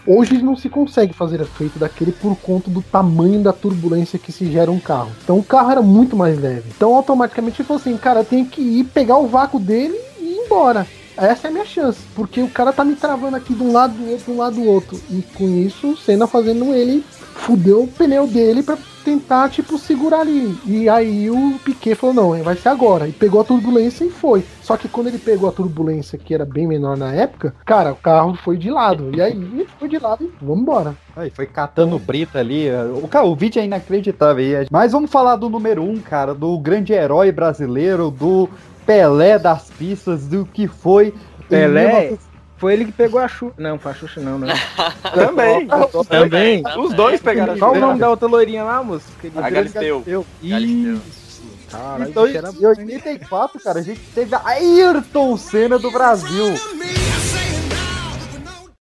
Hoje 0.06 0.40
não 0.42 0.56
se 0.56 0.68
consegue 0.68 1.12
fazer 1.12 1.40
efeito 1.40 1.78
daquele 1.78 2.12
por 2.12 2.36
conta 2.36 2.70
do 2.70 2.82
tamanho 2.82 3.42
da 3.42 3.52
turbulência 3.52 4.18
que 4.18 4.30
se 4.32 4.50
gera 4.50 4.70
um 4.70 4.78
carro. 4.80 5.10
Então 5.22 5.38
o 5.38 5.42
carro 5.44 5.70
era 5.70 5.82
muito 5.82 6.16
mais 6.16 6.38
leve. 6.40 6.64
Então 6.76 6.94
automaticamente 6.94 7.60
ele 7.60 7.66
falou 7.66 7.80
assim, 7.80 7.96
cara, 7.96 8.20
eu 8.20 8.24
tenho 8.24 8.46
que 8.46 8.60
ir 8.60 8.84
pegar 8.84 9.16
o 9.18 9.26
vácuo 9.26 9.58
dele 9.58 9.98
e 10.18 10.24
ir 10.24 10.36
embora. 10.44 10.86
Essa 11.16 11.46
é 11.46 11.50
a 11.50 11.52
minha 11.52 11.64
chance, 11.64 12.00
porque 12.14 12.42
o 12.42 12.48
cara 12.48 12.72
tá 12.72 12.84
me 12.84 12.96
travando 12.96 13.36
aqui 13.36 13.54
de 13.54 13.62
um 13.62 13.72
lado 13.72 13.94
do 13.94 14.10
outro, 14.10 14.24
de 14.24 14.30
um 14.30 14.38
lado 14.38 14.56
do 14.56 14.64
outro. 14.64 15.00
E 15.10 15.22
com 15.34 15.48
isso, 15.48 15.92
o 15.92 15.96
Senna 15.96 16.26
fazendo 16.26 16.74
ele 16.74 17.04
fudeu 17.34 17.82
o 17.82 17.88
pneu 17.88 18.26
dele 18.26 18.62
pra 18.62 18.78
tentar, 19.04 19.50
tipo, 19.50 19.76
segurar 19.76 20.20
ali. 20.20 20.58
E 20.64 20.88
aí 20.88 21.30
o 21.30 21.58
Piquet 21.62 21.94
falou, 21.94 22.14
não, 22.14 22.42
vai 22.42 22.56
ser 22.56 22.70
agora. 22.70 23.06
E 23.06 23.12
pegou 23.12 23.40
a 23.40 23.44
turbulência 23.44 24.04
e 24.04 24.10
foi. 24.10 24.44
Só 24.62 24.76
que 24.76 24.88
quando 24.88 25.08
ele 25.08 25.18
pegou 25.18 25.48
a 25.48 25.52
turbulência, 25.52 26.18
que 26.18 26.32
era 26.32 26.46
bem 26.46 26.66
menor 26.66 26.96
na 26.96 27.12
época, 27.12 27.54
cara, 27.66 27.92
o 27.92 27.96
carro 27.96 28.34
foi 28.34 28.56
de 28.56 28.70
lado. 28.70 29.10
E 29.14 29.20
aí 29.20 29.66
foi 29.78 29.88
de 29.88 29.98
lado 29.98 30.24
e 30.24 30.32
vamos 30.40 30.62
embora. 30.62 30.96
Aí 31.14 31.28
foi 31.30 31.46
catando 31.46 31.98
brita 31.98 32.38
ali. 32.38 32.68
O, 33.02 33.06
cara, 33.06 33.26
o 33.26 33.36
vídeo 33.36 33.60
é 33.60 33.64
inacreditável. 33.66 34.66
Mas 34.70 34.92
vamos 34.92 35.10
falar 35.10 35.36
do 35.36 35.50
número 35.50 35.82
um, 35.82 36.00
cara, 36.00 36.34
do 36.34 36.58
grande 36.58 36.92
herói 36.92 37.30
brasileiro, 37.30 38.10
do 38.10 38.48
Pelé 38.86 39.38
das 39.38 39.70
pistas, 39.70 40.26
do 40.26 40.44
que 40.44 40.66
foi. 40.68 41.14
Pelé? 41.48 41.86
1900 41.86 42.24
Foi 42.56 42.72
ele 42.72 42.84
que 42.86 42.92
pegou 42.92 43.20
a 43.20 43.28
Xuxa. 43.28 43.54
Não, 43.58 43.78
foi 43.78 43.92
a 43.92 43.94
Xuxa 43.94 44.20
não, 44.20 44.38
né? 44.38 44.54
Também. 45.14 45.68
Também. 46.08 46.62
Os 46.78 46.94
dois 46.94 47.20
pegaram 47.20 47.54
a 47.54 47.58
Qual 47.58 47.72
o 47.72 47.80
nome 47.80 47.98
da 47.98 48.08
outra 48.08 48.28
loirinha 48.28 48.64
lá, 48.64 48.82
moço? 48.82 49.06
A 49.36 49.50
Galisteu. 49.50 50.04
Isso. 50.42 51.24
Caralho, 51.70 52.08
Então, 52.08 52.26
era 52.26 52.50
em 52.50 52.66
84, 52.66 53.60
cara, 53.60 53.78
a 53.80 53.82
gente 53.82 54.00
teve 54.14 54.34
a 54.34 54.42
Ayrton 54.46 55.36
Senna 55.36 55.78
do 55.78 55.90
Brasil. 55.90 56.54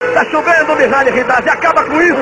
Tá 0.00 0.24
chovendo, 0.24 0.74
Mihaly 0.76 1.10
Ridade, 1.10 1.48
acaba 1.48 1.84
com 1.84 2.02
isso! 2.02 2.16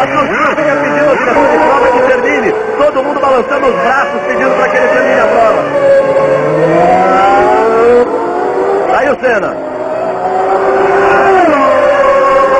A 0.00 0.06
torcida 0.06 0.56
pedindo 0.56 1.10
a 1.10 1.16
prova 1.16 1.92
que 1.92 2.27
termine, 2.48 2.76
todo 2.78 3.02
mundo 3.02 3.20
balançando 3.20 3.66
os 3.66 3.74
braços 3.74 4.20
pedindo 4.26 4.50
para 4.56 4.68
que 4.68 4.76
ele 4.76 4.88
termine 4.88 5.20
a 5.20 5.26
prova. 5.26 5.62
Aí 8.98 9.10
o 9.10 9.20
Senna. 9.20 9.56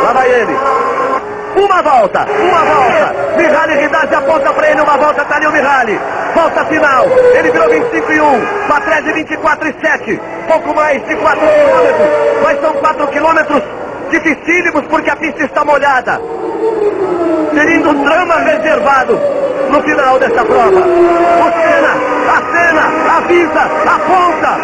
Lá 0.04 0.12
vai 0.12 0.30
ele. 0.30 0.56
Uma 1.56 1.82
volta, 1.82 2.26
uma 2.40 2.64
volta. 2.64 3.14
Mihaly 3.36 3.74
Ridazzi 3.80 4.14
aponta 4.14 4.52
para 4.52 4.70
ele 4.70 4.80
uma 4.80 4.96
volta, 4.96 5.24
tá 5.24 5.36
ali 5.36 5.46
o 5.46 5.52
Mihaly. 5.52 6.00
Volta 6.34 6.64
final. 6.66 7.06
Ele 7.34 7.50
virou 7.50 7.68
25 7.68 8.12
e 8.12 8.20
1. 8.20 8.68
Patrese 8.68 9.12
24 9.12 9.68
e 9.68 9.74
7. 9.80 10.20
Pouco 10.46 10.74
mais 10.74 11.04
de 11.06 11.16
4 11.16 11.40
quilômetros. 11.40 12.08
Mas 12.44 12.60
são 12.60 12.72
4 12.74 13.06
quilômetros 13.08 13.62
dificílimos 14.10 14.86
porque 14.86 15.10
a 15.10 15.16
pista 15.16 15.42
está 15.42 15.64
molhada. 15.64 16.20
Seria 17.54 17.88
um 17.88 18.04
drama 18.04 18.36
reservado 18.36 19.18
no 19.70 19.82
final 19.82 20.18
dessa 20.18 20.44
prova. 20.44 20.80
O 20.80 21.52
Senna, 21.52 21.92
a 22.34 22.40
Senna, 22.52 23.16
avisa, 23.16 23.62
aponta. 23.86 24.56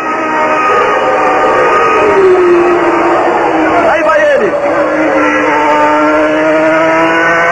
Aí 3.91 4.03
vai 4.03 4.21
ele. 4.35 4.53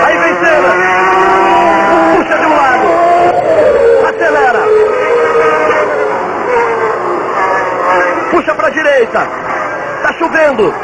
Aí 0.04 0.18
vem 0.18 0.34
Senna. 0.44 0.70
Puxa 2.16 2.38
de 2.38 2.46
um 2.46 2.56
lado. 2.56 2.86
Acelera. 4.08 4.62
Puxa 8.30 8.54
para 8.54 8.66
a 8.66 8.70
direita. 8.70 9.28
Tá 10.02 10.12
chovendo. 10.14 10.74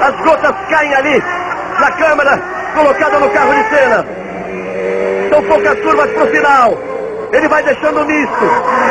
As 0.00 0.20
gotas 0.24 0.54
caem 0.70 0.94
ali 0.94 1.22
na 1.78 1.90
câmera 1.92 2.42
colocada 2.74 3.18
no 3.18 3.30
carro 3.30 3.54
de 3.54 3.68
cena. 3.68 4.19
Poucas 5.48 5.80
curvas 5.80 6.10
pro 6.12 6.26
final. 6.26 6.78
Ele 7.32 7.48
vai 7.48 7.62
deixando 7.62 8.04
misto. 8.04 8.44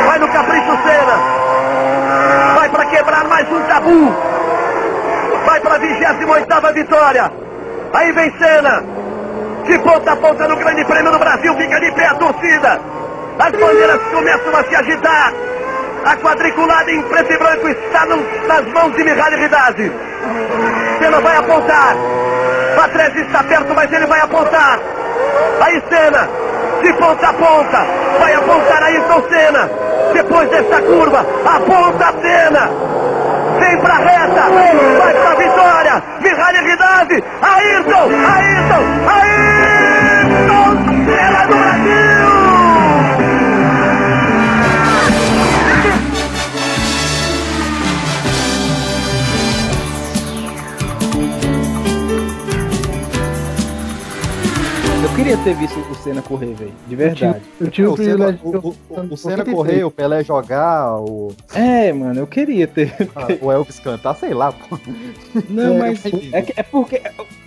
Vai 0.06 0.20
no 0.20 0.28
capricho 0.28 0.78
cena. 0.84 2.56
Vai 2.56 2.70
para 2.70 2.86
quebrar 2.86 3.24
mais 3.26 3.52
um 3.52 3.62
tabu. 3.64 4.16
Vai 5.46 5.60
para 5.60 5.76
a 5.76 5.78
28 5.78 6.74
vitória. 6.74 7.32
Aí 7.94 8.12
vem 8.12 8.38
cena. 8.38 8.84
De 9.66 9.80
ponta 9.80 10.12
a 10.12 10.16
ponta 10.16 10.48
no 10.48 10.56
Grande 10.56 10.86
Prêmio 10.86 11.12
do 11.12 11.20
Brasil. 11.20 11.56
Fica 11.56 11.80
de 11.80 11.92
pé 11.92 12.08
a 12.08 12.16
torcida. 12.16 12.82
As 13.40 13.52
bandeiras 13.52 14.02
começam 14.12 14.56
a 14.56 14.64
se 14.64 14.76
agitar. 14.76 15.34
A 16.06 16.16
quadriculada 16.18 16.92
em 16.92 17.02
preto 17.04 17.34
e 17.34 17.38
branco 17.38 17.68
está 17.68 18.06
nas 18.06 18.66
mãos 18.74 18.96
de 18.96 19.04
Mihaly 19.04 19.36
Ridazzi. 19.36 19.92
Senna 21.00 21.20
vai 21.22 21.38
apontar. 21.38 21.96
Patrese 22.76 23.22
está 23.22 23.44
perto, 23.44 23.74
mas 23.76 23.92
ele 23.92 24.06
vai 24.08 24.20
apontar. 24.22 24.80
Aí 25.62 25.84
Senna, 25.90 26.30
de 26.82 26.94
ponta 26.94 27.28
a 27.28 27.34
ponta, 27.34 27.86
vai 28.20 28.34
apontar 28.34 28.84
Ayrton 28.84 29.24
Senna. 29.30 29.70
Depois 30.14 30.50
dessa 30.50 30.82
curva, 30.82 31.26
aponta 31.46 32.14
Senna. 32.22 32.70
Vem 33.60 33.78
pra 33.80 33.94
reta, 33.96 34.42
vai 34.98 35.14
pra 35.14 35.36
vitória. 35.36 36.04
Mihaly 36.22 36.60
Ridazzi, 36.60 37.24
Ayrton, 37.42 38.10
Ayrton, 38.36 38.84
Ayrton 39.10 40.78
Senna 41.06 41.46
do 41.48 41.56
Brasil. 41.56 42.09
Queria 55.30 55.44
ter 55.44 55.54
visto 55.56 55.80
o 55.80 55.96
Senna 55.96 56.22
correr, 56.22 56.54
velho. 56.54 56.74
De 56.88 56.96
verdade. 56.96 57.42
Eu 57.60 57.70
tive 57.70 57.88
o 57.88 57.94
o 57.94 57.98
Senna, 57.98 58.34
privilégio 58.34 58.40
de 58.52 58.58
o, 58.58 58.70
o, 58.90 59.14
o 59.14 59.18
Senna 59.18 59.34
86. 59.44 59.56
correr, 59.56 59.84
o 59.84 59.92
Pelé 59.92 60.24
jogar, 60.24 60.96
o, 61.00 61.34
É, 61.54 61.92
mano, 61.94 62.20
eu 62.20 62.28
queria 62.28 62.68
ter. 62.68 62.94
o 63.42 63.52
Elvis 63.52 63.80
cantar, 63.80 64.16
sei 64.16 64.34
lá, 64.34 64.52
pô. 64.52 64.78
Não, 65.50 65.76
É, 65.76 65.80
mas 65.80 66.06
eu- 66.06 66.22
é, 66.32 66.42
que- 66.42 66.54
é 66.56 66.64
porque. 66.64 67.02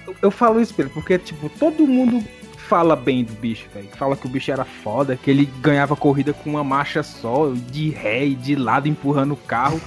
Eu, 0.06 0.14
eu 0.22 0.30
falo 0.30 0.60
isso, 0.60 0.74
Pedro, 0.74 0.92
porque, 0.92 1.18
tipo, 1.18 1.48
todo 1.48 1.86
mundo 1.86 2.22
fala 2.56 2.94
bem 2.94 3.24
do 3.24 3.32
bicho, 3.34 3.66
velho. 3.74 3.88
Fala 3.96 4.16
que 4.16 4.26
o 4.26 4.30
bicho 4.30 4.50
era 4.52 4.64
foda, 4.64 5.16
que 5.16 5.30
ele 5.30 5.46
ganhava 5.60 5.96
corrida 5.96 6.32
com 6.32 6.50
uma 6.50 6.64
marcha 6.64 7.02
só, 7.02 7.50
de 7.70 7.90
ré 7.90 8.24
e 8.26 8.34
de 8.34 8.54
lado 8.54 8.88
empurrando 8.88 9.32
o 9.32 9.36
carro. 9.36 9.80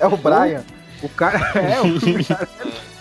É 0.00 0.06
o 0.06 0.16
Brian. 0.16 0.62
O 1.02 1.08
cara 1.10 1.38
é, 1.54 1.80
o 1.82 2.24
cara 2.24 2.48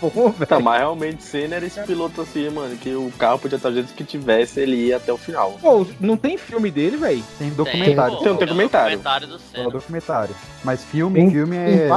bom, 0.10 0.30
velho. 0.32 0.48
Tá, 0.48 0.60
mas 0.60 0.80
realmente 0.80 1.24
Senna 1.24 1.56
era 1.56 1.66
esse 1.66 1.82
piloto 1.82 2.22
assim, 2.22 2.50
mano, 2.50 2.76
que 2.78 2.94
o 2.94 3.12
carro 3.18 3.40
podia 3.40 3.56
estar 3.58 3.70
do 3.70 3.76
jeito 3.76 3.94
que 3.94 4.04
tivesse, 4.04 4.60
ele 4.60 4.76
ia 4.88 4.98
até 4.98 5.12
o 5.12 5.18
final. 5.18 5.58
Pô, 5.62 5.86
não 6.00 6.18
tem 6.18 6.38
filme 6.38 6.70
dele, 6.72 6.98
velho? 6.98 7.24
Tem 7.38 7.50
documentário. 7.52 8.18
Tem 8.20 8.32
um 8.32 8.36
documentário. 8.36 8.98
documentário 8.98 9.28
do 9.28 9.36
É 9.36 9.40
Senna. 9.40 9.70
documentário. 9.70 10.36
Mas 10.64 10.84
filme, 10.84 11.20
Tem- 11.20 11.32
filme 11.32 11.56
tem 11.58 11.80
é. 11.82 11.90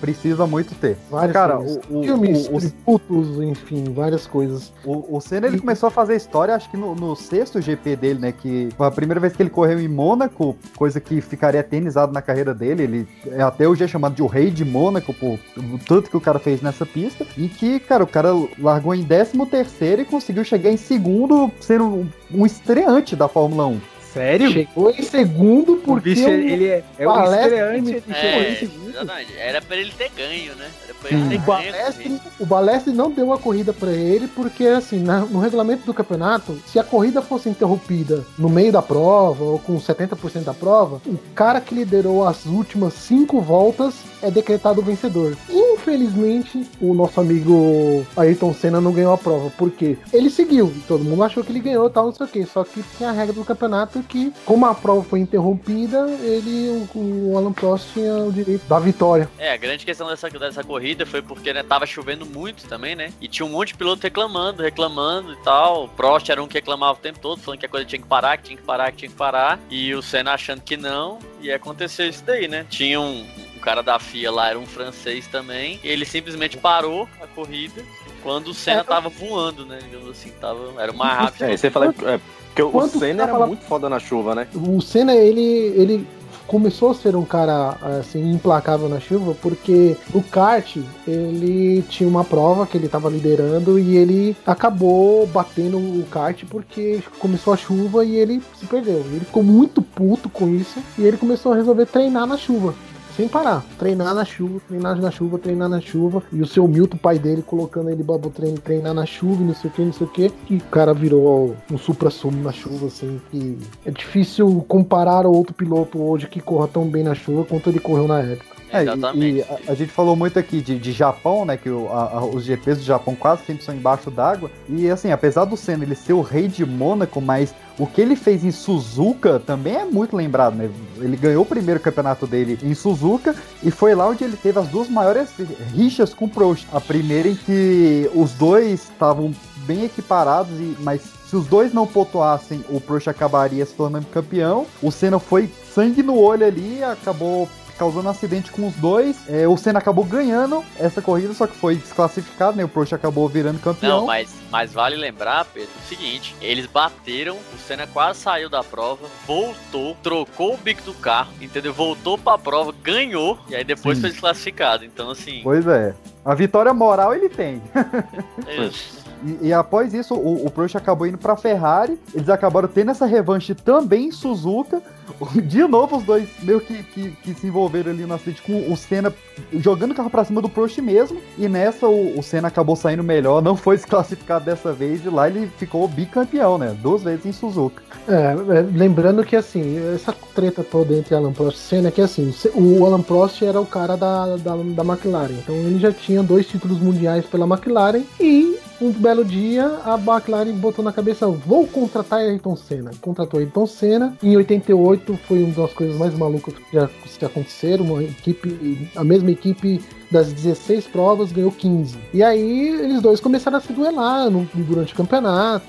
Precisa 0.00 0.46
muito 0.46 0.74
ter. 0.74 0.96
vários 1.10 1.32
Cara, 1.34 1.58
filmes. 1.58 1.76
o, 1.90 1.98
o, 1.98 2.02
filmes, 2.02 2.48
o, 2.50 2.58
tributos, 2.58 3.42
enfim, 3.42 3.84
várias 3.92 4.26
coisas. 4.26 4.72
O, 4.82 5.16
o 5.16 5.20
Senna 5.20 5.46
ele 5.46 5.58
começou 5.58 5.88
a 5.88 5.90
fazer 5.90 6.16
história, 6.16 6.54
acho 6.54 6.70
que 6.70 6.76
no, 6.76 6.94
no 6.94 7.14
sexto 7.14 7.60
GP 7.60 7.96
dele, 7.96 8.18
né? 8.18 8.32
Que 8.32 8.70
foi 8.78 8.86
a 8.86 8.90
primeira 8.90 9.20
vez 9.20 9.36
que 9.36 9.42
ele 9.42 9.50
correu 9.50 9.78
em 9.78 9.88
Mônaco, 9.88 10.56
coisa 10.74 10.98
que 11.00 11.20
ficaria 11.20 11.60
eternizado 11.60 12.12
na 12.14 12.22
carreira 12.22 12.54
dele. 12.54 12.82
Ele 12.84 13.08
é 13.26 13.42
até 13.42 13.68
hoje 13.68 13.84
é 13.84 13.86
chamado 13.88 14.14
de 14.14 14.22
o 14.22 14.26
rei 14.26 14.50
de 14.50 14.64
Mônaco, 14.64 15.12
por 15.12 15.38
o 15.58 15.78
tanto 15.86 16.08
que 16.08 16.16
o 16.16 16.20
cara 16.20 16.38
fez 16.38 16.62
nessa 16.62 16.86
pista. 16.86 17.26
E 17.36 17.48
que, 17.48 17.80
cara, 17.80 18.04
o 18.04 18.06
cara 18.06 18.30
largou 18.58 18.94
em 18.94 19.04
13 19.04 19.46
terceiro 19.46 20.02
e 20.02 20.04
conseguiu 20.04 20.44
chegar 20.44 20.70
em 20.70 20.76
segundo, 20.76 21.50
sendo 21.60 22.08
um 22.32 22.46
estreante 22.46 23.14
da 23.14 23.28
Fórmula 23.28 23.66
1. 23.66 23.80
Sério? 24.12 24.50
Chegou 24.50 24.90
em 24.90 25.02
segundo 25.02 25.74
O 25.74 25.76
porque 25.78 26.10
bicho, 26.14 26.28
ele, 26.28 26.52
ele 26.52 26.66
é, 26.66 26.84
é 26.98 27.06
o 27.08 27.12
Balestre 27.12 27.44
estreante. 27.54 27.90
ele 27.90 28.02
chegou 28.06 28.14
É, 28.40 28.50
em 28.52 28.56
segundo. 28.56 28.90
exatamente. 28.90 29.32
Era 29.38 29.62
pra 29.62 29.76
ele 29.76 29.92
ter 29.96 30.10
ganho, 30.16 30.54
né? 30.56 30.68
Era 30.84 30.94
pra 30.94 31.10
ele 31.10 31.18
o 31.20 31.28
ter 31.28 31.28
ganho. 31.38 31.42
Balestre, 31.46 32.20
o 32.40 32.46
Balestre 32.46 32.92
não 32.92 33.10
deu 33.10 33.32
a 33.32 33.38
corrida 33.38 33.72
pra 33.72 33.92
ele 33.92 34.26
porque, 34.28 34.66
assim, 34.66 34.98
na- 35.00 35.20
no 35.20 35.38
regulamento 35.40 35.84
do 35.86 35.94
campeonato, 35.94 36.58
se 36.66 36.78
a 36.78 36.84
corrida 36.84 37.22
fosse 37.22 37.48
interrompida 37.48 38.24
no 38.38 38.48
meio 38.48 38.72
da 38.72 38.82
prova 38.82 39.44
ou 39.44 39.58
com 39.58 39.78
70% 39.78 40.44
da 40.44 40.54
prova, 40.54 41.00
o 41.06 41.16
cara 41.34 41.60
que 41.60 41.74
liderou 41.74 42.26
as 42.26 42.46
últimas 42.46 42.94
cinco 42.94 43.40
voltas 43.40 43.94
é 44.22 44.30
decretado 44.30 44.82
vencedor. 44.82 45.36
Infelizmente, 45.48 46.68
o 46.80 46.92
nosso 46.94 47.20
amigo 47.20 48.04
Ayrton 48.16 48.52
Senna 48.52 48.80
não 48.80 48.92
ganhou 48.92 49.12
a 49.12 49.18
prova, 49.18 49.50
porque 49.56 49.96
ele 50.12 50.28
seguiu, 50.30 50.72
todo 50.86 51.04
mundo 51.04 51.22
achou 51.24 51.42
que 51.42 51.50
ele 51.50 51.60
ganhou 51.60 51.86
e 51.86 51.90
tal, 51.90 52.06
não 52.06 52.12
sei 52.12 52.26
o 52.26 52.28
que, 52.28 52.44
só 52.46 52.62
que 52.64 52.82
tinha 52.96 53.08
a 53.08 53.12
regra 53.12 53.32
do 53.32 53.44
campeonato 53.44 53.99
que, 54.02 54.32
como 54.44 54.66
a 54.66 54.74
prova 54.74 55.02
foi 55.02 55.20
interrompida, 55.20 56.08
ele, 56.22 56.86
o, 56.94 57.30
o 57.32 57.38
Alan 57.38 57.52
Prost 57.52 57.92
tinha 57.92 58.14
o 58.14 58.32
direito 58.32 58.66
da 58.66 58.78
vitória. 58.78 59.28
É, 59.38 59.52
a 59.52 59.56
grande 59.56 59.84
questão 59.84 60.08
dessa, 60.08 60.28
dessa 60.30 60.64
corrida 60.64 61.04
foi 61.06 61.22
porque, 61.22 61.52
né, 61.52 61.62
tava 61.62 61.86
chovendo 61.86 62.26
muito 62.26 62.66
também, 62.66 62.94
né? 62.94 63.12
E 63.20 63.28
tinha 63.28 63.46
um 63.46 63.50
monte 63.50 63.68
de 63.68 63.74
piloto 63.74 64.02
reclamando, 64.02 64.62
reclamando 64.62 65.32
e 65.32 65.36
tal. 65.36 65.84
O 65.84 65.88
Prost 65.88 66.28
era 66.28 66.42
um 66.42 66.46
que 66.46 66.54
reclamava 66.54 66.98
o 66.98 67.02
tempo 67.02 67.18
todo, 67.18 67.40
falando 67.40 67.60
que 67.60 67.66
a 67.66 67.68
coisa 67.68 67.86
tinha 67.86 68.00
que 68.00 68.08
parar, 68.08 68.36
que 68.36 68.44
tinha 68.44 68.56
que 68.56 68.62
parar, 68.62 68.90
que 68.90 68.98
tinha 68.98 69.10
que 69.10 69.16
parar. 69.16 69.58
E 69.70 69.94
o 69.94 70.02
Senna 70.02 70.32
achando 70.32 70.62
que 70.62 70.76
não. 70.76 71.18
E 71.40 71.50
aconteceu 71.52 72.08
isso 72.08 72.22
daí, 72.24 72.48
né? 72.48 72.66
Tinha 72.68 73.00
um, 73.00 73.26
um 73.56 73.60
cara 73.60 73.82
da 73.82 73.98
FIA 73.98 74.30
lá, 74.30 74.48
era 74.48 74.58
um 74.58 74.66
francês 74.66 75.26
também. 75.26 75.80
E 75.82 75.88
ele 75.88 76.04
simplesmente 76.04 76.56
parou 76.56 77.08
a 77.20 77.26
corrida 77.26 77.82
quando 78.22 78.48
o 78.48 78.54
Senna 78.54 78.84
tava 78.84 79.08
voando, 79.08 79.64
né? 79.64 79.78
Digamos 79.82 80.08
assim, 80.08 80.30
tava, 80.40 80.80
era 80.80 80.92
o 80.92 80.96
mais 80.96 81.18
rápido. 81.18 81.44
É, 81.44 81.56
você 81.56 81.70
fala 81.70 81.86
é, 81.86 82.20
porque 82.50 82.62
o 82.62 82.70
Quanto 82.70 82.98
Senna 82.98 83.22
era 83.22 83.46
muito 83.46 83.64
foda 83.64 83.88
na 83.88 83.98
chuva, 83.98 84.34
né? 84.34 84.46
O 84.54 84.80
Senna, 84.80 85.14
ele, 85.14 85.40
ele 85.40 86.06
começou 86.46 86.90
a 86.90 86.94
ser 86.94 87.14
um 87.14 87.24
cara 87.24 87.76
assim 88.00 88.32
implacável 88.32 88.88
na 88.88 88.98
chuva 88.98 89.36
porque 89.40 89.96
no 90.12 90.20
kart 90.20 90.78
ele 91.06 91.82
tinha 91.82 92.08
uma 92.08 92.24
prova 92.24 92.66
que 92.66 92.76
ele 92.76 92.86
estava 92.86 93.08
liderando 93.08 93.78
e 93.78 93.96
ele 93.96 94.36
acabou 94.44 95.28
batendo 95.28 95.78
o 95.78 96.04
kart 96.10 96.42
porque 96.50 97.00
começou 97.20 97.52
a 97.52 97.56
chuva 97.56 98.04
e 98.04 98.16
ele 98.16 98.42
se 98.58 98.66
perdeu. 98.66 98.98
Ele 98.98 99.20
ficou 99.20 99.44
muito 99.44 99.80
puto 99.80 100.28
com 100.28 100.48
isso 100.48 100.80
e 100.98 101.04
ele 101.04 101.16
começou 101.16 101.52
a 101.52 101.56
resolver 101.56 101.86
treinar 101.86 102.26
na 102.26 102.36
chuva. 102.36 102.74
Sem 103.20 103.28
parar, 103.28 103.62
treinar 103.78 104.14
na 104.14 104.24
chuva, 104.24 104.62
treinar 104.66 104.96
na 104.98 105.10
chuva, 105.10 105.38
treinar 105.38 105.68
na 105.68 105.78
chuva. 105.78 106.22
E 106.32 106.40
o 106.40 106.46
seu 106.46 106.66
Milton, 106.66 106.96
pai 106.96 107.18
dele, 107.18 107.42
colocando 107.42 107.90
ele 107.90 108.02
pra 108.02 108.18
trein- 108.30 108.54
treinar 108.54 108.94
na 108.94 109.04
chuva, 109.04 109.44
não 109.44 109.54
sei 109.54 109.68
o 109.68 109.72
que, 109.74 109.82
não 109.82 109.92
sei 109.92 110.06
o 110.06 110.10
que. 110.10 110.32
E 110.48 110.56
o 110.56 110.60
cara 110.70 110.94
virou 110.94 111.54
um 111.70 111.76
supra-sumo 111.76 112.42
na 112.42 112.50
chuva, 112.50 112.86
assim. 112.86 113.20
Que 113.30 113.58
é 113.84 113.90
difícil 113.90 114.64
comparar 114.66 115.26
outro 115.26 115.52
piloto 115.52 116.00
hoje 116.02 116.28
que 116.28 116.40
corra 116.40 116.66
tão 116.66 116.86
bem 116.88 117.04
na 117.04 117.14
chuva 117.14 117.44
quanto 117.44 117.68
ele 117.68 117.78
correu 117.78 118.08
na 118.08 118.20
época. 118.20 118.59
É, 118.72 118.84
e, 119.16 119.32
e 119.38 119.42
a, 119.42 119.72
a 119.72 119.74
gente 119.74 119.90
falou 119.92 120.14
muito 120.14 120.38
aqui 120.38 120.60
de, 120.60 120.78
de 120.78 120.92
Japão, 120.92 121.44
né? 121.44 121.56
Que 121.56 121.68
o- 121.70 121.88
a- 121.90 122.18
a- 122.18 122.24
os 122.24 122.44
GPs 122.44 122.78
do 122.78 122.84
Japão 122.84 123.14
quase 123.14 123.44
sempre 123.44 123.64
são 123.64 123.74
embaixo 123.74 124.10
d'água. 124.10 124.50
E 124.68 124.88
assim, 124.90 125.10
apesar 125.10 125.44
do 125.44 125.56
Senna 125.56 125.84
ele 125.84 125.94
ser 125.94 126.12
o 126.12 126.20
rei 126.20 126.46
de 126.48 126.64
Mônaco, 126.64 127.20
mas 127.20 127.54
o 127.78 127.86
que 127.86 128.00
ele 128.00 128.14
fez 128.14 128.44
em 128.44 128.50
Suzuka 128.50 129.40
também 129.40 129.74
é 129.76 129.84
muito 129.84 130.14
lembrado, 130.16 130.54
né? 130.54 130.70
Ele 130.98 131.16
ganhou 131.16 131.42
o 131.42 131.46
primeiro 131.46 131.80
campeonato 131.80 132.26
dele 132.26 132.58
em 132.62 132.74
Suzuka 132.74 133.34
e 133.62 133.70
foi 133.70 133.94
lá 133.94 134.06
onde 134.08 134.22
ele 134.24 134.36
teve 134.36 134.58
as 134.58 134.68
duas 134.68 134.88
maiores 134.88 135.30
rixas 135.74 136.12
com 136.14 136.26
o 136.26 136.28
Prost. 136.28 136.66
A 136.72 136.80
primeira 136.80 137.28
em 137.28 137.34
que 137.34 138.08
os 138.14 138.32
dois 138.32 138.84
estavam 138.84 139.34
bem 139.66 139.84
equiparados, 139.84 140.52
e, 140.60 140.76
mas 140.80 141.00
se 141.26 141.36
os 141.36 141.46
dois 141.46 141.72
não 141.72 141.86
pontuassem, 141.86 142.64
o 142.68 142.80
Prost 142.80 143.08
acabaria 143.08 143.64
se 143.64 143.72
tornando 143.74 144.06
campeão. 144.06 144.66
O 144.82 144.90
Senna 144.90 145.18
foi 145.18 145.48
sangue 145.72 146.02
no 146.02 146.18
olho 146.18 146.44
ali 146.44 146.78
e 146.78 146.84
acabou 146.84 147.48
causando 147.80 148.08
um 148.08 148.10
acidente 148.10 148.50
com 148.52 148.66
os 148.68 148.74
dois. 148.74 149.16
É, 149.26 149.48
o 149.48 149.56
Senna 149.56 149.78
acabou 149.78 150.04
ganhando 150.04 150.62
essa 150.78 151.00
corrida, 151.00 151.32
só 151.32 151.46
que 151.46 151.56
foi 151.56 151.76
desclassificado, 151.76 152.54
né? 152.54 152.62
O 152.62 152.68
Prost 152.68 152.92
acabou 152.92 153.26
virando 153.26 153.58
campeão. 153.58 154.00
Não, 154.00 154.06
mas, 154.06 154.28
mas 154.50 154.70
vale 154.70 154.96
lembrar, 154.96 155.46
Pedro, 155.46 155.70
o 155.82 155.88
seguinte: 155.88 156.36
eles 156.42 156.66
bateram, 156.66 157.36
o 157.36 157.58
Senna 157.66 157.86
quase 157.86 158.20
saiu 158.20 158.50
da 158.50 158.62
prova, 158.62 159.06
voltou, 159.26 159.96
trocou 160.02 160.52
o 160.52 160.56
bico 160.58 160.82
do 160.82 160.92
carro, 160.92 161.32
entendeu? 161.40 161.72
Voltou 161.72 162.18
pra 162.18 162.36
prova, 162.36 162.70
ganhou, 162.82 163.38
e 163.48 163.54
aí 163.54 163.64
depois 163.64 163.96
Sim. 163.96 164.02
foi 164.02 164.10
desclassificado. 164.10 164.84
Então, 164.84 165.10
assim. 165.10 165.40
Pois 165.42 165.66
é. 165.66 165.94
A 166.22 166.34
vitória 166.34 166.74
moral 166.74 167.14
ele 167.14 167.30
tem. 167.30 167.62
é- 168.46 169.00
E, 169.22 169.48
e 169.48 169.52
após 169.52 169.92
isso, 169.94 170.14
o, 170.14 170.46
o 170.46 170.50
Prost 170.50 170.76
acabou 170.76 171.06
indo 171.06 171.18
pra 171.18 171.36
Ferrari. 171.36 171.98
Eles 172.14 172.28
acabaram 172.28 172.68
tendo 172.68 172.90
essa 172.90 173.06
revanche 173.06 173.54
também 173.54 174.06
em 174.08 174.12
Suzuka. 174.12 174.82
De 175.42 175.62
novo, 175.66 175.96
os 175.96 176.04
dois 176.04 176.28
meio 176.42 176.60
que, 176.60 176.82
que, 176.82 177.10
que 177.10 177.34
se 177.34 177.46
envolveram 177.46 177.90
ali 177.90 178.04
no 178.04 178.14
acidente 178.14 178.42
com 178.42 178.70
o 178.70 178.76
Senna 178.76 179.12
jogando 179.54 179.92
o 179.92 179.94
carro 179.94 180.10
pra 180.10 180.24
cima 180.24 180.40
do 180.40 180.48
Prost 180.48 180.78
mesmo. 180.78 181.20
E 181.38 181.48
nessa, 181.48 181.86
o, 181.86 182.18
o 182.18 182.22
Senna 182.22 182.48
acabou 182.48 182.76
saindo 182.76 183.02
melhor, 183.02 183.42
não 183.42 183.56
foi 183.56 183.76
desclassificado 183.76 184.44
dessa 184.44 184.72
vez. 184.72 185.04
E 185.04 185.08
lá 185.08 185.28
ele 185.28 185.50
ficou 185.58 185.86
bicampeão, 185.88 186.58
né? 186.58 186.76
Duas 186.80 187.02
vezes 187.02 187.26
em 187.26 187.32
Suzuka. 187.32 187.82
É, 188.08 188.58
é, 188.58 188.62
lembrando 188.72 189.24
que 189.24 189.36
assim, 189.36 189.78
essa 189.94 190.14
treta 190.34 190.62
toda 190.62 190.94
entre 190.94 191.14
Alan 191.14 191.32
Prost 191.32 191.58
e 191.58 191.60
Senna 191.60 191.88
é 191.88 191.90
que 191.90 192.00
assim, 192.00 192.34
o 192.54 192.84
Alan 192.84 193.02
Prost 193.02 193.42
era 193.42 193.60
o 193.60 193.66
cara 193.66 193.96
da, 193.96 194.36
da, 194.36 194.56
da 194.56 194.84
McLaren, 194.84 195.34
então 195.34 195.54
ele 195.54 195.78
já 195.78 195.92
tinha 195.92 196.22
dois 196.22 196.46
títulos 196.46 196.80
mundiais 196.80 197.24
pela 197.26 197.46
McLaren 197.46 198.02
e 198.18 198.58
um 198.80 198.90
belo 198.90 199.24
dia 199.24 199.78
a 199.84 199.94
McLaren 199.94 200.52
botou 200.52 200.82
na 200.82 200.92
cabeça, 200.92 201.26
vou 201.28 201.66
contratar 201.66 202.20
Ayrton 202.20 202.56
Senna. 202.56 202.90
Contratou 203.00 203.38
Ayrton 203.38 203.66
Senna, 203.66 204.16
em 204.22 204.36
88 204.36 204.99
foi 205.26 205.42
uma 205.42 205.54
das 205.54 205.72
coisas 205.72 205.96
mais 205.96 206.14
malucas 206.14 206.54
que 206.54 206.62
já 206.72 206.88
que 206.88 207.24
aconteceram, 207.24 207.84
uma 207.84 208.02
equipe, 208.02 208.88
a 208.96 209.04
mesma 209.04 209.30
equipe 209.30 209.80
das 210.10 210.32
16 210.32 210.86
provas 210.88 211.30
ganhou 211.32 211.52
15. 211.52 211.96
E 212.12 212.22
aí 212.22 212.68
eles 212.68 213.00
dois 213.00 213.20
começaram 213.20 213.58
a 213.58 213.60
se 213.60 213.72
duelar 213.72 214.28
no- 214.30 214.48
durante 214.54 214.92
o 214.92 214.96
campeonato. 214.96 215.66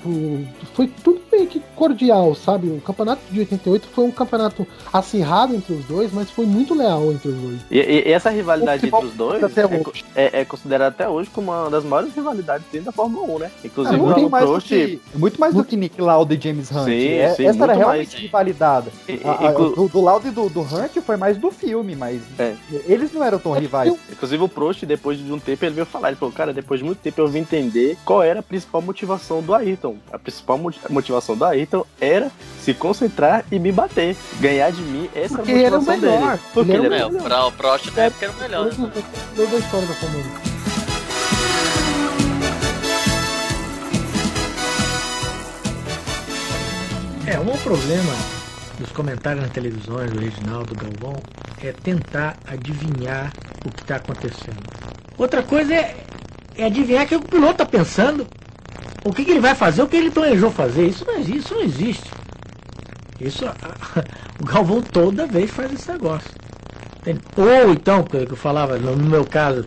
Foi 0.74 0.86
tudo 0.88 1.20
meio 1.30 1.46
que 1.46 1.60
cordial, 1.76 2.34
sabe? 2.34 2.68
O 2.68 2.80
campeonato 2.80 3.22
de 3.30 3.38
88 3.40 3.86
foi 3.88 4.04
um 4.04 4.10
campeonato 4.10 4.66
acirrado 4.92 5.54
entre 5.54 5.72
os 5.74 5.84
dois, 5.84 6.12
mas 6.12 6.30
foi 6.30 6.44
muito 6.46 6.74
leal 6.74 7.12
entre 7.12 7.28
os 7.28 7.36
dois. 7.36 7.60
E, 7.70 7.78
e- 7.78 8.08
e 8.08 8.12
essa 8.12 8.30
rivalidade 8.30 8.84
entre 8.86 9.04
os 9.06 9.14
dois 9.14 9.42
até 9.44 9.62
é, 9.62 9.66
é, 10.14 10.40
é 10.40 10.44
considerada 10.44 10.88
até 10.88 11.08
hoje 11.08 11.30
como 11.32 11.50
uma 11.52 11.70
das 11.70 11.84
maiores 11.84 12.14
rivalidades 12.14 12.66
dentro 12.72 12.86
da 12.86 12.92
Fórmula 12.92 13.26
1, 13.34 13.38
né? 13.38 13.50
Inclusive 13.64 13.96
É, 13.96 13.98
o 13.98 14.02
muito, 14.04 14.18
Alan 14.20 14.28
mais 14.28 14.44
do 14.44 14.50
Prost. 14.50 14.68
que, 14.68 15.00
muito 15.14 15.40
mais 15.40 15.54
do 15.54 15.64
que 15.64 15.76
Nick 15.76 16.00
Lauda 16.00 16.34
e 16.34 16.40
James 16.40 16.70
Hunt. 16.70 16.84
Sim, 16.84 17.08
É- 17.08 17.34
sim, 17.34 17.46
essa 17.46 17.62
era 17.62 17.74
realmente 17.74 18.12
mais. 18.12 18.22
rivalidade. 18.22 18.88
E- 19.08 19.20
A- 19.24 19.52
do, 19.52 19.88
do 19.88 20.00
Lauda 20.00 20.28
e 20.28 20.30
do, 20.30 20.48
do 20.48 20.60
Hunt 20.60 20.96
foi 21.04 21.16
mais 21.16 21.36
do 21.38 21.50
filme, 21.50 21.94
mas 21.94 22.20
É. 22.38 22.54
eles 22.86 23.12
não 23.12 23.22
eram 23.22 23.38
tão 23.38 23.52
rivais. 23.52 23.94
Inclusive 24.32 24.44
o 24.44 24.48
Prost, 24.48 24.84
depois 24.86 25.18
de 25.18 25.30
um 25.30 25.38
tempo, 25.38 25.62
ele 25.62 25.74
veio 25.74 25.84
falar, 25.86 26.08
ele 26.08 26.16
falou, 26.16 26.32
cara, 26.32 26.54
depois 26.54 26.80
de 26.80 26.86
muito 26.86 27.00
tempo 27.00 27.20
eu 27.20 27.28
vim 27.28 27.40
entender 27.40 27.98
qual 28.02 28.22
era 28.22 28.40
a 28.40 28.42
principal 28.42 28.80
motivação 28.80 29.42
do 29.42 29.54
Ayrton. 29.54 29.96
A 30.10 30.18
principal 30.18 30.56
mo- 30.56 30.72
motivação 30.88 31.36
do 31.36 31.44
Ayrton 31.44 31.84
era 32.00 32.30
se 32.58 32.72
concentrar 32.72 33.44
e 33.52 33.58
me 33.58 33.70
bater. 33.70 34.16
Ganhar 34.40 34.72
de 34.72 34.80
mim, 34.80 35.06
essa 35.14 35.36
Porque 35.36 35.50
era 35.52 35.58
ele 35.60 35.64
a 35.64 35.66
era 35.66 35.78
o 35.78 35.82
motivação 35.82 36.10
melhor. 36.18 36.30
dele. 36.30 36.42
Porque 36.54 36.72
Ele 36.72 36.86
ele 36.86 36.94
era 36.94 37.06
o 37.08 37.10
o 37.10 37.22
Pro- 37.22 37.46
o 37.48 37.52
Prost 37.52 37.86
na 37.94 38.02
época 38.04 38.24
era 38.24 38.32
o 38.32 38.40
melhor. 38.40 38.70
Toda 39.36 39.46
da 39.50 39.58
história 39.58 39.86
da 39.86 39.94
Fórmula 39.94 40.24
1. 40.48 40.52
É, 47.26 47.38
um 47.38 47.56
problema 47.58 48.12
dos 48.82 48.92
comentários 48.92 49.42
nas 49.42 49.52
televisões 49.52 50.10
do 50.10 50.18
Reginaldo 50.18 50.74
Galvão 50.74 51.16
é 51.62 51.72
tentar 51.72 52.36
adivinhar 52.46 53.32
o 53.64 53.70
que 53.70 53.80
está 53.80 53.96
acontecendo. 53.96 54.60
Outra 55.16 55.42
coisa 55.42 55.72
é, 55.72 56.04
é 56.56 56.64
adivinhar 56.64 57.04
o 57.04 57.08
que 57.08 57.14
o 57.14 57.20
piloto 57.20 57.62
está 57.62 57.66
pensando, 57.66 58.26
o 59.04 59.12
que, 59.12 59.24
que 59.24 59.30
ele 59.30 59.40
vai 59.40 59.54
fazer, 59.54 59.82
o 59.82 59.88
que 59.88 59.96
ele 59.96 60.10
planejou 60.10 60.50
fazer. 60.50 60.86
Isso 60.86 61.04
não 61.06 61.18
existe. 61.18 61.38
Isso, 61.38 61.54
não 61.54 61.62
existe. 61.62 62.10
Isso, 63.20 63.44
o 64.42 64.44
Galvão 64.44 64.82
toda 64.82 65.26
vez 65.26 65.50
faz 65.50 65.72
esse 65.72 65.90
negócio. 65.90 66.30
Entende? 67.00 67.20
Ou 67.36 67.72
então, 67.72 68.02
que 68.02 68.16
eu 68.16 68.36
falava, 68.36 68.78
no 68.78 68.96
meu 68.96 69.24
caso, 69.24 69.64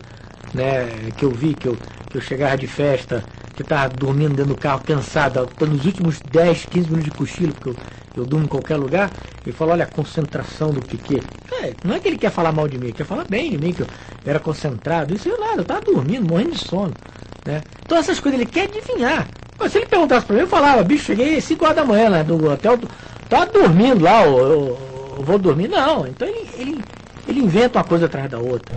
né, 0.52 0.86
que 1.16 1.24
eu 1.24 1.30
vi, 1.30 1.54
que 1.54 1.68
eu, 1.68 1.76
que 2.10 2.18
eu 2.18 2.20
chegava 2.20 2.56
de 2.56 2.66
festa, 2.66 3.24
que 3.54 3.62
eu 3.62 3.66
tava 3.66 3.88
dormindo 3.94 4.36
dentro 4.36 4.54
do 4.54 4.60
carro, 4.60 4.82
cansado, 4.84 5.48
nos 5.60 5.86
últimos 5.86 6.20
10, 6.20 6.66
15 6.66 6.90
minutos 6.90 7.04
de 7.04 7.10
cochilo, 7.10 7.54
porque 7.54 7.70
eu, 7.70 7.76
eu 8.20 8.24
durmo 8.26 8.44
em 8.46 8.48
qualquer 8.48 8.76
lugar, 8.76 9.10
ele 9.44 9.54
falou, 9.54 9.74
olha 9.74 9.84
a 9.84 9.88
concentração 9.88 10.70
do 10.72 10.80
Piquet. 10.82 11.22
É, 11.62 11.72
não 11.84 11.94
é 11.94 12.00
que 12.00 12.08
ele 12.08 12.18
quer 12.18 12.30
falar 12.30 12.52
mal 12.52 12.68
de 12.68 12.78
mim, 12.78 12.86
ele 12.86 12.92
quer 12.92 13.04
falar 13.04 13.24
bem 13.24 13.50
de 13.50 13.58
mim, 13.58 13.72
que 13.72 13.82
eu 13.82 13.86
era 14.24 14.38
concentrado, 14.40 15.14
isso 15.14 15.28
eu 15.28 15.38
nada, 15.38 15.60
eu 15.60 15.64
tava 15.64 15.80
dormindo, 15.82 16.28
morrendo 16.28 16.52
de 16.52 16.58
sono. 16.58 16.92
Né? 17.44 17.62
Então 17.84 17.96
essas 17.98 18.18
coisas 18.20 18.40
ele 18.40 18.48
quer 18.50 18.64
adivinhar. 18.64 19.26
Mas 19.58 19.72
se 19.72 19.78
ele 19.78 19.86
perguntasse 19.86 20.26
pra 20.26 20.34
mim, 20.36 20.42
eu 20.42 20.48
falava, 20.48 20.82
bicho, 20.84 21.04
cheguei 21.04 21.36
às 21.38 21.44
5 21.44 21.64
horas 21.64 21.76
da 21.76 21.84
manhã 21.84 22.08
lá 22.10 22.22
do 22.22 22.50
hotel, 22.50 22.78
tava 23.28 23.46
dormindo 23.46 24.02
lá, 24.02 24.24
eu, 24.26 24.36
eu- 24.38 24.78
eu 25.18 25.22
vou 25.22 25.38
dormir. 25.38 25.68
Não, 25.68 26.06
então 26.06 26.28
ele, 26.28 26.46
ele, 26.58 26.84
ele 27.26 27.40
inventa 27.40 27.78
uma 27.78 27.84
coisa 27.84 28.04
atrás 28.06 28.30
da 28.30 28.38
outra. 28.38 28.74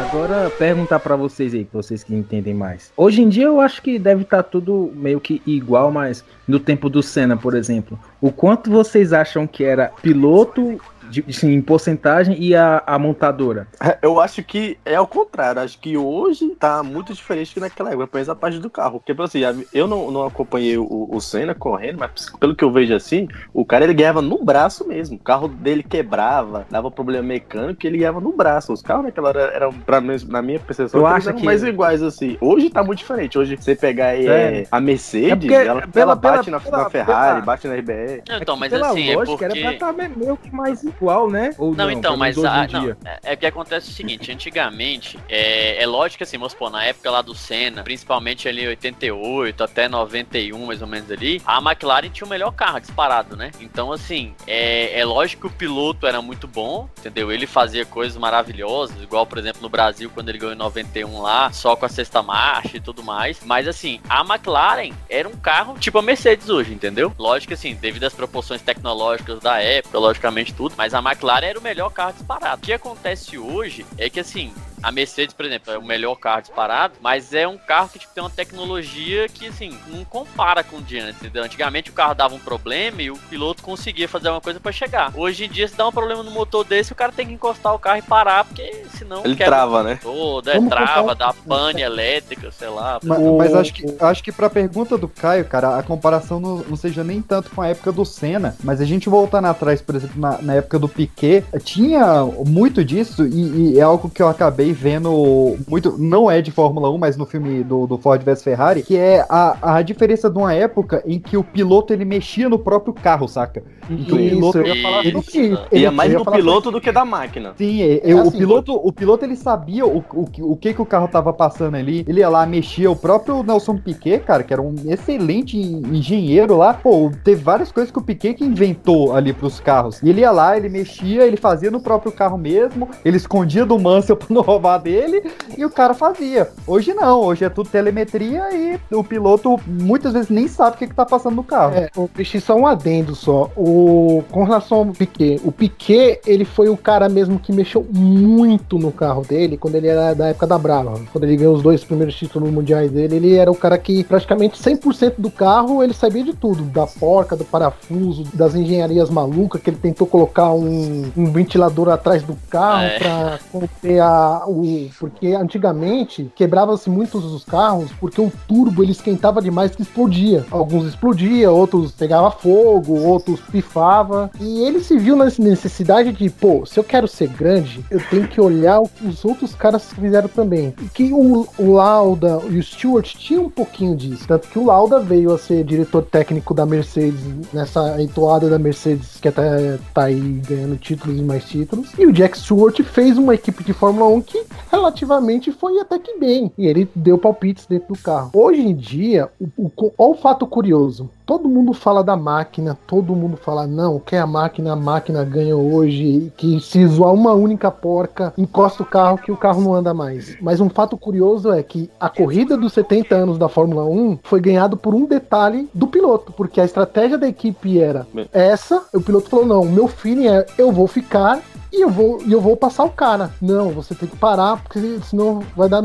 Agora, 0.00 0.48
perguntar 0.48 0.98
pra 0.98 1.14
vocês 1.14 1.52
aí, 1.52 1.68
vocês 1.70 2.02
que 2.02 2.14
entendem 2.14 2.54
mais. 2.54 2.90
Hoje 2.96 3.20
em 3.20 3.28
dia 3.28 3.44
eu 3.44 3.60
acho 3.60 3.82
que 3.82 3.98
deve 3.98 4.22
estar 4.22 4.42
tudo 4.42 4.90
meio 4.94 5.20
que 5.20 5.42
igual, 5.46 5.92
mas 5.92 6.24
no 6.48 6.58
tempo 6.58 6.88
do 6.88 7.02
Senna, 7.02 7.36
por 7.36 7.54
exemplo, 7.54 7.98
o 8.18 8.32
quanto 8.32 8.70
vocês 8.70 9.12
acham 9.12 9.46
que 9.46 9.62
era 9.62 9.92
piloto 10.02 10.80
de, 11.10 11.24
assim, 11.28 11.52
em 11.52 11.60
porcentagem 11.60 12.36
e 12.40 12.54
a, 12.54 12.82
a 12.86 12.98
montadora? 12.98 13.66
Eu 14.02 14.20
acho 14.20 14.42
que 14.42 14.78
é 14.84 14.94
ao 14.94 15.06
contrário. 15.06 15.60
Acho 15.62 15.78
que 15.78 15.96
hoje 15.96 16.48
tá 16.58 16.82
muito 16.82 17.12
diferente 17.12 17.52
que 17.54 17.60
naquela 17.60 17.90
época, 17.90 18.06
pelo 18.06 18.18
menos 18.18 18.28
a 18.28 18.34
parte 18.34 18.58
do 18.58 18.70
carro. 18.70 19.00
Porque, 19.04 19.20
assim, 19.22 19.40
eu 19.74 19.86
não, 19.86 20.10
não 20.10 20.24
acompanhei 20.26 20.78
o, 20.78 21.08
o 21.10 21.20
Senna 21.20 21.54
correndo, 21.54 21.98
mas 21.98 22.30
pelo 22.38 22.54
que 22.54 22.64
eu 22.64 22.70
vejo 22.72 22.94
assim, 22.94 23.28
o 23.52 23.64
cara 23.64 23.84
ele 23.84 23.94
ganhava 23.94 24.22
no 24.22 24.42
braço 24.44 24.86
mesmo. 24.86 25.16
O 25.16 25.18
carro 25.20 25.48
dele 25.48 25.82
quebrava, 25.82 26.66
dava 26.70 26.90
problema 26.90 27.26
mecânico 27.26 27.84
e 27.84 27.86
ele 27.86 27.98
ganhava 27.98 28.20
no 28.20 28.32
braço. 28.32 28.72
Os 28.72 28.82
carros 28.82 29.04
naquela 29.04 29.28
hora 29.28 29.40
eram, 29.54 29.72
pra 29.72 30.00
mim, 30.00 30.16
na 30.28 30.40
minha 30.42 30.58
percepção, 30.60 31.00
Eu 31.00 31.06
acho 31.06 31.28
eram 31.28 31.38
que- 31.38 31.44
mais 31.44 31.62
iguais 31.62 32.02
assim. 32.02 32.36
Hoje 32.40 32.70
tá 32.70 32.82
muito 32.82 32.98
diferente. 32.98 33.38
Hoje 33.38 33.56
você 33.56 33.74
pegar 33.74 34.08
aí, 34.08 34.26
é, 34.26 34.66
a 34.70 34.80
Mercedes, 34.80 35.30
É 35.32 35.36
porque 35.36 35.54
ela, 35.54 35.86
pela- 35.86 36.02
ela 36.02 36.14
bate 36.14 36.44
pela- 36.46 36.58
na, 36.58 36.64
pela- 36.64 36.84
na 36.84 36.90
Ferrari, 36.90 37.32
pela- 37.34 37.46
bate 37.46 37.68
na 37.68 37.74
RBR. 37.74 38.22
Então, 38.40 38.56
mas 38.56 38.70
Pela 38.70 38.88
assim, 38.90 39.10
é 39.10 39.14
lógica, 39.16 39.36
porque... 39.38 39.44
era 39.44 39.54
pra 39.54 39.72
estar 39.72 39.92
meio 39.92 40.36
que 40.36 40.54
mais 40.54 40.84
igual, 41.00 41.30
né? 41.30 41.54
Ou 41.58 41.74
Não, 41.74 41.86
não, 41.86 41.90
então, 41.90 42.16
mas 42.16 42.36
a- 42.44 42.66
não, 42.68 42.90
é, 43.04 43.18
é 43.22 43.36
que 43.36 43.46
acontece 43.46 43.90
o 43.90 43.92
seguinte, 43.92 44.30
antigamente, 44.32 45.18
é, 45.28 45.82
é 45.82 45.86
lógico 45.86 46.18
que 46.18 46.24
assim, 46.24 46.36
vamos 46.36 46.52
supor, 46.52 46.70
na 46.70 46.84
época 46.84 47.10
lá 47.10 47.22
do 47.22 47.34
Senna, 47.34 47.82
principalmente 47.82 48.46
ali 48.48 48.64
em 48.64 48.68
88 48.68 49.64
até 49.64 49.88
91, 49.88 50.66
mais 50.66 50.82
ou 50.82 50.88
menos 50.88 51.10
ali, 51.10 51.40
a 51.46 51.58
McLaren 51.58 52.10
tinha 52.10 52.26
o 52.26 52.30
melhor 52.30 52.52
carro 52.52 52.78
disparado, 52.80 53.36
né? 53.36 53.50
Então, 53.60 53.92
assim, 53.92 54.34
é, 54.46 54.98
é 54.98 55.04
lógico 55.04 55.48
que 55.48 55.54
o 55.54 55.56
piloto 55.56 56.06
era 56.06 56.20
muito 56.20 56.46
bom, 56.46 56.88
entendeu? 56.98 57.32
Ele 57.32 57.46
fazia 57.46 57.84
coisas 57.86 58.16
maravilhosas, 58.18 59.00
igual, 59.02 59.26
por 59.26 59.38
exemplo, 59.38 59.62
no 59.62 59.68
Brasil, 59.68 60.10
quando 60.12 60.28
ele 60.28 60.38
ganhou 60.38 60.54
em 60.54 60.58
91 60.58 61.22
lá, 61.22 61.50
só 61.52 61.74
com 61.76 61.86
a 61.86 61.88
sexta 61.88 62.22
marcha 62.22 62.76
e 62.76 62.80
tudo 62.80 63.02
mais. 63.02 63.40
Mas, 63.44 63.66
assim, 63.66 64.00
a 64.08 64.20
McLaren 64.20 64.92
era 65.08 65.28
um 65.28 65.36
carro 65.36 65.78
tipo 65.78 65.98
a 65.98 66.02
Mercedes 66.02 66.48
hoje, 66.48 66.72
entendeu? 66.74 67.12
Lógico 67.18 67.48
que, 67.48 67.54
assim, 67.54 67.74
devido 67.74 68.04
às 68.04 68.12
proporções 68.14 68.60
tecnológicas 68.60 69.40
da 69.40 69.58
época, 69.62 69.98
logicamente 69.98 70.52
tudo, 70.52 70.74
mas 70.76 70.89
a 70.94 70.98
McLaren 70.98 71.46
era 71.46 71.58
o 71.58 71.62
melhor 71.62 71.90
carro 71.90 72.12
disparado. 72.12 72.62
O 72.62 72.64
que 72.64 72.72
acontece 72.72 73.38
hoje 73.38 73.86
é 73.96 74.08
que, 74.10 74.20
assim, 74.20 74.52
a 74.82 74.90
Mercedes, 74.92 75.34
por 75.34 75.44
exemplo, 75.46 75.72
é 75.72 75.78
o 75.78 75.82
melhor 75.84 76.14
carro 76.16 76.42
disparado, 76.42 76.94
mas 77.00 77.32
é 77.34 77.46
um 77.46 77.56
carro 77.58 77.88
que 77.88 77.98
tipo, 77.98 78.12
tem 78.14 78.22
uma 78.22 78.30
tecnologia 78.30 79.28
que, 79.28 79.46
assim, 79.48 79.76
não 79.88 80.04
compara 80.04 80.62
com 80.62 80.76
o 80.76 80.82
de 80.82 80.98
antes, 80.98 81.20
entendeu? 81.20 81.42
Antigamente 81.44 81.90
o 81.90 81.92
carro 81.92 82.14
dava 82.14 82.34
um 82.34 82.38
problema 82.38 83.02
e 83.02 83.10
o 83.10 83.16
piloto 83.16 83.62
conseguia 83.62 84.08
fazer 84.08 84.28
uma 84.30 84.40
coisa 84.40 84.60
pra 84.60 84.72
chegar. 84.72 85.12
Hoje 85.16 85.44
em 85.44 85.48
dia, 85.48 85.66
se 85.68 85.76
dá 85.76 85.86
um 85.86 85.92
problema 85.92 86.22
no 86.22 86.30
motor 86.30 86.64
desse, 86.64 86.92
o 86.92 86.96
cara 86.96 87.12
tem 87.12 87.26
que 87.26 87.32
encostar 87.32 87.74
o 87.74 87.78
carro 87.78 87.98
e 87.98 88.02
parar, 88.02 88.44
porque 88.44 88.84
senão 88.96 89.22
Ele 89.24 89.36
trava, 89.36 89.80
o 89.80 89.82
né? 89.82 89.98
motor, 90.02 90.48
é, 90.48 90.54
Vamos 90.54 90.70
trava, 90.70 91.02
contar- 91.08 91.14
dá 91.14 91.34
pane 91.46 91.82
elétrica, 91.82 92.50
sei 92.50 92.68
lá. 92.68 92.98
Ma- 93.02 93.18
Mas, 93.18 93.54
acho 93.54 93.72
que, 93.74 93.84
acho 94.00 94.22
que 94.22 94.32
pra 94.32 94.48
pergunta 94.50 94.96
do 94.96 95.08
Caio, 95.08 95.44
cara, 95.44 95.78
a 95.78 95.82
comparação 95.82 96.40
não, 96.40 96.56
não 96.58 96.76
seja 96.76 97.02
nem 97.04 97.20
tanto 97.22 97.50
com 97.50 97.60
a 97.62 97.68
época 97.68 97.92
do 97.92 98.04
Senna, 98.04 98.56
mas 98.62 98.80
a 98.80 98.84
gente 98.84 99.08
voltando 99.08 99.46
atrás, 99.46 99.80
por 99.82 99.94
exemplo, 99.94 100.20
na, 100.20 100.38
na 100.42 100.54
época 100.54 100.78
do 100.78 100.88
Piquet, 100.88 101.44
tinha 101.64 102.24
muito 102.46 102.84
disso 102.84 103.26
e, 103.26 103.72
e 103.74 103.78
é 103.78 103.82
algo 103.82 104.08
que 104.10 104.22
eu 104.22 104.28
acabei 104.28 104.69
vendo 104.72 105.56
muito, 105.68 105.96
não 105.98 106.30
é 106.30 106.40
de 106.42 106.50
Fórmula 106.50 106.90
1, 106.90 106.98
mas 106.98 107.16
no 107.16 107.26
filme 107.26 107.62
do, 107.62 107.86
do 107.86 107.98
Ford 107.98 108.22
vs 108.22 108.42
Ferrari, 108.42 108.82
que 108.82 108.96
é 108.96 109.24
a, 109.28 109.76
a 109.76 109.82
diferença 109.82 110.28
de 110.30 110.38
uma 110.38 110.52
época 110.54 111.02
em 111.06 111.18
que 111.18 111.36
o 111.36 111.44
piloto 111.44 111.92
ele 111.92 112.04
mexia 112.04 112.48
no 112.48 112.58
próprio 112.58 112.92
carro, 112.94 113.26
saca? 113.28 113.62
Em 113.88 113.96
que 114.04 114.12
o 114.12 114.20
Isso, 114.20 114.34
piloto 114.36 114.58
eu 114.58 114.66
ia 114.74 114.82
falar 114.82 115.04
ele, 115.04 115.22
sobre 115.22 115.40
isso. 115.48 115.62
E 115.72 115.84
é 115.84 115.90
mais 115.90 116.12
eu 116.12 116.18
ia 116.20 116.24
do 116.24 116.30
piloto 116.30 116.64
sobre 116.64 116.80
do 116.80 116.82
que 116.82 116.92
da 116.92 117.04
máquina. 117.04 117.52
Sim, 117.56 117.82
é, 117.82 117.94
É 117.94 118.12
eu- 118.12 118.20
assim, 118.20 118.28
o 118.28 118.32
piloto, 118.32 118.74
o 118.74 118.92
piloto 118.92 119.24
ele 119.24 119.36
sabia 119.36 119.84
o, 119.86 120.04
o, 120.14 120.26
que- 120.26 120.42
o 120.42 120.54
que 120.56 120.72
que 120.74 120.80
o 120.82 120.86
carro 120.86 121.08
tava 121.08 121.32
passando 121.32 121.74
ali. 121.76 122.04
Ele 122.08 122.20
ia 122.20 122.28
lá, 122.28 122.46
mexia. 122.46 122.90
O 122.90 122.94
próprio 122.96 123.42
Nelson 123.42 123.76
Piquet, 123.78 124.20
cara, 124.20 124.42
que 124.44 124.52
era 124.52 124.62
um 124.62 124.74
excelente 124.86 125.56
en- 125.58 125.82
engenheiro 125.96 126.56
lá, 126.56 126.72
pô, 126.74 127.10
teve 127.24 127.42
várias 127.42 127.72
coisas 127.72 127.90
que 127.90 127.98
o 127.98 128.02
Piquet 128.02 128.34
que 128.34 128.44
inventou 128.44 129.14
ali 129.14 129.32
pros 129.32 129.58
carros. 129.58 130.00
E 130.02 130.08
ele 130.08 130.20
ia 130.20 130.30
lá, 130.30 130.56
ele 130.56 130.68
mexia, 130.68 131.24
ele 131.26 131.36
fazia 131.36 131.70
no 131.70 131.80
próprio 131.80 132.12
carro 132.12 132.38
mesmo, 132.38 132.88
ele 133.04 133.16
escondia 133.16 133.66
do 133.66 133.78
Mansell 133.78 134.14
pra 134.16 134.28
não 134.30 134.42
roubar 134.60 134.78
dele, 134.78 135.22
e 135.56 135.64
o 135.64 135.70
cara 135.70 135.94
fazia. 135.94 136.50
Hoje 136.66 136.92
não, 136.92 137.20
hoje 137.22 137.44
é 137.44 137.48
tudo 137.48 137.70
telemetria 137.70 138.48
e 138.54 138.78
o 138.94 139.02
piloto 139.02 139.58
muitas 139.66 140.12
vezes 140.12 140.28
nem 140.28 140.46
sabe 140.46 140.76
o 140.76 140.78
que 140.78 140.86
que 140.86 140.94
tá 140.94 141.06
passando 141.06 141.36
no 141.36 141.42
carro. 141.42 141.74
É, 141.74 141.90
o 141.96 142.06
Peixe, 142.06 142.40
só 142.40 142.54
um 142.54 142.66
adendo 142.66 143.14
só. 143.14 143.50
O, 143.56 144.22
com 144.30 144.44
relação 144.44 144.78
ao 144.78 144.86
Piquet, 144.86 145.40
o 145.44 145.50
Piquet, 145.50 146.20
ele 146.26 146.44
foi 146.44 146.68
o 146.68 146.76
cara 146.76 147.08
mesmo 147.08 147.38
que 147.38 147.52
mexeu 147.52 147.86
muito 147.90 148.78
no 148.78 148.92
carro 148.92 149.22
dele 149.22 149.56
quando 149.56 149.76
ele 149.76 149.88
era 149.88 150.14
da 150.14 150.28
época 150.28 150.46
da 150.46 150.58
Brava. 150.58 151.00
Quando 151.12 151.24
ele 151.24 151.36
ganhou 151.36 151.54
os 151.54 151.62
dois 151.62 151.82
primeiros 151.82 152.14
títulos 152.14 152.50
mundiais 152.50 152.90
dele, 152.90 153.16
ele 153.16 153.36
era 153.36 153.50
o 153.50 153.54
cara 153.54 153.78
que 153.78 154.04
praticamente 154.04 154.60
100% 154.60 155.14
do 155.16 155.30
carro 155.30 155.82
ele 155.82 155.94
sabia 155.94 156.22
de 156.22 156.34
tudo, 156.34 156.62
da 156.64 156.86
porca, 156.86 157.34
do 157.34 157.44
parafuso, 157.44 158.24
das 158.34 158.54
engenharias 158.54 159.08
malucas, 159.08 159.62
que 159.62 159.70
ele 159.70 159.78
tentou 159.78 160.06
colocar 160.06 160.52
um, 160.52 161.10
um 161.16 161.24
ventilador 161.32 161.88
atrás 161.88 162.22
do 162.22 162.36
carro 162.50 162.82
É. 162.82 162.98
pra 162.98 163.38
conter 163.50 164.00
a, 164.00 164.44
o. 164.50 164.90
Porque 164.98 165.28
antigamente 165.28 166.30
quebrava-se 166.34 166.88
muitos 166.88 167.22
dos 167.22 167.44
carros 167.44 167.90
porque 167.98 168.20
o 168.20 168.32
turbo 168.48 168.82
ele 168.82 168.92
esquentava 168.92 169.42
demais 169.42 169.74
que 169.74 169.82
explodia. 169.82 170.44
Alguns 170.50 170.86
explodia, 170.86 171.50
outros 171.50 171.92
pegava 171.92 172.30
fogo, 172.30 172.98
outros 172.98 173.40
pifava. 173.40 174.30
E 174.40 174.62
ele 174.62 174.80
se 174.80 174.98
viu 174.98 175.16
na 175.16 175.26
necessidade 175.38 176.12
de, 176.12 176.30
pô, 176.30 176.64
se 176.66 176.78
eu 176.78 176.84
quero 176.84 177.06
ser 177.06 177.28
grande, 177.28 177.84
eu 177.90 178.00
tenho 178.08 178.26
que 178.28 178.40
olhar 178.40 178.80
o 178.80 178.88
que 178.88 179.06
os 179.06 179.24
outros 179.24 179.54
caras 179.54 179.92
fizeram 179.92 180.28
também. 180.28 180.74
E 180.80 180.88
que 180.88 181.12
o, 181.12 181.46
o 181.58 181.72
Lauda 181.72 182.40
e 182.48 182.58
o 182.58 182.62
Stewart 182.62 183.14
tinham 183.14 183.44
um 183.44 183.50
pouquinho 183.50 183.96
disso. 183.96 184.26
Tanto 184.26 184.48
que 184.48 184.58
o 184.58 184.66
Lauda 184.66 185.00
veio 185.00 185.32
a 185.32 185.38
ser 185.38 185.64
diretor 185.64 186.02
técnico 186.02 186.54
da 186.54 186.66
Mercedes 186.66 187.20
nessa 187.52 188.00
entoada 188.00 188.48
da 188.48 188.58
Mercedes 188.58 189.18
que 189.20 189.28
até 189.28 189.78
tá 189.92 190.04
aí 190.04 190.40
ganhando 190.46 190.76
títulos 190.76 191.18
e 191.18 191.22
mais 191.22 191.44
títulos. 191.44 191.88
E 191.98 192.06
o 192.06 192.12
Jack 192.12 192.38
Stewart 192.38 192.80
fez 192.82 193.18
uma 193.18 193.34
equipe 193.34 193.62
de 193.64 193.72
Fórmula 193.72 194.08
1 194.08 194.22
que 194.22 194.39
relativamente 194.70 195.52
foi 195.52 195.78
até 195.80 195.98
que 195.98 196.18
bem. 196.18 196.52
E 196.56 196.66
ele 196.66 196.88
deu 196.94 197.18
palpites 197.18 197.66
dentro 197.66 197.94
do 197.94 198.00
carro. 198.00 198.30
Hoje 198.34 198.60
em 198.60 198.74
dia, 198.74 199.28
o, 199.40 199.48
o, 199.56 199.92
olha 199.98 200.10
o 200.10 200.14
fato 200.14 200.46
curioso. 200.46 201.08
Todo 201.24 201.48
mundo 201.48 201.72
fala 201.72 202.02
da 202.02 202.16
máquina, 202.16 202.76
todo 202.86 203.14
mundo 203.14 203.36
fala, 203.36 203.64
não, 203.64 204.00
que 204.00 204.16
é 204.16 204.18
a 204.18 204.26
máquina, 204.26 204.72
a 204.72 204.76
máquina 204.76 205.22
ganha 205.22 205.56
hoje, 205.56 206.32
que 206.36 206.58
se 206.60 206.84
zoar 206.88 207.14
uma 207.14 207.32
única 207.32 207.70
porca, 207.70 208.34
encosta 208.36 208.82
o 208.82 208.86
carro 208.86 209.18
que 209.18 209.30
o 209.30 209.36
carro 209.36 209.62
não 209.62 209.72
anda 209.72 209.94
mais. 209.94 210.36
Mas 210.40 210.60
um 210.60 210.68
fato 210.68 210.96
curioso 210.96 211.52
é 211.52 211.62
que 211.62 211.88
a 212.00 212.08
corrida 212.08 212.56
dos 212.56 212.72
70 212.72 213.14
anos 213.14 213.38
da 213.38 213.48
Fórmula 213.48 213.84
1 213.84 214.18
foi 214.24 214.40
ganhado 214.40 214.76
por 214.76 214.92
um 214.92 215.06
detalhe 215.06 215.68
do 215.72 215.86
piloto, 215.86 216.32
porque 216.32 216.60
a 216.60 216.64
estratégia 216.64 217.16
da 217.16 217.28
equipe 217.28 217.78
era 217.78 218.06
essa, 218.32 218.82
o 218.92 219.00
piloto 219.00 219.28
falou, 219.28 219.46
não, 219.46 219.64
meu 219.64 219.86
feeling 219.86 220.26
é, 220.26 220.46
eu 220.58 220.72
vou 220.72 220.86
ficar 220.86 221.40
e 221.72 221.82
eu 221.82 221.90
vou, 221.90 222.20
e 222.26 222.32
eu 222.32 222.40
vou 222.40 222.56
passar 222.56 222.84
o 222.84 222.90
cara. 222.90 223.30
Não, 223.40 223.70
você 223.70 223.94
tem 223.94 224.08
que 224.08 224.16
parar, 224.16 224.56
porque 224.62 224.98
senão 225.08 225.42
vai 225.56 225.68
dar. 225.68 225.82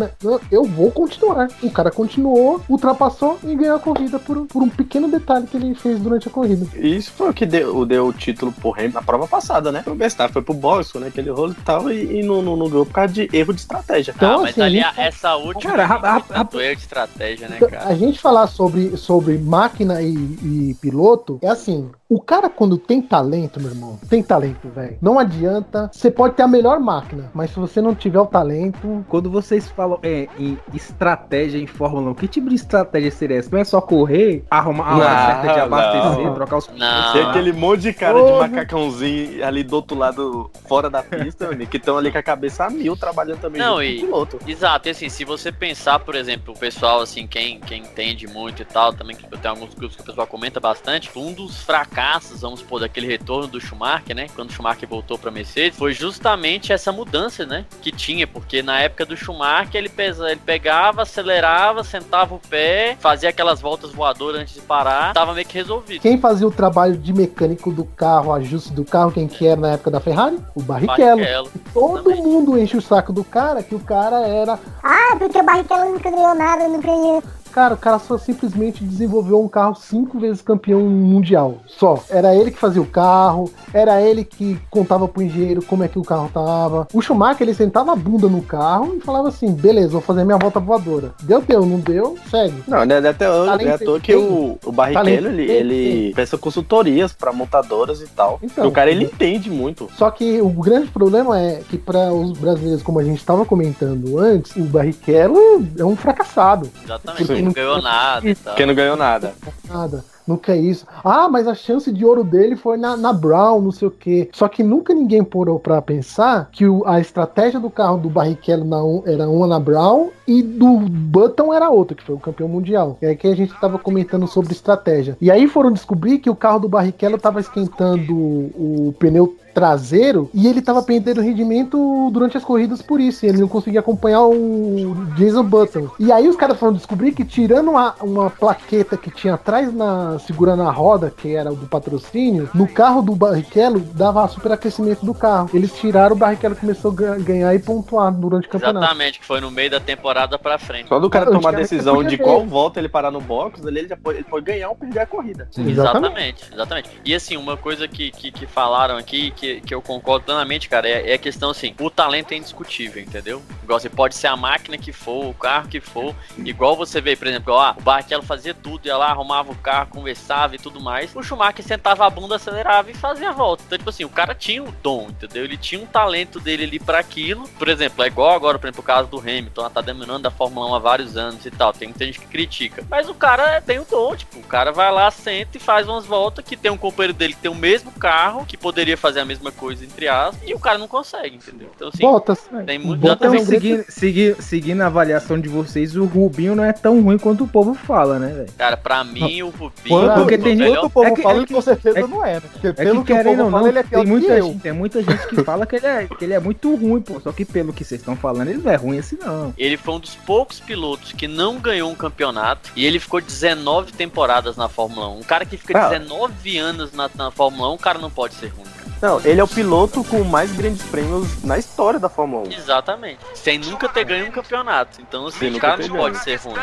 eu 0.51 0.63
vou 0.65 0.91
continuar. 0.91 1.47
O 1.63 1.69
cara 1.71 1.91
continuou, 1.91 2.61
ultrapassou 2.69 3.37
e 3.43 3.55
ganhou 3.55 3.75
a 3.75 3.79
corrida 3.79 4.19
por, 4.19 4.45
por 4.45 4.61
um 4.63 4.69
pequeno 4.69 5.07
detalhe 5.09 5.47
que 5.47 5.57
ele 5.57 5.73
fez 5.75 5.99
durante 5.99 6.27
a 6.27 6.31
corrida. 6.31 6.65
Isso 6.77 7.11
foi 7.11 7.29
o 7.29 7.33
que 7.33 7.45
deu, 7.45 7.85
deu 7.85 8.07
o 8.07 8.13
título 8.13 8.51
pro 8.51 8.73
Hamilton 8.73 8.95
na 8.99 9.01
prova 9.05 9.27
passada, 9.27 9.71
né? 9.71 9.83
O 9.87 9.95
Verstappen 9.95 10.33
foi 10.33 10.41
pro 10.41 10.53
box, 10.53 10.97
né? 10.99 11.07
Aquele 11.07 11.29
rolo 11.29 11.51
e 11.51 11.63
tal, 11.63 11.89
e, 11.91 12.19
e 12.19 12.23
não, 12.23 12.41
não, 12.41 12.55
não 12.55 12.69
ganhou 12.69 12.85
por 12.85 12.93
causa 12.93 13.13
de 13.13 13.29
erro 13.33 13.53
de 13.53 13.61
estratégia. 13.61 14.13
ah, 14.19 14.37
mas 14.39 14.57
ali 14.59 14.79
a 14.81 14.87
gente- 14.89 14.99
a- 14.99 15.03
essa 15.03 15.35
última 15.35 15.71
Cara, 15.75 15.87
Cara, 15.87 16.13
rap- 16.13 16.31
rap- 16.31 16.55
erro 16.55 16.75
de 16.75 16.81
estratégia, 16.81 17.47
né, 17.47 17.55
Então, 17.57 17.69
cara? 17.69 17.87
a 17.89 17.95
gente 17.95 18.19
falar 18.19 18.47
sobre, 18.47 18.95
sobre 18.97 19.37
máquina 19.37 20.01
e, 20.01 20.13
e 20.13 20.77
piloto 20.81 21.39
é 21.41 21.47
assim. 21.49 21.89
O 22.07 22.21
cara, 22.21 22.49
quando 22.51 22.77
tem 22.77 23.01
talento, 23.01 23.59
meu 23.59 23.71
irmão, 23.71 23.99
tem 24.07 24.21
talento, 24.21 24.69
velho. 24.69 24.95
Não 25.01 25.17
adianta. 25.17 25.89
Você 25.91 26.11
pode 26.11 26.35
ter 26.35 26.43
a 26.43 26.47
melhor 26.47 26.79
máquina, 26.79 27.31
mas 27.33 27.49
se 27.49 27.59
você 27.59 27.81
não 27.81 27.95
tiver 27.95 28.19
o 28.19 28.27
talento. 28.27 29.03
Quando 29.09 29.29
vocês 29.29 29.69
falam 29.69 29.97
é, 30.03 30.27
em 30.37 30.55
estratégia 30.71 31.57
em 31.57 31.65
Fórmula 31.65 32.11
1, 32.11 32.13
que 32.13 32.27
tipo 32.27 32.49
de 32.49 32.55
estratégia 32.55 33.09
seria 33.09 33.39
essa? 33.39 33.49
Não 33.51 33.57
é 33.57 33.63
só 33.63 33.81
correr, 33.81 34.45
arrumar 34.51 34.85
a 34.87 34.97
hora 34.97 35.25
certa 35.25 35.53
de 35.53 35.59
abastecer, 35.59 36.25
não. 36.25 36.33
trocar 36.35 36.57
os 36.57 36.67
Não. 36.69 37.13
Tem 37.13 37.23
aquele 37.23 37.51
monte 37.53 37.81
de 37.81 37.93
cara 37.93 38.17
Ô, 38.17 38.25
de 38.25 38.39
macacãozinho 38.39 39.43
ali 39.43 39.63
do 39.63 39.75
outro 39.75 39.97
lado, 39.97 40.51
fora 40.67 40.89
da 40.91 41.01
pista, 41.01 41.55
que 41.55 41.77
estão 41.77 41.97
ali 41.97 42.11
com 42.11 42.17
a 42.19 42.23
cabeça 42.23 42.65
a 42.65 42.69
mil, 42.69 42.95
trabalhando 42.95 43.39
também 43.39 43.59
Não, 43.59 43.81
e- 43.81 43.95
com 43.95 44.03
o 44.03 44.05
piloto. 44.07 44.39
Exato, 44.47 44.87
e 44.87 44.91
assim, 44.91 45.09
se 45.09 45.25
você 45.25 45.51
pensar, 45.51 45.97
por 45.99 46.13
exemplo, 46.13 46.53
o 46.53 46.57
pessoal, 46.57 47.01
assim, 47.01 47.25
quem, 47.25 47.59
quem 47.59 47.81
entende 47.81 48.27
muito 48.27 48.61
e 48.61 48.65
tal, 48.65 48.93
também 48.93 49.15
que 49.15 49.25
eu 49.25 49.37
tenho 49.39 49.55
alguns 49.55 49.73
grupos 49.73 49.95
que 49.95 50.03
o 50.03 50.05
pessoal 50.05 50.27
comenta 50.27 50.59
bastante, 50.59 51.09
um 51.15 51.33
dos 51.33 51.63
fracassos, 51.95 52.41
vamos 52.41 52.59
supor, 52.59 52.81
daquele 52.81 53.07
retorno 53.07 53.47
do 53.47 53.59
Schumacher, 53.59 54.13
né? 54.13 54.27
Quando 54.35 54.49
o 54.49 54.53
Schumacher 54.53 54.87
voltou 54.87 55.17
pra 55.17 55.31
Mercedes, 55.31 55.77
foi 55.77 55.93
justamente 55.93 56.73
essa 56.73 56.91
mudança, 56.91 57.45
né? 57.45 57.65
Que 57.81 57.91
tinha, 57.91 58.27
porque 58.27 58.61
na 58.61 58.81
época 58.81 59.05
do 59.05 59.15
Schumacher 59.15 59.75
ele, 59.75 59.87
pesa, 59.87 60.29
ele 60.29 60.41
pegava, 60.45 61.03
acelerava, 61.03 61.83
sentava 61.83 62.35
o 62.35 62.39
pé, 62.39 62.97
fazia 62.99 63.29
aquelas 63.29 63.61
voltas 63.61 63.93
voadoras 63.93 64.41
antes 64.41 64.55
de 64.55 64.61
parar, 64.61 65.13
tava 65.13 65.33
meio 65.33 65.47
que 65.47 65.53
resolvido. 65.53 66.01
Quem 66.01 66.19
fazia 66.19 66.45
o 66.45 66.51
trabalho 66.51 66.97
de 66.97 67.13
mecânico 67.13 67.71
do 67.71 67.85
carro, 67.85 68.33
ajuste 68.33 68.73
do 68.73 68.83
carro, 68.83 69.11
quem 69.11 69.27
que 69.27 69.47
era 69.47 69.61
na 69.61 69.71
época 69.71 69.91
da 69.91 70.01
Ferrari? 70.01 70.37
O 70.53 70.61
Barrichello. 70.61 71.21
Barrichello, 71.21 71.51
Todo 71.73 72.15
mundo 72.15 72.57
enche 72.57 72.75
o 72.75 72.81
saco 72.81 73.13
do 73.13 73.23
cara, 73.23 73.63
que 73.63 73.73
o 73.73 73.79
cara 73.79 74.27
era. 74.27 74.59
Ah, 74.83 75.15
porque 75.17 75.39
o 75.39 75.43
Barrichello 75.43 75.93
nunca 75.93 76.11
ganhou 76.11 76.35
nada, 76.35 76.67
não 76.67 76.81
ganhou. 76.81 77.23
Cara, 77.55 77.73
o 77.73 77.77
cara 77.77 77.99
só 77.99 78.17
simplesmente 78.17 78.83
desenvolveu 78.83 79.41
um 79.41 79.47
carro 79.47 79.75
cinco 79.75 80.19
vezes 80.19 80.41
campeão 80.41 80.81
mundial. 80.81 81.59
Só. 81.65 82.03
Era 82.09 82.35
ele 82.35 82.51
que 82.51 82.59
fazia 82.59 82.81
o 82.81 82.85
carro, 82.85 83.49
era 83.73 84.01
ele 84.01 84.25
que 84.25 84.59
contava 84.69 85.07
pro 85.07 85.23
engenheiro 85.23 85.63
como 85.63 85.81
é 85.81 85.87
que 85.87 85.97
o 85.97 86.03
carro 86.03 86.29
tava. 86.33 86.85
O 86.93 87.01
Schumacher, 87.01 87.43
ele 87.43 87.53
sentava 87.53 87.93
a 87.93 87.95
bunda 87.95 88.27
no 88.27 88.41
carro 88.41 88.97
e 88.97 88.99
falava 88.99 89.29
assim: 89.29 89.53
beleza, 89.53 89.93
vou 89.93 90.01
fazer 90.01 90.25
minha 90.25 90.37
volta 90.37 90.59
voadora. 90.59 91.13
Deu, 91.23 91.41
deu, 91.41 91.65
não 91.65 91.79
deu, 91.79 92.17
segue. 92.29 92.61
Não, 92.67 92.83
né, 92.83 92.97
até 92.97 93.31
hoje, 93.31 93.65
é 93.65 93.71
à 93.71 93.77
toa 93.77 94.01
que 94.01 94.11
tem. 94.11 94.21
o, 94.21 94.59
o 94.65 94.71
Barrichello, 94.73 95.29
ele, 95.29 95.49
ele 95.49 96.13
presta 96.13 96.37
consultorias 96.37 97.13
pra 97.13 97.31
montadoras 97.31 98.01
e 98.01 98.07
tal. 98.07 98.37
Então. 98.43 98.65
E 98.65 98.67
o 98.67 98.71
cara, 98.71 98.91
ele 98.91 99.05
entende 99.05 99.49
muito. 99.49 99.89
Só 99.95 100.11
que 100.11 100.41
o 100.41 100.49
grande 100.49 100.87
problema 100.91 101.39
é 101.39 101.61
que 101.69 101.77
para 101.77 102.11
os 102.11 102.37
brasileiros, 102.37 102.83
como 102.83 102.99
a 102.99 103.03
gente 103.05 103.19
estava 103.19 103.45
comentando 103.45 104.19
antes, 104.19 104.53
o 104.57 104.65
Barrichello 104.65 105.65
é 105.79 105.85
um 105.85 105.95
fracassado. 105.95 106.69
Exatamente, 106.83 107.25
Sim. 107.25 107.44
Não 107.45 107.53
ganhou 107.53 107.81
nada 107.81 108.29
e 108.29 108.35
tal. 108.35 108.53
Porque 108.53 108.65
não 108.65 108.75
ganhou 108.75 108.95
nada. 108.95 109.33
Nada. 109.69 110.03
Nunca 110.27 110.53
é 110.53 110.57
isso. 110.57 110.85
Ah, 111.03 111.27
mas 111.29 111.47
a 111.47 111.53
chance 111.53 111.91
de 111.91 112.03
ouro 112.05 112.23
dele 112.23 112.55
foi 112.55 112.77
na, 112.77 112.97
na 112.97 113.13
Brown, 113.13 113.61
não 113.61 113.71
sei 113.71 113.87
o 113.87 113.91
quê. 113.91 114.29
Só 114.33 114.47
que 114.47 114.63
nunca 114.63 114.93
ninguém 114.93 115.23
parou 115.23 115.59
pra 115.59 115.81
pensar 115.81 116.49
que 116.51 116.65
o- 116.67 116.83
a 116.85 116.99
estratégia 116.99 117.59
do 117.59 117.69
carro 117.69 117.97
do 117.97 118.09
Barrichello 118.09 118.65
na 118.65 119.11
era 119.11 119.29
uma 119.29 119.47
na 119.47 119.59
Brown 119.59 120.09
e 120.27 120.41
do 120.41 120.79
Button 120.79 121.53
era 121.53 121.69
outra, 121.69 121.95
que 121.95 122.03
foi 122.03 122.15
o 122.15 122.19
campeão 122.19 122.47
mundial. 122.49 122.97
Aí 123.01 123.15
que 123.15 123.27
a 123.27 123.35
gente 123.35 123.53
tava 123.59 123.77
comentando 123.77 124.27
sobre 124.27 124.53
estratégia. 124.53 125.17
E 125.21 125.29
aí 125.29 125.47
foram 125.47 125.71
descobrir 125.71 126.19
que 126.19 126.29
o 126.29 126.35
carro 126.35 126.59
do 126.59 126.69
Barrichello 126.69 127.17
tava 127.17 127.39
esquentando 127.39 128.13
o, 128.15 128.93
pneu 128.97 129.35
traseiro 129.55 130.29
e 130.33 130.47
ele 130.47 130.61
tava 130.61 130.83
perdendo 130.83 131.21
rendimento 131.21 132.09
durante 132.11 132.35
as 132.37 132.43
corridas 132.43 132.81
por 132.81 132.99
isso. 132.99 133.25
Ele 133.25 133.39
não 133.39 133.47
conseguia 133.47 133.79
acompanhar 133.79 134.23
o 134.25 134.93
Jason 135.15 135.43
Button. 135.43 135.87
E 135.97 136.11
aí 136.11 136.27
os 136.27 136.35
caras 136.35 136.59
foram 136.59 136.73
descobrir 136.73 137.13
que 137.13 137.23
tirando 137.23 137.69
uma, 137.71 137.95
uma 138.01 138.29
plaqueta 138.29 138.97
que 138.97 139.09
tinha 139.09 139.35
atrás 139.35 139.73
na 139.73 140.14
segurando 140.19 140.63
a 140.63 140.71
roda, 140.71 141.11
que 141.15 141.35
era 141.35 141.51
o 141.51 141.55
do 141.55 141.67
patrocínio, 141.67 142.49
no 142.53 142.67
carro 142.67 143.01
do 143.01 143.15
Barrichello 143.15 143.79
dava 143.79 144.27
superaquecimento 144.27 145.05
do 145.05 145.13
carro. 145.13 145.49
Eles 145.53 145.73
tiraram 145.73 146.15
o 146.15 146.19
Barrichello 146.19 146.55
começou 146.55 146.91
a 146.91 146.95
ga- 146.95 147.17
ganhar 147.17 147.53
e 147.53 147.59
pontuar 147.59 148.11
durante 148.11 148.47
o 148.47 148.49
campeonato. 148.49 148.85
Exatamente, 148.85 149.19
que 149.19 149.25
foi 149.25 149.39
no 149.41 149.51
meio 149.51 149.69
da 149.69 149.79
temporada 149.79 150.37
pra 150.39 150.57
frente. 150.57 150.87
Só 150.87 150.99
do 150.99 151.09
cara 151.09 151.25
Eu 151.25 151.33
tomar 151.33 151.49
a 151.53 151.57
decisão 151.57 152.03
de 152.03 152.17
qual 152.17 152.41
ver. 152.41 152.47
volta 152.47 152.79
ele 152.79 152.89
parar 152.89 153.11
no 153.11 153.21
box, 153.21 153.65
ali 153.65 153.79
ele 153.79 153.87
já 153.87 153.97
pode, 153.97 154.17
ele 154.19 154.25
pode 154.25 154.45
ganhar 154.45 154.69
ou 154.69 154.75
perder 154.75 154.99
a 154.99 155.05
corrida. 155.05 155.47
Exatamente, 155.57 156.45
exatamente. 156.51 156.89
E 157.03 157.13
assim, 157.13 157.37
uma 157.37 157.57
coisa 157.57 157.87
que, 157.87 158.11
que, 158.11 158.31
que 158.31 158.45
falaram 158.45 158.97
aqui, 158.97 159.31
que, 159.31 159.61
que 159.61 159.73
eu 159.73 159.81
concordo 159.81 160.25
plenamente, 160.25 160.67
cara, 160.69 160.87
é, 160.87 161.11
é 161.11 161.13
a 161.13 161.17
questão 161.17 161.49
assim, 161.51 161.73
o 161.79 161.89
talento 161.89 162.31
é 162.31 162.37
indiscutível, 162.37 163.01
entendeu? 163.01 163.41
Igual 163.63 163.79
você 163.79 163.89
pode 163.89 164.15
ser 164.15 164.27
a 164.27 164.35
máquina 164.35 164.77
que 164.77 164.91
for, 164.91 165.25
o 165.27 165.33
carro 165.33 165.67
que 165.67 165.79
for. 165.79 166.15
Igual 166.37 166.75
você 166.75 166.99
vê, 167.01 167.15
por 167.15 167.27
exemplo, 167.27 167.53
ó, 167.53 167.71
o 167.77 167.81
Barrichello 167.81 168.23
fazia 168.23 168.53
tudo, 168.53 168.85
ia 168.85 168.97
lá, 168.97 169.07
arrumava 169.11 169.51
o 169.51 169.55
carro, 169.55 169.87
conversava 170.09 170.55
e 170.55 170.59
tudo 170.59 170.79
mais. 170.79 171.15
O 171.15 171.23
Schumacher 171.23 171.65
sentava 171.65 172.05
a 172.05 172.09
bunda, 172.09 172.35
acelerava 172.35 172.91
e 172.91 172.93
fazia 172.93 173.29
a 173.29 173.33
volta. 173.33 173.63
Então, 173.65 173.77
tipo 173.77 173.89
assim, 173.89 174.05
o 174.05 174.09
cara 174.09 174.35
tinha 174.35 174.61
o 174.63 174.71
dom, 174.83 175.07
entendeu? 175.09 175.43
Ele 175.43 175.57
tinha 175.57 175.81
um 175.81 175.85
talento 175.85 176.39
dele 176.39 176.63
ali 176.63 176.79
para 176.79 176.99
aquilo. 176.99 177.47
Por 177.57 177.67
exemplo, 177.67 178.03
é 178.03 178.07
igual 178.07 178.31
agora, 178.35 178.59
por 178.59 178.67
exemplo, 178.67 178.81
o 178.81 178.83
caso 178.85 179.09
do 179.09 179.19
Hamilton, 179.19 179.61
ela 179.61 179.69
tá 179.71 179.81
dominando 179.81 180.25
a 180.27 180.31
Fórmula 180.31 180.67
1 180.69 180.75
há 180.75 180.79
vários 180.79 181.17
anos 181.17 181.43
e 181.45 181.49
tal. 181.51 181.73
Tem 181.73 181.87
muita 181.87 182.05
gente 182.05 182.19
que 182.19 182.27
critica. 182.27 182.83
Mas 182.89 183.09
o 183.09 183.15
cara 183.15 183.59
tem 183.61 183.79
o 183.79 183.85
dom, 183.89 184.15
tipo, 184.15 184.37
o 184.39 184.43
cara 184.43 184.71
vai 184.71 184.91
lá, 184.91 185.09
senta 185.09 185.57
e 185.57 185.59
faz 185.59 185.87
umas 185.87 186.05
voltas 186.05 186.45
que 186.45 186.55
tem 186.55 186.71
um 186.71 186.77
companheiro 186.77 187.13
dele 187.17 187.33
que 187.33 187.41
tem 187.41 187.51
o 187.51 187.55
mesmo 187.55 187.91
carro, 187.93 188.45
que 188.45 188.55
poderia 188.57 188.95
fazer 188.97 189.21
a 189.21 189.25
mesma 189.25 189.51
coisa, 189.51 189.83
entre 189.83 190.07
aspas, 190.07 190.47
e 190.47 190.53
o 190.53 190.59
cara 190.59 190.77
não 190.77 190.87
consegue, 190.87 191.37
entendeu? 191.37 191.69
Então, 191.75 191.87
assim, 191.87 192.01
Bottas. 192.03 192.47
tem 192.65 192.77
muito. 192.77 192.99
Bottas, 192.99 193.31
já 193.31 193.37
tem- 193.37 193.45
seguindo, 193.45 193.85
segui- 193.89 194.35
seguindo 194.39 194.81
a 194.81 194.85
avaliação 194.87 195.39
de 195.39 195.49
vocês, 195.49 195.95
o 195.95 196.05
Rubinho 196.05 196.55
não 196.55 196.63
é 196.63 196.73
tão 196.73 197.01
ruim 197.01 197.17
quanto 197.17 197.43
o 197.43 197.47
povo 197.47 197.73
fala, 197.73 198.19
né, 198.19 198.27
velho? 198.33 198.51
Cara, 198.57 198.77
pra 198.77 199.03
mim, 199.03 199.41
o 199.41 199.49
Rubinho. 199.49 199.94
Quando- 200.01 200.15
porque 200.19 200.37
tem 200.37 200.57
gente- 200.57 200.77
O 200.77 200.89
povo 200.89 201.15
que- 201.15 201.21
fala 201.21 201.41
é 201.41 201.45
que 201.45 201.53
com 201.53 201.61
certeza 201.61 202.07
não 202.07 202.25
é? 202.25 202.39
Porque 202.39 202.67
É 202.67 202.73
pelo 202.73 203.03
que 203.03 203.13
que, 203.13 203.19
o 203.19 203.23
povo 203.23 203.43
ou 203.43 203.51
fala, 203.51 203.61
não, 203.63 203.67
ele 203.69 203.79
é 203.79 203.83
pior 203.83 203.97
tem 203.99 204.03
que 204.05 204.11
muita, 204.11 204.33
eu. 204.37 204.45
gente, 204.47 204.59
tem 204.61 204.71
muita 204.71 205.01
gente 205.03 205.27
que 205.27 205.43
fala 205.43 205.65
que 205.65 205.75
ele, 205.77 205.85
é, 205.87 206.07
que 206.07 206.23
ele 206.25 206.33
é 206.33 206.39
muito 206.39 206.75
ruim, 206.75 207.01
pô. 207.01 207.19
Só 207.19 207.31
que 207.31 207.43
pelo 207.45 207.73
que 207.73 207.83
vocês 207.83 207.99
estão 208.01 208.15
falando, 208.15 208.49
ele 208.49 208.61
não 208.63 208.71
é 208.71 208.75
ruim 208.75 208.99
assim, 208.99 209.17
não. 209.21 209.53
Ele 209.57 209.77
foi 209.77 209.93
um 209.95 209.99
dos 209.99 210.15
poucos 210.15 210.59
pilotos 210.59 211.11
que 211.13 211.27
não 211.27 211.57
ganhou 211.59 211.89
um 211.91 211.95
campeonato 211.95 212.69
e 212.75 212.85
ele 212.85 212.99
ficou 212.99 213.19
19 213.21 213.91
temporadas 213.93 214.55
na 214.55 214.67
Fórmula 214.69 215.07
1. 215.09 215.19
Um 215.19 215.23
cara 215.23 215.45
que 215.45 215.57
fica 215.57 215.77
Ah. 215.77 215.89
19 215.89 216.57
anos 216.57 216.91
na, 216.93 217.09
na 217.15 217.31
Fórmula 217.31 217.69
1, 217.71 217.73
o 217.73 217.77
cara 217.79 217.99
não 217.99 218.09
pode 218.09 218.35
ser 218.35 218.47
ruim. 218.47 218.65
Não, 219.01 219.19
ele 219.25 219.39
é 219.41 219.43
o 219.43 219.47
piloto 219.47 220.03
com 220.05 220.23
mais 220.23 220.51
grandes 220.53 220.81
prêmios 220.83 221.43
na 221.43 221.57
história 221.57 221.99
da 221.99 222.07
Fórmula 222.09 222.47
1. 222.47 222.51
Exatamente. 222.53 223.19
Sem 223.35 223.59
nunca 223.59 223.89
ter 223.89 224.05
ganho 224.05 224.27
um 224.27 224.31
campeonato. 224.31 225.01
Então, 225.01 225.27
assim, 225.27 225.39
Sem 225.39 225.55
o 225.55 225.59
cara 225.59 225.85
não 225.85 225.95
pode 225.95 226.17
ser 226.23 226.35
ruim. 226.37 226.55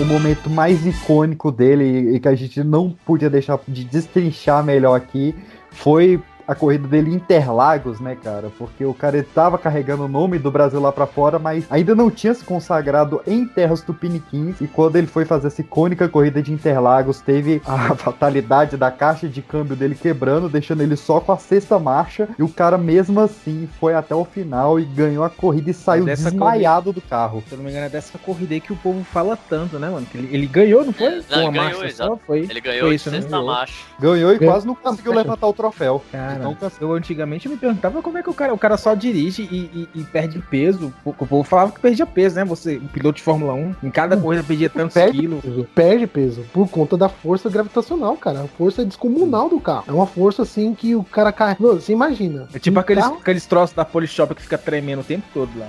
O 0.00 0.04
momento 0.06 0.48
mais 0.48 0.86
icônico 0.86 1.52
dele 1.52 2.16
e 2.16 2.18
que 2.18 2.26
a 2.26 2.34
gente 2.34 2.64
não 2.64 2.90
podia 3.04 3.28
deixar 3.28 3.60
de 3.68 3.84
destrinchar 3.84 4.64
melhor 4.64 4.96
aqui 4.96 5.34
foi 5.70 6.18
a 6.50 6.54
corrida 6.56 6.88
dele 6.88 7.12
em 7.12 7.14
Interlagos, 7.14 8.00
né, 8.00 8.16
cara? 8.20 8.50
Porque 8.58 8.84
o 8.84 8.92
cara 8.92 9.16
estava 9.16 9.56
carregando 9.56 10.04
o 10.04 10.08
nome 10.08 10.36
do 10.36 10.50
Brasil 10.50 10.80
lá 10.80 10.90
pra 10.90 11.06
fora, 11.06 11.38
mas 11.38 11.64
ainda 11.70 11.94
não 11.94 12.10
tinha 12.10 12.34
se 12.34 12.44
consagrado 12.44 13.22
em 13.24 13.46
terras 13.46 13.82
tupiniquins. 13.82 14.60
E 14.60 14.66
quando 14.66 14.96
ele 14.96 15.06
foi 15.06 15.24
fazer 15.24 15.46
essa 15.46 15.60
icônica 15.60 16.08
corrida 16.08 16.42
de 16.42 16.52
Interlagos, 16.52 17.20
teve 17.20 17.62
a 17.64 17.94
fatalidade 17.94 18.76
da 18.76 18.90
caixa 18.90 19.28
de 19.28 19.40
câmbio 19.40 19.76
dele 19.76 19.94
quebrando, 19.94 20.48
deixando 20.48 20.82
ele 20.82 20.96
só 20.96 21.20
com 21.20 21.30
a 21.30 21.38
sexta 21.38 21.78
marcha. 21.78 22.28
E 22.36 22.42
o 22.42 22.48
cara, 22.48 22.76
mesmo 22.76 23.20
assim, 23.20 23.68
foi 23.78 23.94
até 23.94 24.14
o 24.16 24.24
final 24.24 24.80
e 24.80 24.84
ganhou 24.84 25.22
a 25.22 25.30
corrida 25.30 25.70
e 25.70 25.74
saiu 25.74 26.02
Mas 26.04 26.18
essa 26.18 26.30
desmaiado 26.32 26.92
do 26.92 27.00
carro. 27.00 27.44
Se 27.46 27.52
eu 27.52 27.58
não 27.58 27.64
me 27.64 27.70
engano, 27.70 27.86
é 27.86 27.88
dessa 27.88 28.18
corrida 28.18 28.54
aí 28.54 28.60
que 28.60 28.72
o 28.72 28.76
povo 28.76 29.04
fala 29.04 29.38
tanto, 29.48 29.78
né, 29.78 29.88
mano? 29.88 30.04
Que 30.04 30.18
ele, 30.18 30.34
ele 30.34 30.46
ganhou, 30.48 30.84
não 30.84 30.92
foi? 30.92 31.10
Não, 31.10 31.22
Com 31.28 31.34
uma 31.34 31.42
ele 31.42 31.52
ganhou, 31.52 31.62
marcha 31.62 31.86
exato. 31.86 32.10
só? 32.10 32.18
Foi. 32.26 32.38
Ele 32.40 32.60
ganhou 32.60 32.86
foi 32.88 32.94
isso, 32.96 33.08
né? 33.08 33.20
sexta 33.20 33.40
marcha. 33.40 33.74
Ganhou 34.00 34.32
e 34.34 34.38
Ganhou. 34.38 34.52
quase 34.52 34.66
não 34.66 34.74
conseguiu 34.74 35.12
levantar 35.12 35.46
o 35.46 35.52
troféu. 35.52 36.02
Cara, 36.10 36.39
Então, 36.40 36.70
eu 36.80 36.92
antigamente 36.92 37.48
me 37.48 37.56
perguntava 37.56 38.00
como 38.02 38.18
é 38.18 38.22
que 38.22 38.30
o 38.30 38.34
cara, 38.34 38.52
o 38.54 38.58
cara 38.58 38.76
só 38.76 38.94
dirige 38.94 39.42
e, 39.42 39.88
e- 39.94 40.00
e 40.00 40.04
perde 40.04 40.38
peso. 40.50 40.92
O, 41.04 41.12
povo 41.12 41.42
falava 41.44 41.72
que 41.72 41.80
perdia 41.80 42.06
peso, 42.06 42.36
né? 42.36 42.44
Você, 42.44 42.76
um 42.78 42.86
piloto 42.86 43.16
de 43.16 43.22
Fórmula 43.22 43.52
1, 43.54 43.74
em 43.82 43.90
cada 43.90 44.16
corrida 44.16 44.42
perdia 44.42 44.68
tantos 44.70 44.94
Perde 44.94 45.18
quilos. 45.18 45.40
peso, 45.42 45.66
perde 45.74 46.06
peso 46.06 46.44
por 46.52 46.68
conta 46.68 46.96
da 46.96 47.08
força 47.08 47.48
gravitacional, 47.50 48.16
cara. 48.16 48.42
A 48.42 48.46
força 48.48 48.84
descomunal 48.84 49.48
do 49.48 49.60
carro. 49.60 49.84
É 49.88 49.92
uma 49.92 50.06
força 50.06 50.42
assim 50.42 50.74
que 50.74 50.94
o 50.94 51.02
cara 51.04 51.32
cai. 51.32 51.56
Você 51.58 51.92
imagina. 51.92 52.48
É 52.54 52.58
tipo 52.58 52.76
um 52.78 52.80
aqueles, 52.80 53.04
carro- 53.04 53.18
aqueles 53.20 53.46
troços 53.46 53.74
da 53.76 53.84
Polishop 53.84 54.34
que 54.34 54.42
fica 54.42 54.58
tremendo 54.58 55.00
o 55.00 55.04
tempo 55.04 55.26
todo 55.32 55.50
lá. 55.58 55.66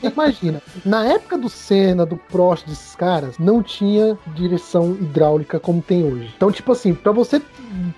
Você 0.00 0.08
imagina, 0.08 0.62
na 0.84 1.04
época 1.04 1.36
do 1.38 1.48
Senna, 1.48 2.04
do 2.06 2.16
Prost, 2.16 2.66
desses 2.66 2.94
caras, 2.94 3.38
não 3.38 3.62
tinha 3.62 4.16
direção 4.34 4.92
hidráulica 4.92 5.58
como 5.60 5.82
tem 5.82 6.04
hoje. 6.04 6.32
Então, 6.36 6.50
tipo 6.50 6.72
assim, 6.72 6.94
pra 6.94 7.12
você 7.12 7.40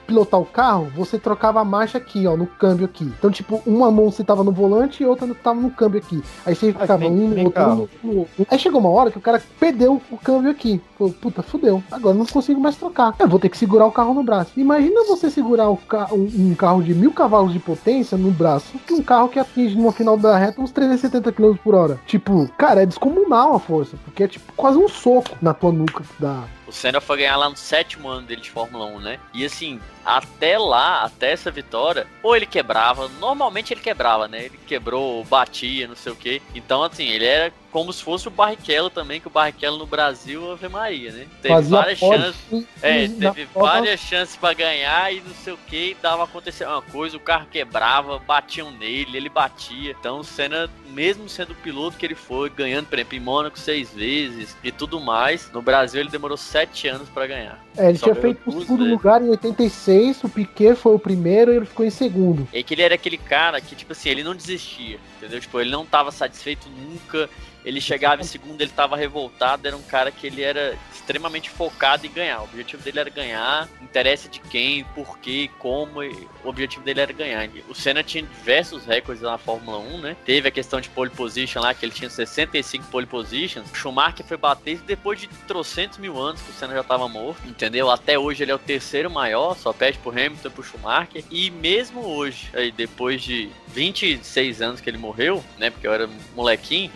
pilotar 0.06 0.40
o 0.40 0.44
carro, 0.44 0.90
você 0.94 1.18
trocava 1.38 1.60
a 1.60 1.64
marcha 1.64 1.98
aqui, 1.98 2.26
ó, 2.26 2.36
no 2.36 2.46
câmbio 2.48 2.84
aqui. 2.84 3.04
Então, 3.04 3.30
tipo, 3.30 3.62
uma 3.64 3.90
mão 3.92 4.10
você 4.10 4.24
tava 4.24 4.42
no 4.42 4.50
volante 4.50 5.04
e 5.04 5.06
outra 5.06 5.32
tava 5.36 5.60
no 5.60 5.70
câmbio 5.70 6.00
aqui. 6.00 6.20
Aí 6.44 6.54
você 6.54 6.72
ficava 6.72 6.98
nem- 6.98 7.12
um 7.12 7.28
nem 7.28 7.44
outro, 7.46 7.88
um 8.02 8.18
outro. 8.18 8.46
Aí 8.50 8.58
chegou 8.58 8.80
uma 8.80 8.90
hora 8.90 9.10
que 9.12 9.18
o 9.18 9.20
cara 9.20 9.40
perdeu 9.60 10.02
o 10.10 10.18
câmbio 10.18 10.50
aqui. 10.50 10.80
Falou, 10.98 11.12
puta, 11.12 11.40
fudeu. 11.42 11.80
Agora 11.92 12.14
eu 12.16 12.18
não 12.18 12.26
consigo 12.26 12.60
mais 12.60 12.74
trocar. 12.76 13.14
Eu 13.20 13.28
vou 13.28 13.38
ter 13.38 13.48
que 13.48 13.56
segurar 13.56 13.86
o 13.86 13.92
carro 13.92 14.12
no 14.12 14.22
braço. 14.24 14.50
Imagina 14.56 15.04
você 15.04 15.30
segurar 15.30 15.68
o 15.70 15.76
ca- 15.76 16.08
um, 16.12 16.28
um 16.50 16.54
carro 16.56 16.82
de 16.82 16.92
mil 16.92 17.12
cavalos 17.12 17.52
de 17.52 17.60
potência 17.60 18.18
no 18.18 18.32
braço, 18.32 18.76
que 18.84 18.92
um 18.92 19.02
carro 19.02 19.28
que 19.28 19.38
atinge 19.38 19.76
no 19.76 19.92
final 19.92 20.16
da 20.16 20.36
reta 20.36 20.60
uns 20.60 20.72
370 20.72 21.30
km 21.30 21.54
por 21.62 21.74
hora. 21.76 22.00
Tipo, 22.04 22.48
cara, 22.58 22.82
é 22.82 22.86
descomunal 22.86 23.54
a 23.54 23.60
força, 23.60 23.96
porque 24.04 24.24
é 24.24 24.28
tipo 24.28 24.52
quase 24.56 24.76
um 24.76 24.88
soco 24.88 25.36
na 25.40 25.54
tua 25.54 25.70
nuca 25.70 26.02
dá. 26.18 26.42
O 26.66 26.72
Senna 26.72 27.00
foi 27.00 27.18
ganhar 27.18 27.36
lá 27.36 27.48
no 27.48 27.56
sétimo 27.56 28.08
ano 28.08 28.26
dele 28.26 28.42
de 28.42 28.50
Fórmula 28.50 28.84
1, 28.86 29.00
né? 29.00 29.18
E 29.32 29.42
assim, 29.44 29.80
até 30.08 30.58
lá, 30.58 31.02
até 31.02 31.32
essa 31.32 31.50
vitória, 31.50 32.06
ou 32.22 32.34
ele 32.34 32.46
quebrava, 32.46 33.08
normalmente 33.20 33.74
ele 33.74 33.80
quebrava, 33.82 34.26
né? 34.26 34.46
Ele 34.46 34.58
quebrou, 34.66 35.22
batia, 35.24 35.86
não 35.86 35.94
sei 35.94 36.12
o 36.12 36.16
quê. 36.16 36.40
Então, 36.54 36.82
assim, 36.82 37.06
ele 37.06 37.26
era 37.26 37.52
como 37.70 37.92
se 37.92 38.02
fosse 38.02 38.26
o 38.26 38.30
Barrichello 38.30 38.88
também, 38.88 39.20
que 39.20 39.26
o 39.26 39.30
Barrichello 39.30 39.76
no 39.76 39.86
Brasil, 39.86 40.52
Ave 40.52 40.68
Maria, 40.68 41.12
né? 41.12 41.26
Teve 41.42 41.54
Fazia 41.54 41.76
várias 41.76 41.98
chances. 41.98 42.36
É, 42.82 43.08
teve 43.08 43.44
várias 43.54 44.00
chances 44.00 44.36
pra 44.36 44.54
ganhar 44.54 45.12
e 45.12 45.20
não 45.20 45.34
sei 45.44 45.52
o 45.52 45.58
que, 45.66 45.96
dava 46.00 46.24
acontecer 46.24 46.66
uma 46.66 46.80
coisa, 46.80 47.16
o 47.16 47.20
carro 47.20 47.46
quebrava, 47.50 48.18
batiam 48.18 48.70
nele, 48.70 49.16
ele 49.16 49.28
batia. 49.28 49.94
Então 49.98 50.20
o 50.20 50.24
Senna, 50.24 50.70
mesmo 50.90 51.28
sendo 51.28 51.52
o 51.52 51.56
piloto 51.56 51.98
que 51.98 52.06
ele 52.06 52.14
foi, 52.14 52.48
ganhando, 52.48 52.86
por 52.86 52.98
exemplo, 52.98 53.16
em 53.16 53.20
Mônaco 53.20 53.58
seis 53.58 53.92
vezes 53.94 54.56
e 54.64 54.72
tudo 54.72 54.98
mais, 54.98 55.50
no 55.52 55.60
Brasil 55.60 56.00
ele 56.00 56.10
demorou 56.10 56.36
sete 56.36 56.88
anos 56.88 57.08
pra 57.10 57.26
ganhar. 57.26 57.62
É, 57.76 57.90
ele 57.90 57.98
Só 57.98 58.06
tinha 58.06 58.14
feito 58.14 58.40
o 58.46 58.60
segundo 58.60 58.78
vezes. 58.78 58.92
lugar 58.92 59.22
em 59.22 59.28
86, 59.28 59.97
o 60.24 60.28
Piquet 60.28 60.74
foi 60.74 60.94
o 60.94 60.98
primeiro 60.98 61.52
e 61.52 61.56
ele 61.56 61.66
ficou 61.66 61.84
em 61.84 61.90
segundo. 61.90 62.48
É 62.52 62.62
que 62.62 62.74
ele 62.74 62.82
era 62.82 62.94
aquele 62.94 63.18
cara 63.18 63.60
que, 63.60 63.74
tipo 63.74 63.92
assim, 63.92 64.08
ele 64.08 64.22
não 64.22 64.34
desistia, 64.34 64.98
entendeu? 65.16 65.40
Tipo, 65.40 65.60
ele 65.60 65.70
não 65.70 65.84
tava 65.84 66.10
satisfeito 66.10 66.68
nunca. 66.68 67.28
Ele 67.68 67.82
chegava 67.82 68.22
em 68.22 68.24
segundo, 68.24 68.62
ele 68.62 68.70
tava 68.70 68.96
revoltado. 68.96 69.68
Era 69.68 69.76
um 69.76 69.82
cara 69.82 70.10
que 70.10 70.26
ele 70.26 70.40
era 70.40 70.74
extremamente 70.90 71.50
focado 71.50 72.06
em 72.06 72.10
ganhar. 72.10 72.40
O 72.40 72.44
objetivo 72.44 72.82
dele 72.82 72.98
era 72.98 73.10
ganhar, 73.10 73.68
interessa 73.82 74.26
de 74.26 74.40
quem, 74.40 74.84
por 74.94 75.18
quê, 75.18 75.50
como. 75.58 76.00
O 76.00 76.48
objetivo 76.48 76.82
dele 76.82 77.00
era 77.00 77.12
ganhar. 77.12 77.46
O 77.68 77.74
Senna 77.74 78.02
tinha 78.02 78.22
diversos 78.24 78.86
recordes 78.86 79.22
na 79.22 79.36
Fórmula 79.36 79.78
1, 79.80 79.98
né? 79.98 80.16
Teve 80.24 80.48
a 80.48 80.50
questão 80.50 80.80
de 80.80 80.88
pole 80.88 81.10
position 81.10 81.60
lá, 81.60 81.74
que 81.74 81.84
ele 81.84 81.92
tinha 81.92 82.08
65 82.08 82.86
pole 82.86 83.04
positions. 83.04 83.70
O 83.70 83.74
Schumacher 83.74 84.24
foi 84.24 84.38
bater 84.38 84.78
depois 84.78 85.20
de 85.20 85.28
trocentos 85.46 85.98
mil 85.98 86.18
anos 86.18 86.40
que 86.40 86.50
o 86.50 86.54
Senna 86.54 86.72
já 86.72 86.82
tava 86.82 87.06
morto, 87.06 87.46
entendeu? 87.46 87.90
Até 87.90 88.18
hoje 88.18 88.44
ele 88.44 88.50
é 88.50 88.54
o 88.54 88.58
terceiro 88.58 89.10
maior, 89.10 89.54
só 89.58 89.74
perde 89.74 89.98
pro 89.98 90.10
Hamilton 90.10 90.48
e 90.48 90.50
pro 90.50 90.62
Schumacher. 90.62 91.22
E 91.30 91.50
mesmo 91.50 92.00
hoje, 92.00 92.48
aí 92.54 92.72
depois 92.72 93.20
de 93.20 93.50
26 93.68 94.62
anos 94.62 94.80
que 94.80 94.88
ele 94.88 94.96
morreu, 94.96 95.44
né? 95.58 95.68
Porque 95.68 95.86
eu 95.86 95.92
era 95.92 96.08
molequinho. 96.34 96.90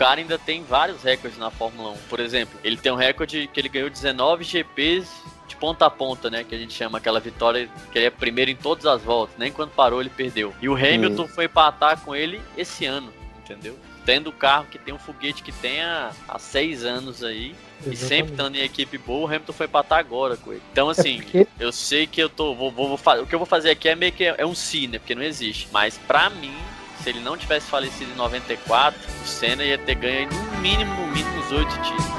O 0.00 0.02
cara 0.02 0.18
ainda 0.18 0.38
tem 0.38 0.62
vários 0.64 1.02
recordes 1.02 1.38
na 1.38 1.50
Fórmula 1.50 1.90
1. 1.90 1.96
Por 2.08 2.20
exemplo, 2.20 2.58
ele 2.64 2.78
tem 2.78 2.90
um 2.90 2.94
recorde 2.96 3.46
que 3.52 3.60
ele 3.60 3.68
ganhou 3.68 3.90
19 3.90 4.44
GPs 4.44 5.06
de 5.46 5.54
ponta 5.56 5.84
a 5.84 5.90
ponta, 5.90 6.30
né? 6.30 6.42
Que 6.42 6.54
a 6.54 6.58
gente 6.58 6.72
chama 6.72 6.96
aquela 6.96 7.20
vitória 7.20 7.68
que 7.92 7.98
ele 7.98 8.06
é 8.06 8.10
primeiro 8.10 8.50
em 8.50 8.56
todas 8.56 8.86
as 8.86 9.02
voltas. 9.02 9.36
Nem 9.36 9.52
quando 9.52 9.72
parou 9.72 10.00
ele 10.00 10.08
perdeu. 10.08 10.54
E 10.62 10.70
o 10.70 10.74
Hamilton 10.74 11.28
foi 11.28 11.44
empatar 11.44 12.00
com 12.00 12.16
ele 12.16 12.40
esse 12.56 12.86
ano, 12.86 13.12
entendeu? 13.44 13.78
Tendo 14.06 14.30
o 14.30 14.32
carro 14.32 14.64
que 14.70 14.78
tem 14.78 14.94
um 14.94 14.98
foguete 14.98 15.42
que 15.42 15.52
tem 15.52 15.82
há, 15.82 16.12
há 16.26 16.38
seis 16.38 16.82
anos 16.82 17.22
aí. 17.22 17.54
E 17.86 17.94
sempre 17.94 18.32
estando 18.32 18.56
em 18.56 18.62
equipe 18.62 18.96
boa, 18.96 19.24
o 19.24 19.26
Hamilton 19.26 19.52
foi 19.52 19.66
empatar 19.66 19.98
agora 19.98 20.34
com 20.38 20.50
ele. 20.50 20.62
Então, 20.72 20.88
assim, 20.88 21.20
porque- 21.20 21.46
eu 21.58 21.70
sei 21.70 22.06
que 22.06 22.22
eu 22.22 22.30
tô. 22.30 22.54
Vou, 22.54 22.70
vou, 22.70 22.96
vou 22.96 23.22
o 23.22 23.26
que 23.26 23.34
eu 23.34 23.38
vou 23.38 23.44
fazer 23.44 23.68
aqui 23.68 23.86
é 23.86 23.94
meio 23.94 24.12
que 24.12 24.24
é 24.24 24.46
um 24.46 24.54
si, 24.54 24.86
né? 24.86 24.98
Porque 24.98 25.14
não 25.14 25.22
existe. 25.22 25.68
Mas 25.70 25.98
pra 25.98 26.30
mim, 26.30 26.56
se 27.02 27.08
ele 27.10 27.20
não 27.20 27.36
tivesse 27.36 27.66
falecido 27.68 28.10
em 28.12 28.16
94, 28.16 28.98
o 29.22 29.26
Senna 29.26 29.64
ia 29.64 29.78
ter 29.78 29.94
ganho 29.94 30.28
no 30.30 30.60
mínimo, 30.60 30.94
no 30.94 31.06
mínimo, 31.08 31.38
uns 31.38 31.52
oito 31.52 31.70
títulos. 31.82 32.10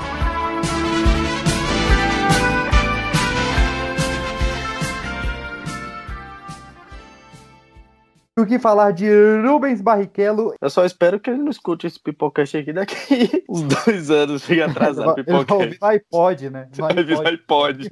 O 8.40 8.46
que 8.46 8.58
falar 8.58 8.92
de 8.92 9.08
Rubens 9.46 9.82
Barrichello? 9.82 10.56
Eu 10.60 10.70
só 10.70 10.86
espero 10.86 11.20
que 11.20 11.30
ele 11.30 11.44
não 11.44 11.52
escute 11.52 11.86
esse 11.86 12.00
pipocast 12.00 12.58
aqui 12.58 12.72
daqui 12.72 12.96
uns 13.48 13.64
dois 13.64 14.10
anos, 14.10 14.44
fica 14.46 14.66
atrasado 14.66 15.20
Ele 15.20 15.24
vai 15.24 15.36
ouvir 15.36 15.46
pipocast. 15.46 15.80
no 15.82 15.88
iPod, 15.88 16.50
né? 16.50 16.70
No 16.76 16.88
Vai 16.88 17.04
vir 17.04 17.18
no 17.18 17.28
iPod. 17.28 17.90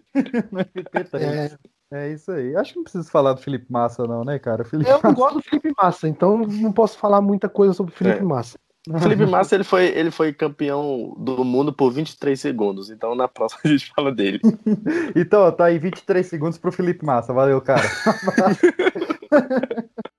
no 0.51 0.59
MP3. 0.59 1.57
É 1.91 2.11
isso 2.11 2.31
aí. 2.31 2.55
Acho 2.55 2.71
que 2.71 2.77
não 2.77 2.83
preciso 2.83 3.09
falar 3.09 3.33
do 3.33 3.41
Felipe 3.41 3.71
Massa, 3.71 4.05
não, 4.05 4.23
né, 4.23 4.37
cara? 4.37 4.63
Felipe 4.63 4.89
eu 4.89 4.95
Massa... 4.95 5.07
não 5.07 5.15
gosto 5.15 5.35
do 5.35 5.41
Felipe 5.41 5.73
Massa, 5.75 6.07
então 6.07 6.37
não 6.37 6.71
posso 6.71 6.97
falar 6.97 7.21
muita 7.21 7.49
coisa 7.49 7.73
sobre 7.73 7.93
o 7.93 7.95
Felipe 7.95 8.19
é. 8.19 8.23
Massa. 8.23 8.59
O 8.87 8.99
Felipe 8.99 9.25
Massa 9.25 9.55
ele 9.55 9.63
foi, 9.63 9.85
ele 9.85 10.09
foi 10.09 10.33
campeão 10.33 11.15
do 11.19 11.43
mundo 11.43 11.73
por 11.73 11.91
23 11.91 12.39
segundos, 12.39 12.89
então 12.89 13.13
na 13.13 13.27
próxima 13.27 13.61
a 13.65 13.67
gente 13.67 13.91
fala 13.93 14.11
dele. 14.11 14.39
então, 15.15 15.51
tá 15.51 15.65
aí 15.65 15.77
23 15.77 16.25
segundos 16.25 16.57
pro 16.57 16.71
Felipe 16.71 17.05
Massa. 17.05 17.33
Valeu, 17.33 17.61
cara. 17.61 17.83